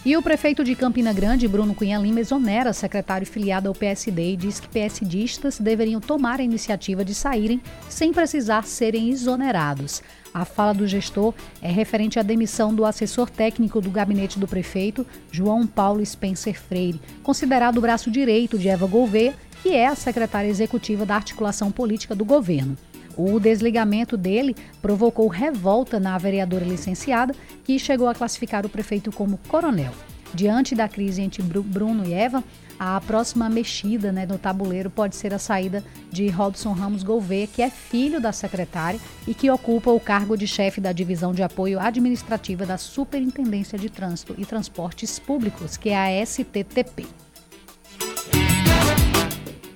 E 0.07 0.15
o 0.19 0.23
prefeito 0.23 0.63
de 0.63 0.75
Campina 0.75 1.15
Grande, 1.15 1.49
Bruno 1.49 1.75
Cunha 1.75 1.99
Lima, 1.99 2.21
exonera 2.21 2.75
secretário 2.75 3.27
filiado 3.27 3.69
ao 3.69 3.75
PSD 3.75 4.33
e 4.33 4.37
diz 4.37 4.61
que 4.61 4.69
PSDistas 4.69 5.59
deveriam 5.59 5.99
tomar 5.99 6.41
a 6.41 6.43
iniciativa 6.43 7.03
de 7.03 7.15
saírem 7.15 7.59
sem 7.89 8.13
precisar 8.13 8.65
serem 8.65 9.09
exonerados. 9.09 10.03
A 10.35 10.45
fala 10.45 10.75
do 10.75 10.87
gestor 10.87 11.33
é 11.63 11.71
referente 11.71 12.19
à 12.19 12.23
demissão 12.23 12.75
do 12.75 12.85
assessor 12.85 13.31
técnico 13.31 13.81
do 13.81 13.89
gabinete 13.89 14.39
do 14.39 14.47
prefeito, 14.47 15.07
João 15.33 15.67
Paulo 15.67 16.05
Spencer 16.05 16.61
Freire, 16.61 17.01
considerado 17.23 17.79
o 17.79 17.81
braço 17.81 18.11
direito 18.11 18.59
de 18.59 18.69
Eva 18.69 18.87
Gouveia, 18.87 19.33
que 19.65 19.73
é 19.73 19.87
a 19.87 19.95
secretária 19.95 20.47
executiva 20.47 21.07
da 21.07 21.15
articulação 21.15 21.73
política 21.73 22.15
do 22.15 22.23
governo. 22.23 22.77
O 23.17 23.41
desligamento 23.41 24.15
dele 24.15 24.55
provocou 24.83 25.27
revolta 25.27 25.99
na 25.99 26.19
vereadora 26.19 26.67
licenciada, 26.67 27.35
que 27.65 27.79
chegou 27.79 28.07
a 28.07 28.15
classificar 28.15 28.67
o 28.67 28.69
prefeito 28.69 29.11
como 29.11 29.39
coronel. 29.49 29.93
Diante 30.35 30.75
da 30.75 30.87
crise 30.87 31.23
entre 31.23 31.41
Bruno 31.41 32.07
e 32.07 32.13
Eva, 32.13 32.45
a 32.79 33.01
próxima 33.01 33.49
mexida 33.49 34.13
né, 34.13 34.27
no 34.27 34.37
tabuleiro 34.37 34.91
pode 34.91 35.17
ser 35.17 35.33
a 35.33 35.39
saída 35.39 35.83
de 36.13 36.29
Robson 36.29 36.73
Ramos 36.73 37.03
Gouveia, 37.03 37.47
que 37.47 37.63
é 37.63 37.71
filho 37.71 38.21
da 38.21 38.33
secretária 38.33 39.01
e 39.27 39.33
que 39.33 39.49
ocupa 39.49 39.91
o 39.91 39.99
cargo 39.99 40.37
de 40.37 40.47
chefe 40.47 40.79
da 40.79 40.93
divisão 40.93 41.33
de 41.33 41.43
apoio 41.43 41.81
administrativa 41.81 42.67
da 42.67 42.77
Superintendência 42.77 43.79
de 43.79 43.89
Trânsito 43.89 44.35
e 44.37 44.45
Transportes 44.45 45.19
Públicos, 45.19 45.79
que 45.79 45.89
é 45.89 46.21
a 46.21 46.27
STTP. 46.27 47.24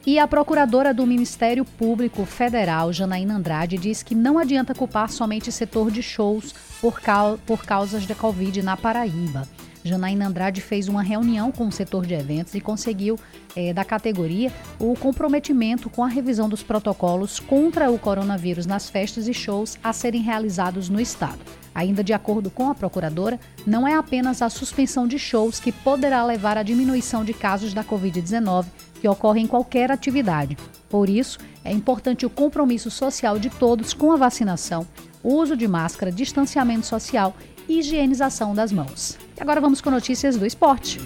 E 0.08 0.18
a 0.18 0.26
procuradora 0.26 0.94
do 0.94 1.06
Ministério 1.06 1.66
Público 1.66 2.24
Federal, 2.24 2.90
Janaína 2.94 3.36
Andrade, 3.36 3.76
diz 3.76 4.02
que 4.02 4.14
não 4.14 4.38
adianta 4.38 4.74
culpar 4.74 5.10
somente 5.10 5.50
o 5.50 5.52
setor 5.52 5.90
de 5.90 6.02
shows 6.02 6.54
por, 6.80 6.98
cau 6.98 7.38
por 7.44 7.62
causas 7.62 8.06
da 8.06 8.14
Covid 8.14 8.62
na 8.62 8.74
Paraíba. 8.74 9.46
Janaína 9.84 10.28
Andrade 10.28 10.62
fez 10.62 10.88
uma 10.88 11.02
reunião 11.02 11.52
com 11.52 11.68
o 11.68 11.72
setor 11.72 12.06
de 12.06 12.14
eventos 12.14 12.54
e 12.54 12.60
conseguiu, 12.60 13.18
é, 13.54 13.74
da 13.74 13.84
categoria, 13.84 14.50
o 14.78 14.94
comprometimento 14.96 15.90
com 15.90 16.02
a 16.02 16.08
revisão 16.08 16.48
dos 16.48 16.62
protocolos 16.62 17.38
contra 17.38 17.90
o 17.90 17.98
coronavírus 17.98 18.64
nas 18.64 18.88
festas 18.88 19.28
e 19.28 19.34
shows 19.34 19.76
a 19.84 19.92
serem 19.92 20.22
realizados 20.22 20.88
no 20.88 20.98
Estado. 20.98 21.38
Ainda 21.74 22.02
de 22.02 22.14
acordo 22.14 22.50
com 22.50 22.70
a 22.70 22.74
procuradora, 22.74 23.38
não 23.66 23.86
é 23.86 23.94
apenas 23.94 24.40
a 24.40 24.48
suspensão 24.48 25.06
de 25.06 25.18
shows 25.18 25.60
que 25.60 25.70
poderá 25.70 26.24
levar 26.24 26.56
à 26.56 26.62
diminuição 26.62 27.24
de 27.24 27.34
casos 27.34 27.74
da 27.74 27.84
Covid-19 27.84 28.64
que 29.00 29.08
ocorre 29.08 29.40
em 29.40 29.46
qualquer 29.46 29.90
atividade. 29.90 30.56
Por 30.88 31.08
isso, 31.08 31.38
é 31.64 31.72
importante 31.72 32.24
o 32.24 32.30
compromisso 32.30 32.90
social 32.90 33.38
de 33.38 33.50
todos 33.50 33.92
com 33.92 34.12
a 34.12 34.16
vacinação, 34.16 34.86
uso 35.22 35.56
de 35.56 35.68
máscara, 35.68 36.10
distanciamento 36.10 36.86
social 36.86 37.34
e 37.68 37.78
higienização 37.78 38.54
das 38.54 38.72
mãos. 38.72 39.18
E 39.36 39.42
agora 39.42 39.60
vamos 39.60 39.80
com 39.80 39.90
notícias 39.90 40.36
do 40.36 40.46
esporte. 40.46 40.98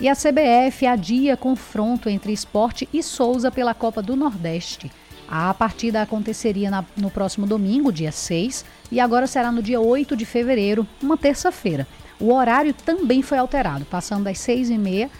E 0.00 0.08
a 0.08 0.14
CBF 0.16 0.86
adia 0.86 1.36
confronto 1.36 2.08
entre 2.08 2.32
esporte 2.32 2.88
e 2.90 3.02
Souza 3.02 3.50
pela 3.50 3.74
Copa 3.74 4.00
do 4.00 4.16
Nordeste. 4.16 4.90
A 5.28 5.52
partida 5.52 6.00
aconteceria 6.00 6.70
na, 6.70 6.84
no 6.96 7.10
próximo 7.10 7.46
domingo, 7.46 7.92
dia 7.92 8.10
6, 8.10 8.64
e 8.90 8.98
agora 8.98 9.26
será 9.26 9.52
no 9.52 9.62
dia 9.62 9.78
8 9.78 10.16
de 10.16 10.24
fevereiro, 10.24 10.84
uma 11.02 11.16
terça-feira. 11.18 11.86
O 12.20 12.34
horário 12.34 12.74
também 12.74 13.22
foi 13.22 13.38
alterado, 13.38 13.86
passando 13.86 14.24
das 14.24 14.38
seis 14.38 14.68
e 14.68 14.76
meia 14.76 15.10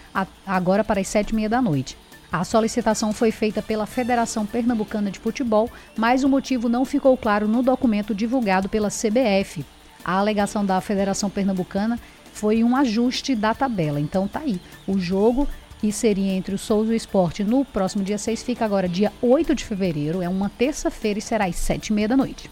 agora 0.45 0.83
para 0.83 1.01
as 1.01 1.07
sete 1.07 1.31
e 1.31 1.35
meia 1.35 1.49
da 1.49 1.61
noite. 1.61 1.97
A 2.31 2.43
solicitação 2.45 3.11
foi 3.11 3.31
feita 3.31 3.61
pela 3.61 3.85
Federação 3.85 4.45
Pernambucana 4.45 5.11
de 5.11 5.19
Futebol, 5.19 5.69
mas 5.97 6.23
o 6.23 6.29
motivo 6.29 6.69
não 6.69 6.85
ficou 6.85 7.17
claro 7.17 7.47
no 7.47 7.61
documento 7.63 8.15
divulgado 8.15 8.69
pela 8.69 8.89
CBF. 8.89 9.65
A 10.05 10.13
alegação 10.13 10.65
da 10.65 10.79
Federação 10.79 11.29
Pernambucana 11.29 11.99
foi 12.31 12.63
um 12.63 12.75
ajuste 12.75 13.35
da 13.35 13.53
tabela. 13.53 13.99
Então 13.99 14.27
tá 14.27 14.39
aí. 14.39 14.61
O 14.87 14.97
jogo 14.97 15.47
que 15.79 15.91
seria 15.91 16.31
entre 16.31 16.53
o 16.53 16.59
Souza 16.59 16.91
e 16.91 16.93
o 16.93 16.95
Esporte 16.95 17.43
no 17.43 17.65
próximo 17.65 18.03
dia 18.03 18.17
6 18.17 18.43
fica 18.43 18.63
agora 18.63 18.87
dia 18.87 19.11
8 19.21 19.55
de 19.55 19.65
fevereiro, 19.65 20.21
é 20.21 20.29
uma 20.29 20.47
terça-feira 20.47 21.17
e 21.17 21.21
será 21.21 21.45
às 21.45 21.55
sete 21.55 21.87
e 21.87 21.93
meia 21.93 22.07
da 22.07 22.15
noite. 22.15 22.49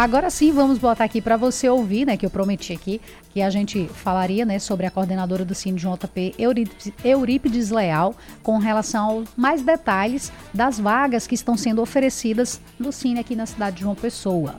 Agora 0.00 0.30
sim, 0.30 0.50
vamos 0.50 0.78
botar 0.78 1.04
aqui 1.04 1.20
para 1.20 1.36
você 1.36 1.68
ouvir, 1.68 2.06
né, 2.06 2.16
que 2.16 2.24
eu 2.24 2.30
prometi 2.30 2.72
aqui, 2.72 3.02
que 3.34 3.42
a 3.42 3.50
gente 3.50 3.86
falaria, 3.86 4.46
né, 4.46 4.58
sobre 4.58 4.86
a 4.86 4.90
coordenadora 4.90 5.44
do 5.44 5.54
Cine 5.54 5.78
JP, 5.78 6.36
Eurípides 7.04 7.70
Leal, 7.70 8.14
com 8.42 8.56
relação 8.56 9.10
aos 9.10 9.28
mais 9.36 9.60
detalhes 9.60 10.32
das 10.54 10.80
vagas 10.80 11.26
que 11.26 11.34
estão 11.34 11.54
sendo 11.54 11.82
oferecidas 11.82 12.58
no 12.78 12.90
Cine 12.92 13.20
aqui 13.20 13.36
na 13.36 13.44
cidade 13.44 13.76
de 13.76 13.82
João 13.82 13.94
Pessoa. 13.94 14.54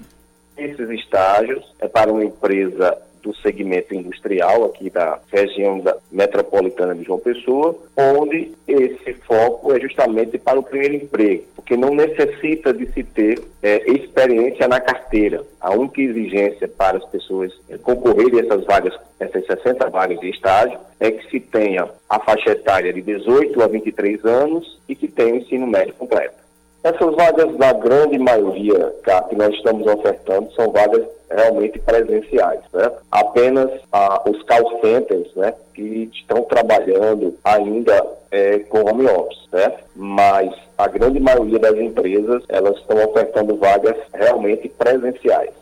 Esses 0.55 0.87
estágios 0.91 1.65
é 1.79 1.87
para 1.87 2.13
uma 2.13 2.23
empresa 2.23 2.95
do 3.21 3.35
segmento 3.35 3.93
industrial 3.93 4.65
aqui 4.65 4.89
da 4.89 5.19
região 5.31 5.79
da 5.79 5.95
metropolitana 6.11 6.95
de 6.95 7.03
João 7.03 7.19
Pessoa, 7.19 7.77
onde 7.95 8.51
esse 8.67 9.13
foco 9.25 9.73
é 9.73 9.79
justamente 9.79 10.37
para 10.37 10.59
o 10.59 10.63
primeiro 10.63 10.95
emprego, 10.95 11.43
porque 11.55 11.77
não 11.77 11.93
necessita 11.93 12.73
de 12.73 12.91
se 12.91 13.03
ter 13.03 13.41
é, 13.61 13.89
experiência 13.91 14.67
na 14.67 14.79
carteira. 14.79 15.43
A 15.59 15.71
única 15.73 16.01
exigência 16.01 16.67
para 16.67 16.97
as 16.97 17.05
pessoas 17.05 17.51
é, 17.69 17.77
concorrerem 17.77 18.39
a 18.39 18.43
essas 18.43 18.65
vagas, 18.65 18.93
essas 19.19 19.45
60 19.45 19.89
vagas 19.89 20.19
de 20.19 20.29
estágio, 20.29 20.79
é 20.99 21.11
que 21.11 21.29
se 21.29 21.39
tenha 21.39 21.87
a 22.09 22.19
faixa 22.19 22.51
etária 22.51 22.91
de 22.91 23.01
18 23.01 23.61
a 23.61 23.67
23 23.67 24.25
anos 24.25 24.79
e 24.87 24.95
que 24.95 25.07
tenha 25.07 25.33
o 25.33 25.37
ensino 25.37 25.67
médio 25.67 25.93
completo. 25.93 26.40
Essas 26.83 27.15
vagas, 27.15 27.55
na 27.57 27.73
grande 27.73 28.17
maioria 28.17 28.91
que 29.29 29.35
nós 29.35 29.53
estamos 29.53 29.85
ofertando, 29.85 30.51
são 30.53 30.71
vagas 30.71 31.05
realmente 31.29 31.77
presenciais. 31.79 32.59
Né? 32.73 32.91
Apenas 33.11 33.69
ah, 33.91 34.21
os 34.27 34.41
call 34.43 34.81
centers 34.81 35.33
né, 35.35 35.53
que 35.73 36.09
estão 36.13 36.41
trabalhando 36.43 37.37
ainda 37.43 38.05
é, 38.31 38.59
com 38.59 38.79
home 38.79 39.05
office, 39.05 39.47
né? 39.51 39.73
mas 39.95 40.51
a 40.77 40.87
grande 40.87 41.19
maioria 41.19 41.59
das 41.59 41.77
empresas 41.77 42.43
elas 42.49 42.75
estão 42.77 42.97
ofertando 43.05 43.55
vagas 43.57 43.95
realmente 44.13 44.67
presenciais. 44.69 45.60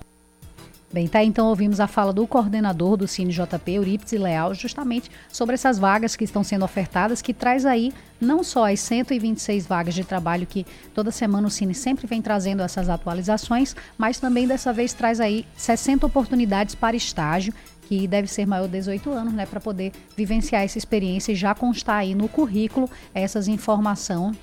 Bem, 0.92 1.08
tá, 1.08 1.24
então 1.24 1.48
ouvimos 1.50 1.80
a 1.80 1.86
fala 1.86 2.12
do 2.12 2.26
coordenador 2.26 2.98
do 2.98 3.08
Cine 3.08 3.32
JP, 3.32 3.74
Eurípides 3.74 4.20
Leal, 4.20 4.56
justamente 4.56 5.12
sobre 5.32 5.54
essas 5.54 5.78
vagas 5.78 6.16
que 6.16 6.24
estão 6.24 6.44
sendo 6.44 6.66
ofertadas, 6.66 7.22
que 7.22 7.32
traz 7.32 7.64
aí 7.64 7.94
não 8.20 8.44
só 8.44 8.68
as 8.68 8.80
126 8.80 9.68
vagas 9.68 9.94
de 9.94 10.04
trabalho 10.04 10.48
que 10.48 10.66
toda 10.96 11.12
semana 11.12 11.48
o 11.48 11.52
Cine 11.52 11.76
sempre 11.76 12.08
vem 12.08 12.24
trazendo 12.24 12.64
essas 12.64 12.90
atualizações, 12.90 13.76
mas 14.00 14.20
também 14.20 14.48
dessa 14.48 14.74
vez 14.74 14.92
traz 14.92 15.20
aí 15.20 15.46
60 15.56 16.08
oportunidades 16.08 16.74
para 16.74 16.98
estágio 16.98 17.54
que 17.84 18.08
deve 18.08 18.28
ser 18.28 18.48
maior 18.48 18.66
de 18.66 18.72
18 18.72 19.12
anos, 19.12 19.34
né, 19.34 19.46
para 19.46 19.60
poder 19.60 19.92
vivenciar 20.18 20.64
essa 20.64 20.80
experiência 20.80 21.32
e 21.32 21.36
já 21.36 21.54
constar 21.54 21.98
aí 21.98 22.16
no 22.16 22.28
currículo 22.28 22.90
essas 23.14 23.48
informações, 23.48 24.36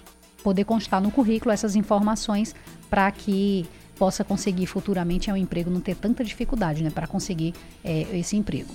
poder 0.45 0.63
constar 0.63 1.01
no 1.01 1.11
currículo 1.11 1.51
essas 1.53 1.75
informações 1.75 2.55
para 2.89 3.11
que 3.11 3.67
possa 3.99 4.23
conseguir 4.23 4.67
futuramente 4.67 5.31
é 5.31 5.33
um 5.33 5.37
emprego, 5.37 5.71
não 5.71 5.81
ter 5.81 5.97
tanta 5.97 6.23
dificuldade 6.23 6.83
né, 6.83 6.91
para 6.91 7.07
conseguir 7.07 7.55
é, 7.85 8.07
esse 8.17 8.37
emprego. 8.37 8.73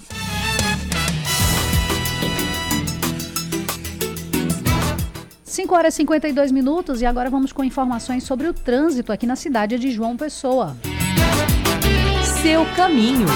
Cinco 5.44 5.76
horas 5.76 5.94
e 5.94 5.98
52 5.98 6.52
minutos 6.52 7.02
e 7.02 7.06
agora 7.06 7.30
vamos 7.30 7.52
com 7.52 7.64
informações 7.64 8.24
sobre 8.24 8.48
o 8.48 8.54
trânsito 8.54 9.12
aqui 9.12 9.28
na 9.28 9.36
cidade 9.36 9.78
de 9.78 9.92
João 9.92 10.16
Pessoa. 10.16 10.78
Seu 12.42 12.66
caminho. 12.76 13.28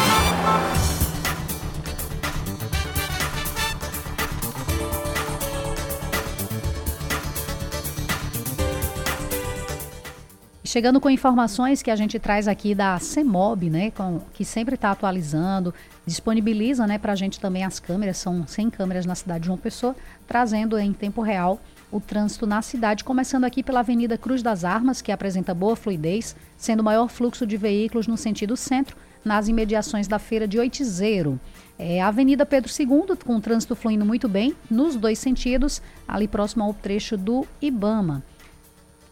Chegando 10.76 11.00
com 11.00 11.10
informações 11.10 11.82
que 11.82 11.90
a 11.90 11.96
gente 11.96 12.20
traz 12.20 12.50
aqui 12.50 12.76
da 12.76 13.00
CEMOB, 13.00 13.70
né, 13.70 13.92
com, 13.92 14.20
que 14.34 14.44
sempre 14.44 14.76
está 14.76 14.92
atualizando, 14.92 15.74
disponibiliza 16.06 16.86
né, 16.86 16.98
para 16.98 17.14
a 17.14 17.16
gente 17.16 17.40
também 17.40 17.64
as 17.64 17.80
câmeras, 17.80 18.18
são 18.18 18.46
100 18.46 18.72
câmeras 18.72 19.06
na 19.06 19.16
cidade 19.16 19.44
de 19.44 19.46
João 19.46 19.58
Pessoa, 19.58 19.96
trazendo 20.28 20.78
em 20.78 20.92
tempo 20.92 21.22
real 21.22 21.62
o 21.90 22.02
trânsito 22.02 22.46
na 22.46 22.62
cidade, 22.62 23.06
começando 23.06 23.46
aqui 23.46 23.64
pela 23.64 23.80
Avenida 23.80 24.18
Cruz 24.18 24.44
das 24.44 24.66
Armas, 24.66 25.02
que 25.02 25.14
apresenta 25.14 25.54
boa 25.54 25.78
fluidez, 25.78 26.36
sendo 26.58 26.82
o 26.82 26.84
maior 26.84 27.08
fluxo 27.08 27.48
de 27.48 27.56
veículos 27.56 28.06
no 28.06 28.18
sentido 28.18 28.58
centro, 28.58 28.98
nas 29.24 29.48
imediações 29.48 30.10
da 30.10 30.20
feira 30.20 30.46
de 30.46 30.60
Oitizeiro. 30.60 31.40
É, 31.80 32.02
a 32.02 32.10
Avenida 32.10 32.46
Pedro 32.46 32.70
II, 32.70 33.16
com 33.24 33.38
o 33.38 33.42
trânsito 33.42 33.78
fluindo 33.78 34.06
muito 34.06 34.28
bem, 34.28 34.54
nos 34.70 34.98
dois 34.98 35.20
sentidos, 35.20 35.82
ali 36.06 36.28
próximo 36.28 36.66
ao 36.66 36.74
trecho 36.74 37.16
do 37.16 37.48
Ibama. 37.62 38.22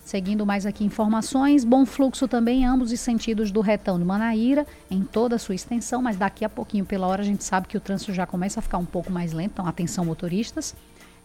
Seguindo 0.04 0.46
mais 0.46 0.66
aqui 0.66 0.84
informações, 0.84 1.64
bom 1.64 1.86
fluxo 1.86 2.28
também 2.28 2.62
em 2.62 2.66
ambos 2.66 2.92
os 2.92 3.00
sentidos 3.00 3.52
do 3.52 3.62
retão 3.62 3.98
de 3.98 4.04
Manaíra, 4.04 4.68
em 4.92 5.02
toda 5.02 5.38
a 5.38 5.40
sua 5.40 5.56
extensão, 5.56 6.02
mas 6.02 6.18
daqui 6.18 6.44
a 6.44 6.50
pouquinho, 6.50 6.86
pela 6.86 7.08
hora, 7.08 7.22
a 7.22 7.26
gente 7.26 7.44
sabe 7.44 7.68
que 7.68 7.78
o 7.78 7.80
trânsito 7.80 8.14
já 8.14 8.26
começa 8.26 8.60
a 8.60 8.64
ficar 8.64 8.78
um 8.78 8.86
pouco 8.86 9.12
mais 9.12 9.32
lento, 9.32 9.52
então 9.54 9.66
atenção 9.66 10.04
motoristas. 10.04 10.76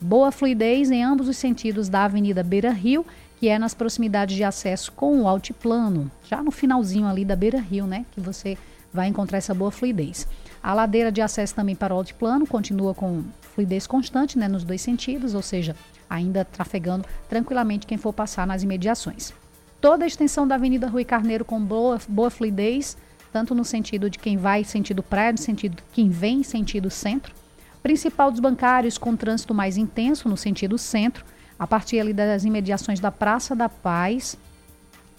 Boa 0.00 0.30
fluidez 0.30 0.92
em 0.92 1.02
ambos 1.02 1.26
os 1.26 1.36
sentidos 1.36 1.88
da 1.88 2.04
Avenida 2.04 2.44
Beira 2.44 2.70
Rio, 2.70 3.04
que 3.40 3.48
é 3.48 3.58
nas 3.58 3.74
proximidades 3.74 4.36
de 4.36 4.44
acesso 4.44 4.92
com 4.92 5.22
o 5.22 5.28
altiplano, 5.28 6.08
já 6.24 6.40
no 6.40 6.52
finalzinho 6.52 7.06
ali 7.08 7.24
da 7.24 7.34
Beira 7.34 7.58
Rio, 7.58 7.84
né, 7.84 8.06
que 8.12 8.20
você 8.20 8.56
vai 8.94 9.08
encontrar 9.08 9.38
essa 9.38 9.52
boa 9.52 9.72
fluidez. 9.72 10.26
A 10.62 10.72
ladeira 10.72 11.10
de 11.10 11.20
acesso 11.20 11.54
também 11.54 11.74
para 11.74 11.92
o 11.92 11.96
altiplano 11.96 12.46
continua 12.46 12.94
com 12.94 13.24
fluidez 13.58 13.88
constante, 13.88 14.38
né, 14.38 14.46
nos 14.46 14.62
dois 14.62 14.80
sentidos, 14.80 15.34
ou 15.34 15.42
seja, 15.42 15.74
ainda 16.08 16.44
trafegando 16.44 17.04
tranquilamente 17.28 17.88
quem 17.88 17.98
for 17.98 18.12
passar 18.12 18.46
nas 18.46 18.62
imediações. 18.62 19.32
Toda 19.80 20.04
a 20.04 20.06
extensão 20.06 20.46
da 20.46 20.54
Avenida 20.54 20.86
Rui 20.86 21.04
Carneiro 21.04 21.44
com 21.44 21.60
boa, 21.60 21.98
boa 22.08 22.30
fluidez, 22.30 22.96
tanto 23.32 23.56
no 23.56 23.64
sentido 23.64 24.08
de 24.08 24.16
quem 24.16 24.36
vai 24.36 24.62
sentido 24.62 25.02
praia, 25.02 25.32
no 25.32 25.38
sentido 25.38 25.74
de 25.74 25.82
quem 25.92 26.08
vem 26.08 26.44
sentido 26.44 26.88
centro. 26.88 27.34
Principal 27.82 28.30
dos 28.30 28.38
bancários 28.38 28.96
com 28.96 29.16
trânsito 29.16 29.52
mais 29.52 29.76
intenso 29.76 30.28
no 30.28 30.36
sentido 30.36 30.78
centro, 30.78 31.24
a 31.58 31.66
partir 31.66 31.98
ali 31.98 32.12
das 32.12 32.44
imediações 32.44 33.00
da 33.00 33.10
Praça 33.10 33.56
da 33.56 33.68
Paz, 33.68 34.38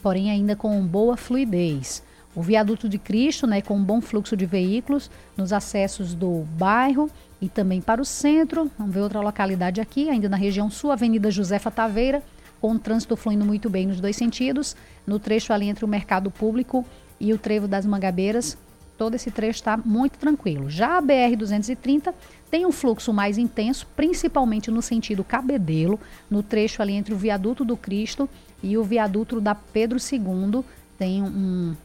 porém 0.01 0.31
ainda 0.31 0.55
com 0.55 0.81
boa 0.85 1.17
fluidez. 1.17 2.01
O 2.33 2.41
viaduto 2.41 2.87
de 2.87 2.97
Cristo, 2.97 3.45
né, 3.45 3.61
com 3.61 3.75
um 3.75 3.83
bom 3.83 3.99
fluxo 3.99 4.37
de 4.37 4.45
veículos 4.45 5.11
nos 5.35 5.51
acessos 5.51 6.13
do 6.13 6.47
bairro 6.57 7.09
e 7.41 7.47
também 7.47 7.81
para 7.81 8.01
o 8.01 8.05
centro. 8.05 8.69
Vamos 8.77 8.93
ver 8.93 9.01
outra 9.01 9.21
localidade 9.21 9.79
aqui, 9.79 10.09
ainda 10.09 10.27
na 10.27 10.37
região 10.37 10.69
sul, 10.69 10.91
Avenida 10.91 11.31
Josefa 11.31 11.71
Taveira, 11.71 12.21
com 12.59 12.73
o 12.73 12.79
trânsito 12.79 13.15
fluindo 13.15 13.45
muito 13.45 13.69
bem 13.69 13.87
nos 13.87 14.01
dois 14.01 14.15
sentidos. 14.15 14.75
No 15.07 15.19
trecho 15.19 15.53
ali 15.53 15.67
entre 15.67 15.85
o 15.85 15.87
Mercado 15.87 16.29
Público 16.29 16.85
e 17.19 17.33
o 17.33 17.37
Trevo 17.37 17.67
das 17.67 17.85
Mangabeiras, 17.85 18.57
todo 18.97 19.15
esse 19.15 19.31
trecho 19.31 19.59
está 19.59 19.77
muito 19.77 20.17
tranquilo. 20.17 20.69
Já 20.69 20.97
a 20.97 21.01
BR-230 21.01 22.13
tem 22.51 22.65
um 22.65 22.71
fluxo 22.71 23.13
mais 23.13 23.37
intenso, 23.37 23.87
principalmente 23.95 24.69
no 24.69 24.81
sentido 24.81 25.23
Cabedelo, 25.23 25.99
no 26.29 26.43
trecho 26.43 26.81
ali 26.81 26.93
entre 26.93 27.13
o 27.13 27.17
Viaduto 27.17 27.63
do 27.63 27.77
Cristo 27.77 28.29
e 28.61 28.77
o 28.77 28.83
Viaduto 28.83 29.39
da 29.39 29.55
Pedro 29.55 29.97
II. 29.97 30.63
Tem 30.97 31.23
um, 31.23 31.75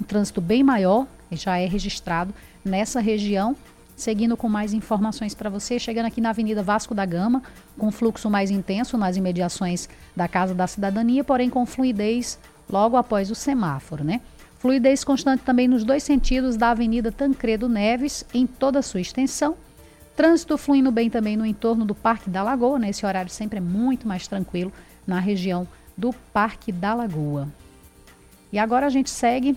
um 0.00 0.04
trânsito 0.04 0.40
bem 0.40 0.64
maior, 0.64 1.06
já 1.30 1.58
é 1.58 1.66
registrado 1.66 2.34
nessa 2.64 3.00
região 3.00 3.56
Seguindo 3.96 4.36
com 4.36 4.48
mais 4.48 4.72
informações 4.72 5.34
para 5.34 5.48
você, 5.48 5.78
chegando 5.78 6.06
aqui 6.06 6.20
na 6.20 6.30
Avenida 6.30 6.62
Vasco 6.62 6.94
da 6.94 7.06
Gama, 7.06 7.42
com 7.78 7.90
fluxo 7.92 8.28
mais 8.28 8.50
intenso 8.50 8.98
nas 8.98 9.16
imediações 9.16 9.88
da 10.16 10.26
Casa 10.26 10.54
da 10.54 10.66
Cidadania, 10.66 11.22
porém 11.22 11.48
com 11.48 11.64
fluidez 11.64 12.38
logo 12.68 12.96
após 12.96 13.30
o 13.30 13.34
semáforo, 13.34 14.02
né? 14.02 14.20
Fluidez 14.58 15.04
constante 15.04 15.44
também 15.44 15.68
nos 15.68 15.84
dois 15.84 16.02
sentidos 16.02 16.56
da 16.56 16.70
Avenida 16.70 17.12
Tancredo 17.12 17.68
Neves, 17.68 18.24
em 18.34 18.46
toda 18.46 18.78
a 18.78 18.82
sua 18.82 19.00
extensão. 19.00 19.56
Trânsito 20.16 20.56
fluindo 20.56 20.90
bem 20.90 21.10
também 21.10 21.36
no 21.36 21.44
entorno 21.44 21.84
do 21.84 21.94
Parque 21.94 22.30
da 22.30 22.42
Lagoa, 22.42 22.78
né? 22.78 22.90
Esse 22.90 23.04
horário 23.04 23.30
sempre 23.30 23.58
é 23.58 23.60
muito 23.60 24.08
mais 24.08 24.26
tranquilo 24.26 24.72
na 25.06 25.20
região 25.20 25.68
do 25.96 26.12
Parque 26.32 26.72
da 26.72 26.94
Lagoa. 26.94 27.48
E 28.52 28.58
agora 28.58 28.86
a 28.86 28.90
gente 28.90 29.10
segue 29.10 29.56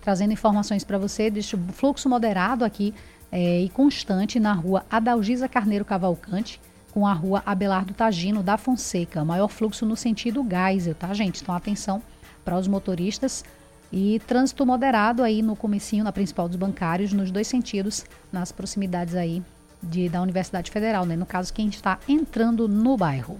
trazendo 0.00 0.32
informações 0.32 0.84
para 0.84 0.98
você 0.98 1.28
deste 1.28 1.56
fluxo 1.72 2.08
moderado 2.08 2.64
aqui 2.64 2.94
é, 3.30 3.60
e 3.60 3.68
constante 3.68 4.38
na 4.38 4.52
rua 4.52 4.84
Adalgisa 4.90 5.48
Carneiro 5.48 5.84
Cavalcante, 5.84 6.60
com 6.92 7.06
a 7.06 7.12
rua 7.12 7.42
Abelardo 7.44 7.92
Tagino 7.92 8.42
da 8.42 8.56
Fonseca. 8.56 9.24
Maior 9.24 9.48
fluxo 9.48 9.84
no 9.84 9.96
sentido 9.96 10.46
Geisel, 10.48 10.94
tá, 10.94 11.12
gente? 11.12 11.42
Então, 11.42 11.54
atenção 11.54 12.02
para 12.44 12.58
os 12.58 12.66
motoristas. 12.66 13.44
E 13.92 14.20
trânsito 14.26 14.64
moderado 14.66 15.22
aí 15.22 15.42
no 15.42 15.54
comecinho, 15.54 16.02
na 16.02 16.12
principal 16.12 16.48
dos 16.48 16.56
bancários, 16.56 17.12
nos 17.12 17.30
dois 17.30 17.46
sentidos, 17.46 18.04
nas 18.32 18.50
proximidades 18.50 19.14
aí 19.14 19.42
de, 19.82 20.08
da 20.08 20.20
Universidade 20.22 20.70
Federal, 20.70 21.04
né? 21.06 21.16
No 21.16 21.26
caso, 21.26 21.52
quem 21.52 21.68
está 21.68 21.98
entrando 22.08 22.66
no 22.66 22.96
bairro. 22.96 23.38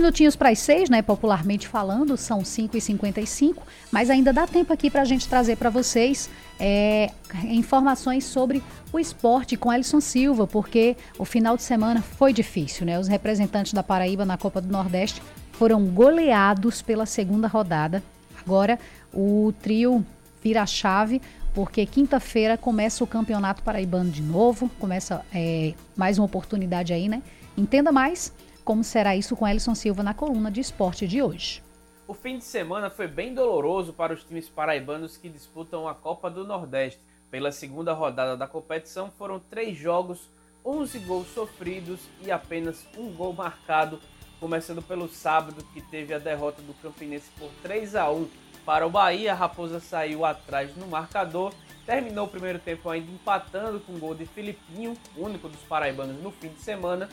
Minutinhos 0.00 0.34
para 0.34 0.48
as 0.48 0.58
seis, 0.58 0.88
né? 0.88 1.02
Popularmente 1.02 1.68
falando, 1.68 2.16
são 2.16 2.44
5 2.44 2.76
e 2.76 2.80
55 2.80 3.62
mas 3.90 4.08
ainda 4.08 4.32
dá 4.32 4.46
tempo 4.46 4.72
aqui 4.72 4.90
para 4.90 5.02
a 5.02 5.04
gente 5.04 5.28
trazer 5.28 5.56
para 5.56 5.68
vocês 5.68 6.30
é, 6.58 7.10
informações 7.44 8.24
sobre 8.24 8.62
o 8.92 8.98
esporte 8.98 9.56
com 9.56 9.72
Elson 9.72 10.00
Silva, 10.00 10.46
porque 10.46 10.96
o 11.18 11.24
final 11.24 11.56
de 11.56 11.62
semana 11.62 12.00
foi 12.00 12.32
difícil, 12.32 12.86
né? 12.86 12.98
Os 12.98 13.08
representantes 13.08 13.72
da 13.72 13.82
Paraíba 13.82 14.24
na 14.24 14.36
Copa 14.38 14.60
do 14.60 14.68
Nordeste 14.68 15.22
foram 15.52 15.84
goleados 15.86 16.82
pela 16.82 17.06
segunda 17.06 17.48
rodada. 17.48 18.02
Agora 18.44 18.78
o 19.12 19.52
trio 19.60 20.04
vira 20.42 20.62
a 20.62 20.66
chave, 20.66 21.20
porque 21.52 21.84
quinta-feira 21.84 22.56
começa 22.56 23.02
o 23.02 23.06
Campeonato 23.06 23.62
Paraibano 23.62 24.10
de 24.10 24.22
novo, 24.22 24.70
começa 24.78 25.24
é, 25.34 25.74
mais 25.96 26.18
uma 26.18 26.24
oportunidade 26.26 26.92
aí, 26.92 27.08
né? 27.08 27.22
Entenda 27.56 27.90
mais 27.90 28.32
como 28.70 28.84
será 28.84 29.16
isso 29.16 29.34
com 29.34 29.48
Elison 29.48 29.74
Silva 29.74 30.00
na 30.00 30.14
coluna 30.14 30.48
de 30.48 30.60
esporte 30.60 31.04
de 31.04 31.20
hoje. 31.20 31.60
O 32.06 32.14
fim 32.14 32.38
de 32.38 32.44
semana 32.44 32.88
foi 32.88 33.08
bem 33.08 33.34
doloroso 33.34 33.92
para 33.92 34.14
os 34.14 34.22
times 34.22 34.48
paraibanos 34.48 35.16
que 35.16 35.28
disputam 35.28 35.88
a 35.88 35.94
Copa 35.96 36.30
do 36.30 36.46
Nordeste. 36.46 37.00
Pela 37.32 37.50
segunda 37.50 37.92
rodada 37.92 38.36
da 38.36 38.46
competição 38.46 39.10
foram 39.10 39.40
três 39.40 39.76
jogos, 39.76 40.30
11 40.64 41.00
gols 41.00 41.26
sofridos 41.34 41.98
e 42.24 42.30
apenas 42.30 42.86
um 42.96 43.12
gol 43.12 43.32
marcado, 43.32 43.98
começando 44.38 44.80
pelo 44.80 45.08
sábado 45.08 45.66
que 45.74 45.80
teve 45.80 46.14
a 46.14 46.20
derrota 46.20 46.62
do 46.62 46.72
Campinense 46.74 47.28
por 47.36 47.50
3 47.64 47.96
a 47.96 48.08
1 48.08 48.28
para 48.64 48.86
o 48.86 48.90
Bahia. 48.90 49.32
A 49.32 49.34
Raposa 49.34 49.80
saiu 49.80 50.24
atrás 50.24 50.76
no 50.76 50.86
marcador, 50.86 51.52
terminou 51.84 52.26
o 52.26 52.30
primeiro 52.30 52.60
tempo 52.60 52.88
ainda 52.88 53.10
empatando 53.10 53.80
com 53.80 53.94
o 53.94 53.98
gol 53.98 54.14
de 54.14 54.26
Filipinho, 54.26 54.96
único 55.16 55.48
dos 55.48 55.62
paraibanos 55.62 56.22
no 56.22 56.30
fim 56.30 56.50
de 56.50 56.60
semana, 56.60 57.08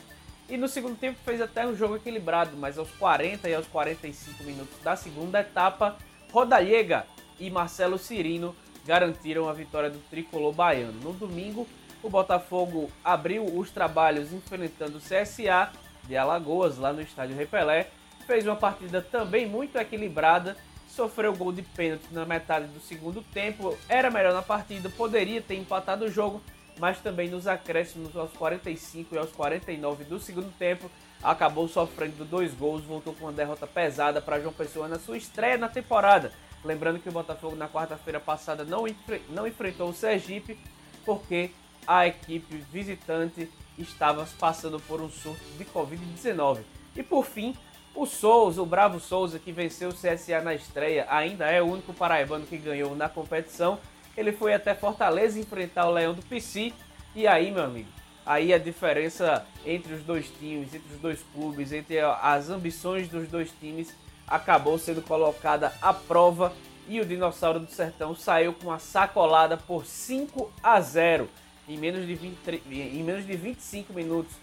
e 0.48 0.56
no 0.56 0.68
segundo 0.68 0.96
tempo 0.96 1.18
fez 1.24 1.40
até 1.40 1.66
um 1.66 1.76
jogo 1.76 1.96
equilibrado, 1.96 2.56
mas 2.56 2.78
aos 2.78 2.90
40 2.92 3.48
e 3.48 3.54
aos 3.54 3.66
45 3.66 4.42
minutos 4.44 4.78
da 4.82 4.96
segunda 4.96 5.40
etapa, 5.40 5.96
Rodallega 6.32 7.06
e 7.38 7.50
Marcelo 7.50 7.98
Cirino 7.98 8.56
garantiram 8.86 9.48
a 9.48 9.52
vitória 9.52 9.90
do 9.90 9.98
tricolor 10.08 10.52
baiano. 10.52 10.98
No 11.02 11.12
domingo, 11.12 11.66
o 12.02 12.08
Botafogo 12.08 12.90
abriu 13.04 13.44
os 13.44 13.70
trabalhos 13.70 14.32
enfrentando 14.32 14.98
o 14.98 15.00
CSA 15.00 15.70
de 16.04 16.16
Alagoas, 16.16 16.78
lá 16.78 16.92
no 16.92 17.02
estádio 17.02 17.36
Repelé. 17.36 17.90
Fez 18.26 18.46
uma 18.46 18.56
partida 18.56 19.02
também 19.02 19.46
muito 19.46 19.76
equilibrada, 19.76 20.56
sofreu 20.88 21.34
gol 21.34 21.52
de 21.52 21.62
pênalti 21.62 22.06
na 22.10 22.24
metade 22.24 22.66
do 22.68 22.80
segundo 22.80 23.22
tempo, 23.22 23.76
era 23.88 24.10
melhor 24.10 24.32
na 24.32 24.42
partida, 24.42 24.88
poderia 24.88 25.42
ter 25.42 25.56
empatado 25.56 26.06
o 26.06 26.10
jogo, 26.10 26.42
mas 26.78 26.98
também 27.00 27.28
nos 27.28 27.46
acréscimos 27.46 28.16
aos 28.16 28.32
45 28.32 29.14
e 29.14 29.18
aos 29.18 29.30
49 29.30 30.04
do 30.04 30.18
segundo 30.18 30.50
tempo, 30.58 30.90
acabou 31.22 31.68
sofrendo 31.68 32.24
dois 32.24 32.54
gols, 32.54 32.82
voltou 32.84 33.14
com 33.14 33.26
uma 33.26 33.32
derrota 33.32 33.66
pesada 33.66 34.20
para 34.20 34.40
João 34.40 34.52
Pessoa 34.52 34.88
na 34.88 34.98
sua 34.98 35.16
estreia 35.16 35.56
na 35.56 35.68
temporada. 35.68 36.32
Lembrando 36.64 36.98
que 36.98 37.08
o 37.08 37.12
Botafogo 37.12 37.56
na 37.56 37.68
quarta-feira 37.68 38.20
passada 38.20 38.64
não, 38.64 38.84
não 39.28 39.46
enfrentou 39.46 39.88
o 39.88 39.94
Sergipe 39.94 40.58
porque 41.04 41.50
a 41.86 42.06
equipe 42.06 42.56
visitante 42.70 43.50
estava 43.78 44.26
passando 44.38 44.80
por 44.80 45.00
um 45.00 45.08
surto 45.08 45.44
de 45.56 45.64
Covid-19. 45.64 46.60
E 46.94 47.02
por 47.02 47.24
fim, 47.24 47.56
o 47.94 48.06
Souza, 48.06 48.60
o 48.60 48.66
Bravo 48.66 49.00
Souza, 49.00 49.38
que 49.38 49.52
venceu 49.52 49.88
o 49.88 49.94
CSA 49.94 50.40
na 50.42 50.54
estreia, 50.54 51.06
ainda 51.08 51.46
é 51.46 51.62
o 51.62 51.66
único 51.66 51.94
paraibano 51.94 52.46
que 52.46 52.58
ganhou 52.58 52.94
na 52.94 53.08
competição 53.08 53.78
ele 54.18 54.32
foi 54.32 54.52
até 54.52 54.74
Fortaleza 54.74 55.38
enfrentar 55.38 55.86
o 55.86 55.92
Leão 55.92 56.12
do 56.12 56.22
PC. 56.22 56.72
E 57.14 57.26
aí, 57.26 57.52
meu 57.52 57.62
amigo, 57.62 57.88
aí 58.26 58.52
a 58.52 58.58
diferença 58.58 59.46
entre 59.64 59.94
os 59.94 60.02
dois 60.02 60.28
times, 60.28 60.74
entre 60.74 60.92
os 60.92 61.00
dois 61.00 61.20
clubes, 61.32 61.72
entre 61.72 62.00
as 62.00 62.50
ambições 62.50 63.08
dos 63.08 63.28
dois 63.28 63.50
times 63.60 63.94
acabou 64.26 64.78
sendo 64.78 65.00
colocada 65.00 65.72
à 65.80 65.94
prova 65.94 66.52
e 66.86 67.00
o 67.00 67.04
Dinossauro 67.04 67.60
do 67.60 67.70
Sertão 67.70 68.14
saiu 68.14 68.52
com 68.52 68.70
a 68.70 68.78
sacolada 68.78 69.56
por 69.56 69.86
5 69.86 70.52
a 70.62 70.80
0 70.80 71.28
em 71.68 71.76
menos 71.78 72.06
de, 72.06 72.14
20, 72.14 72.62
em 72.66 73.02
menos 73.02 73.26
de 73.26 73.36
25 73.36 73.92
minutos. 73.92 74.34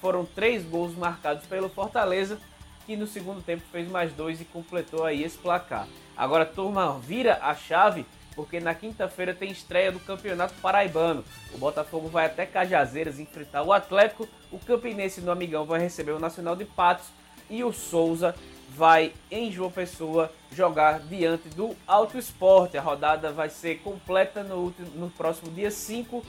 Foram 0.00 0.24
três 0.24 0.64
gols 0.64 0.96
marcados 0.96 1.46
pelo 1.46 1.68
Fortaleza, 1.68 2.38
que 2.84 2.96
no 2.96 3.06
segundo 3.06 3.40
tempo 3.40 3.62
fez 3.70 3.88
mais 3.88 4.12
dois 4.12 4.40
e 4.40 4.44
completou 4.44 5.04
aí 5.04 5.22
esse 5.22 5.38
placar. 5.38 5.86
Agora, 6.16 6.44
turma, 6.44 6.98
vira 6.98 7.38
a 7.40 7.54
chave, 7.54 8.04
porque 8.34 8.60
na 8.60 8.74
quinta-feira 8.74 9.34
tem 9.34 9.50
estreia 9.50 9.92
do 9.92 10.00
Campeonato 10.00 10.54
Paraibano. 10.60 11.24
O 11.54 11.58
Botafogo 11.58 12.08
vai 12.08 12.26
até 12.26 12.46
Cajazeiras 12.46 13.18
enfrentar 13.18 13.62
o 13.62 13.72
Atlético, 13.72 14.28
o 14.50 14.58
Campinense 14.58 15.20
no 15.20 15.30
Amigão 15.30 15.64
vai 15.64 15.80
receber 15.80 16.12
o 16.12 16.18
Nacional 16.18 16.56
de 16.56 16.64
Patos 16.64 17.06
e 17.48 17.62
o 17.62 17.72
Souza 17.72 18.34
vai 18.74 19.12
em 19.30 19.52
João 19.52 19.70
Pessoa 19.70 20.32
jogar 20.50 21.00
diante 21.00 21.48
do 21.50 21.76
Alto 21.86 22.18
Esporte. 22.18 22.78
A 22.78 22.82
rodada 22.82 23.30
vai 23.30 23.50
ser 23.50 23.80
completa 23.80 24.42
no, 24.42 24.74
no 24.94 25.10
próximo 25.10 25.50
dia 25.50 25.70
5, 25.70 26.24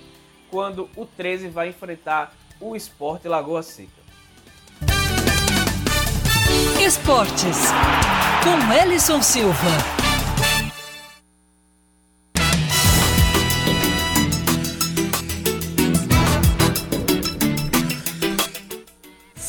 quando 0.49 0.89
o 0.95 1.06
13 1.06 1.47
vai 1.47 1.70
enfrentar 1.70 2.34
o 2.60 2.76
Esporte 2.76 3.28
Lagoa 3.28 3.64
Seca. 3.64 4.04
Esportes 6.86 7.58
com 8.43 8.74
Ellison 8.74 9.22
Silva. 9.22 10.03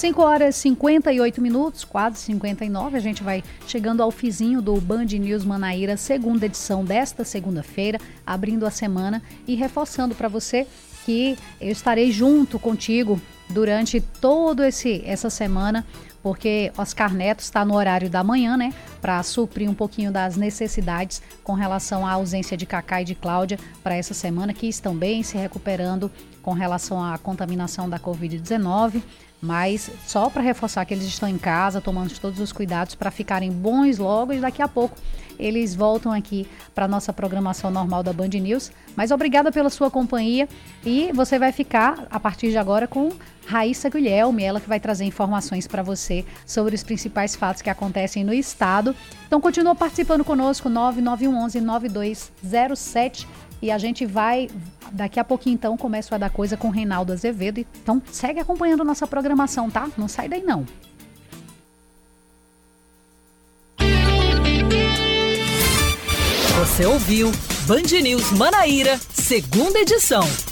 5 0.05 0.20
horas 0.20 0.57
e 0.57 0.61
58 0.61 1.40
minutos, 1.40 1.82
quase 1.82 2.18
59. 2.18 2.98
A 2.98 3.00
gente 3.00 3.22
vai 3.22 3.42
chegando 3.66 4.02
ao 4.02 4.11
fizinho 4.11 4.61
do 4.61 4.78
Band 4.78 5.07
News 5.07 5.46
Manaíra, 5.46 5.96
segunda 5.96 6.44
edição 6.44 6.84
desta 6.84 7.24
segunda-feira, 7.24 7.98
abrindo 8.26 8.66
a 8.66 8.70
semana 8.70 9.22
e 9.48 9.55
reforçando 9.55 10.14
para 10.14 10.28
você 10.28 10.66
que 11.07 11.38
eu 11.59 11.70
estarei 11.70 12.12
junto 12.12 12.59
contigo 12.59 13.18
durante 13.48 13.98
todo 13.98 14.62
esse 14.62 15.02
essa 15.07 15.30
semana, 15.30 15.86
porque 16.22 16.70
Oscar 16.76 17.14
Neto 17.14 17.40
está 17.40 17.64
no 17.64 17.74
horário 17.74 18.11
da 18.11 18.22
manhã, 18.22 18.59
né, 18.59 18.74
para 19.00 19.22
suprir 19.22 19.70
um 19.70 19.74
pouquinho 19.74 20.12
das 20.12 20.36
necessidades 20.36 21.22
com 21.42 21.55
relação 21.55 22.07
à 22.07 22.12
ausência 22.12 22.59
de 22.59 22.66
Cacá 22.66 23.00
e 23.00 23.07
de 23.07 23.14
Cláudia 23.14 23.59
para 23.82 23.96
essa 23.96 24.12
semana, 24.12 24.52
que 24.52 24.66
estão 24.66 24.94
bem 24.94 25.22
se 25.22 25.38
recuperando 25.38 26.11
com 26.42 26.52
relação 26.52 27.02
à 27.02 27.16
contaminação 27.16 27.88
da 27.88 27.98
Covid-19 27.98 29.02
mas 29.45 29.90
só 30.07 30.30
para 30.30 30.42
reforçar 30.42 30.84
que 30.86 30.95
eles 30.95 31.05
estão 31.05 31.28
em 31.28 31.36
casa, 31.36 31.80
tomando 31.80 32.18
todos 32.18 32.40
os 32.40 32.51
cuidados 32.51 32.95
para 32.95 33.11
ficarem 33.11 33.53
bons 33.53 33.99
logo 33.99 34.32
e 34.32 34.40
daqui 34.40 34.62
a 34.62 34.68
pouco 34.68 34.97
eles 35.38 35.74
voltam 35.74 36.12
aqui 36.12 36.49
para 36.74 36.88
nossa 36.88 37.12
programação 37.12 37.70
normal 37.70 38.03
da 38.03 38.12
Band 38.12 38.28
News. 38.28 38.72
Mas 38.97 39.11
obrigada 39.11 39.53
pela 39.53 39.68
sua 39.68 39.90
companhia 39.90 40.49
e 40.84 41.11
você 41.12 41.38
vai 41.38 41.53
ficar 41.53 42.07
a 42.11 42.18
partir 42.18 42.51
de 42.51 42.57
agora 42.57 42.88
com 42.88 43.11
Raíssa 43.47 43.90
Guilherme, 43.90 44.42
ela 44.42 44.61
que 44.61 44.68
vai 44.68 44.80
trazer 44.80 45.05
informações 45.05 45.66
para 45.66 45.82
você 45.82 46.24
sobre 46.47 46.74
os 46.74 46.82
principais 46.82 47.36
fatos 47.36 47.61
que 47.61 47.68
acontecem 47.68 48.24
no 48.24 48.32
estado. 48.32 48.97
Então 49.26 49.40
continua 49.40 49.74
participando 49.74 50.24
conosco 50.24 50.70
9911 50.70 51.61
9207 51.61 53.28
e 53.62 53.70
a 53.70 53.78
gente 53.78 54.05
vai, 54.05 54.48
daqui 54.92 55.18
a 55.18 55.24
pouquinho 55.24 55.55
então, 55.55 55.76
começa 55.76 56.14
a 56.14 56.18
dar 56.18 56.30
coisa 56.30 56.57
com 56.57 56.68
o 56.68 56.70
Reinaldo 56.70 57.12
Azevedo. 57.12 57.64
Então 57.82 58.02
segue 58.11 58.40
acompanhando 58.40 58.84
nossa 58.84 59.07
programação, 59.07 59.70
tá? 59.70 59.88
Não 59.96 60.09
sai 60.09 60.28
daí 60.28 60.42
não. 60.42 60.66
Você 66.59 66.86
ouviu 66.86 67.30
Band 67.66 68.00
News 68.02 68.32
Manaíra, 68.32 68.98
segunda 69.12 69.78
edição. 69.80 70.24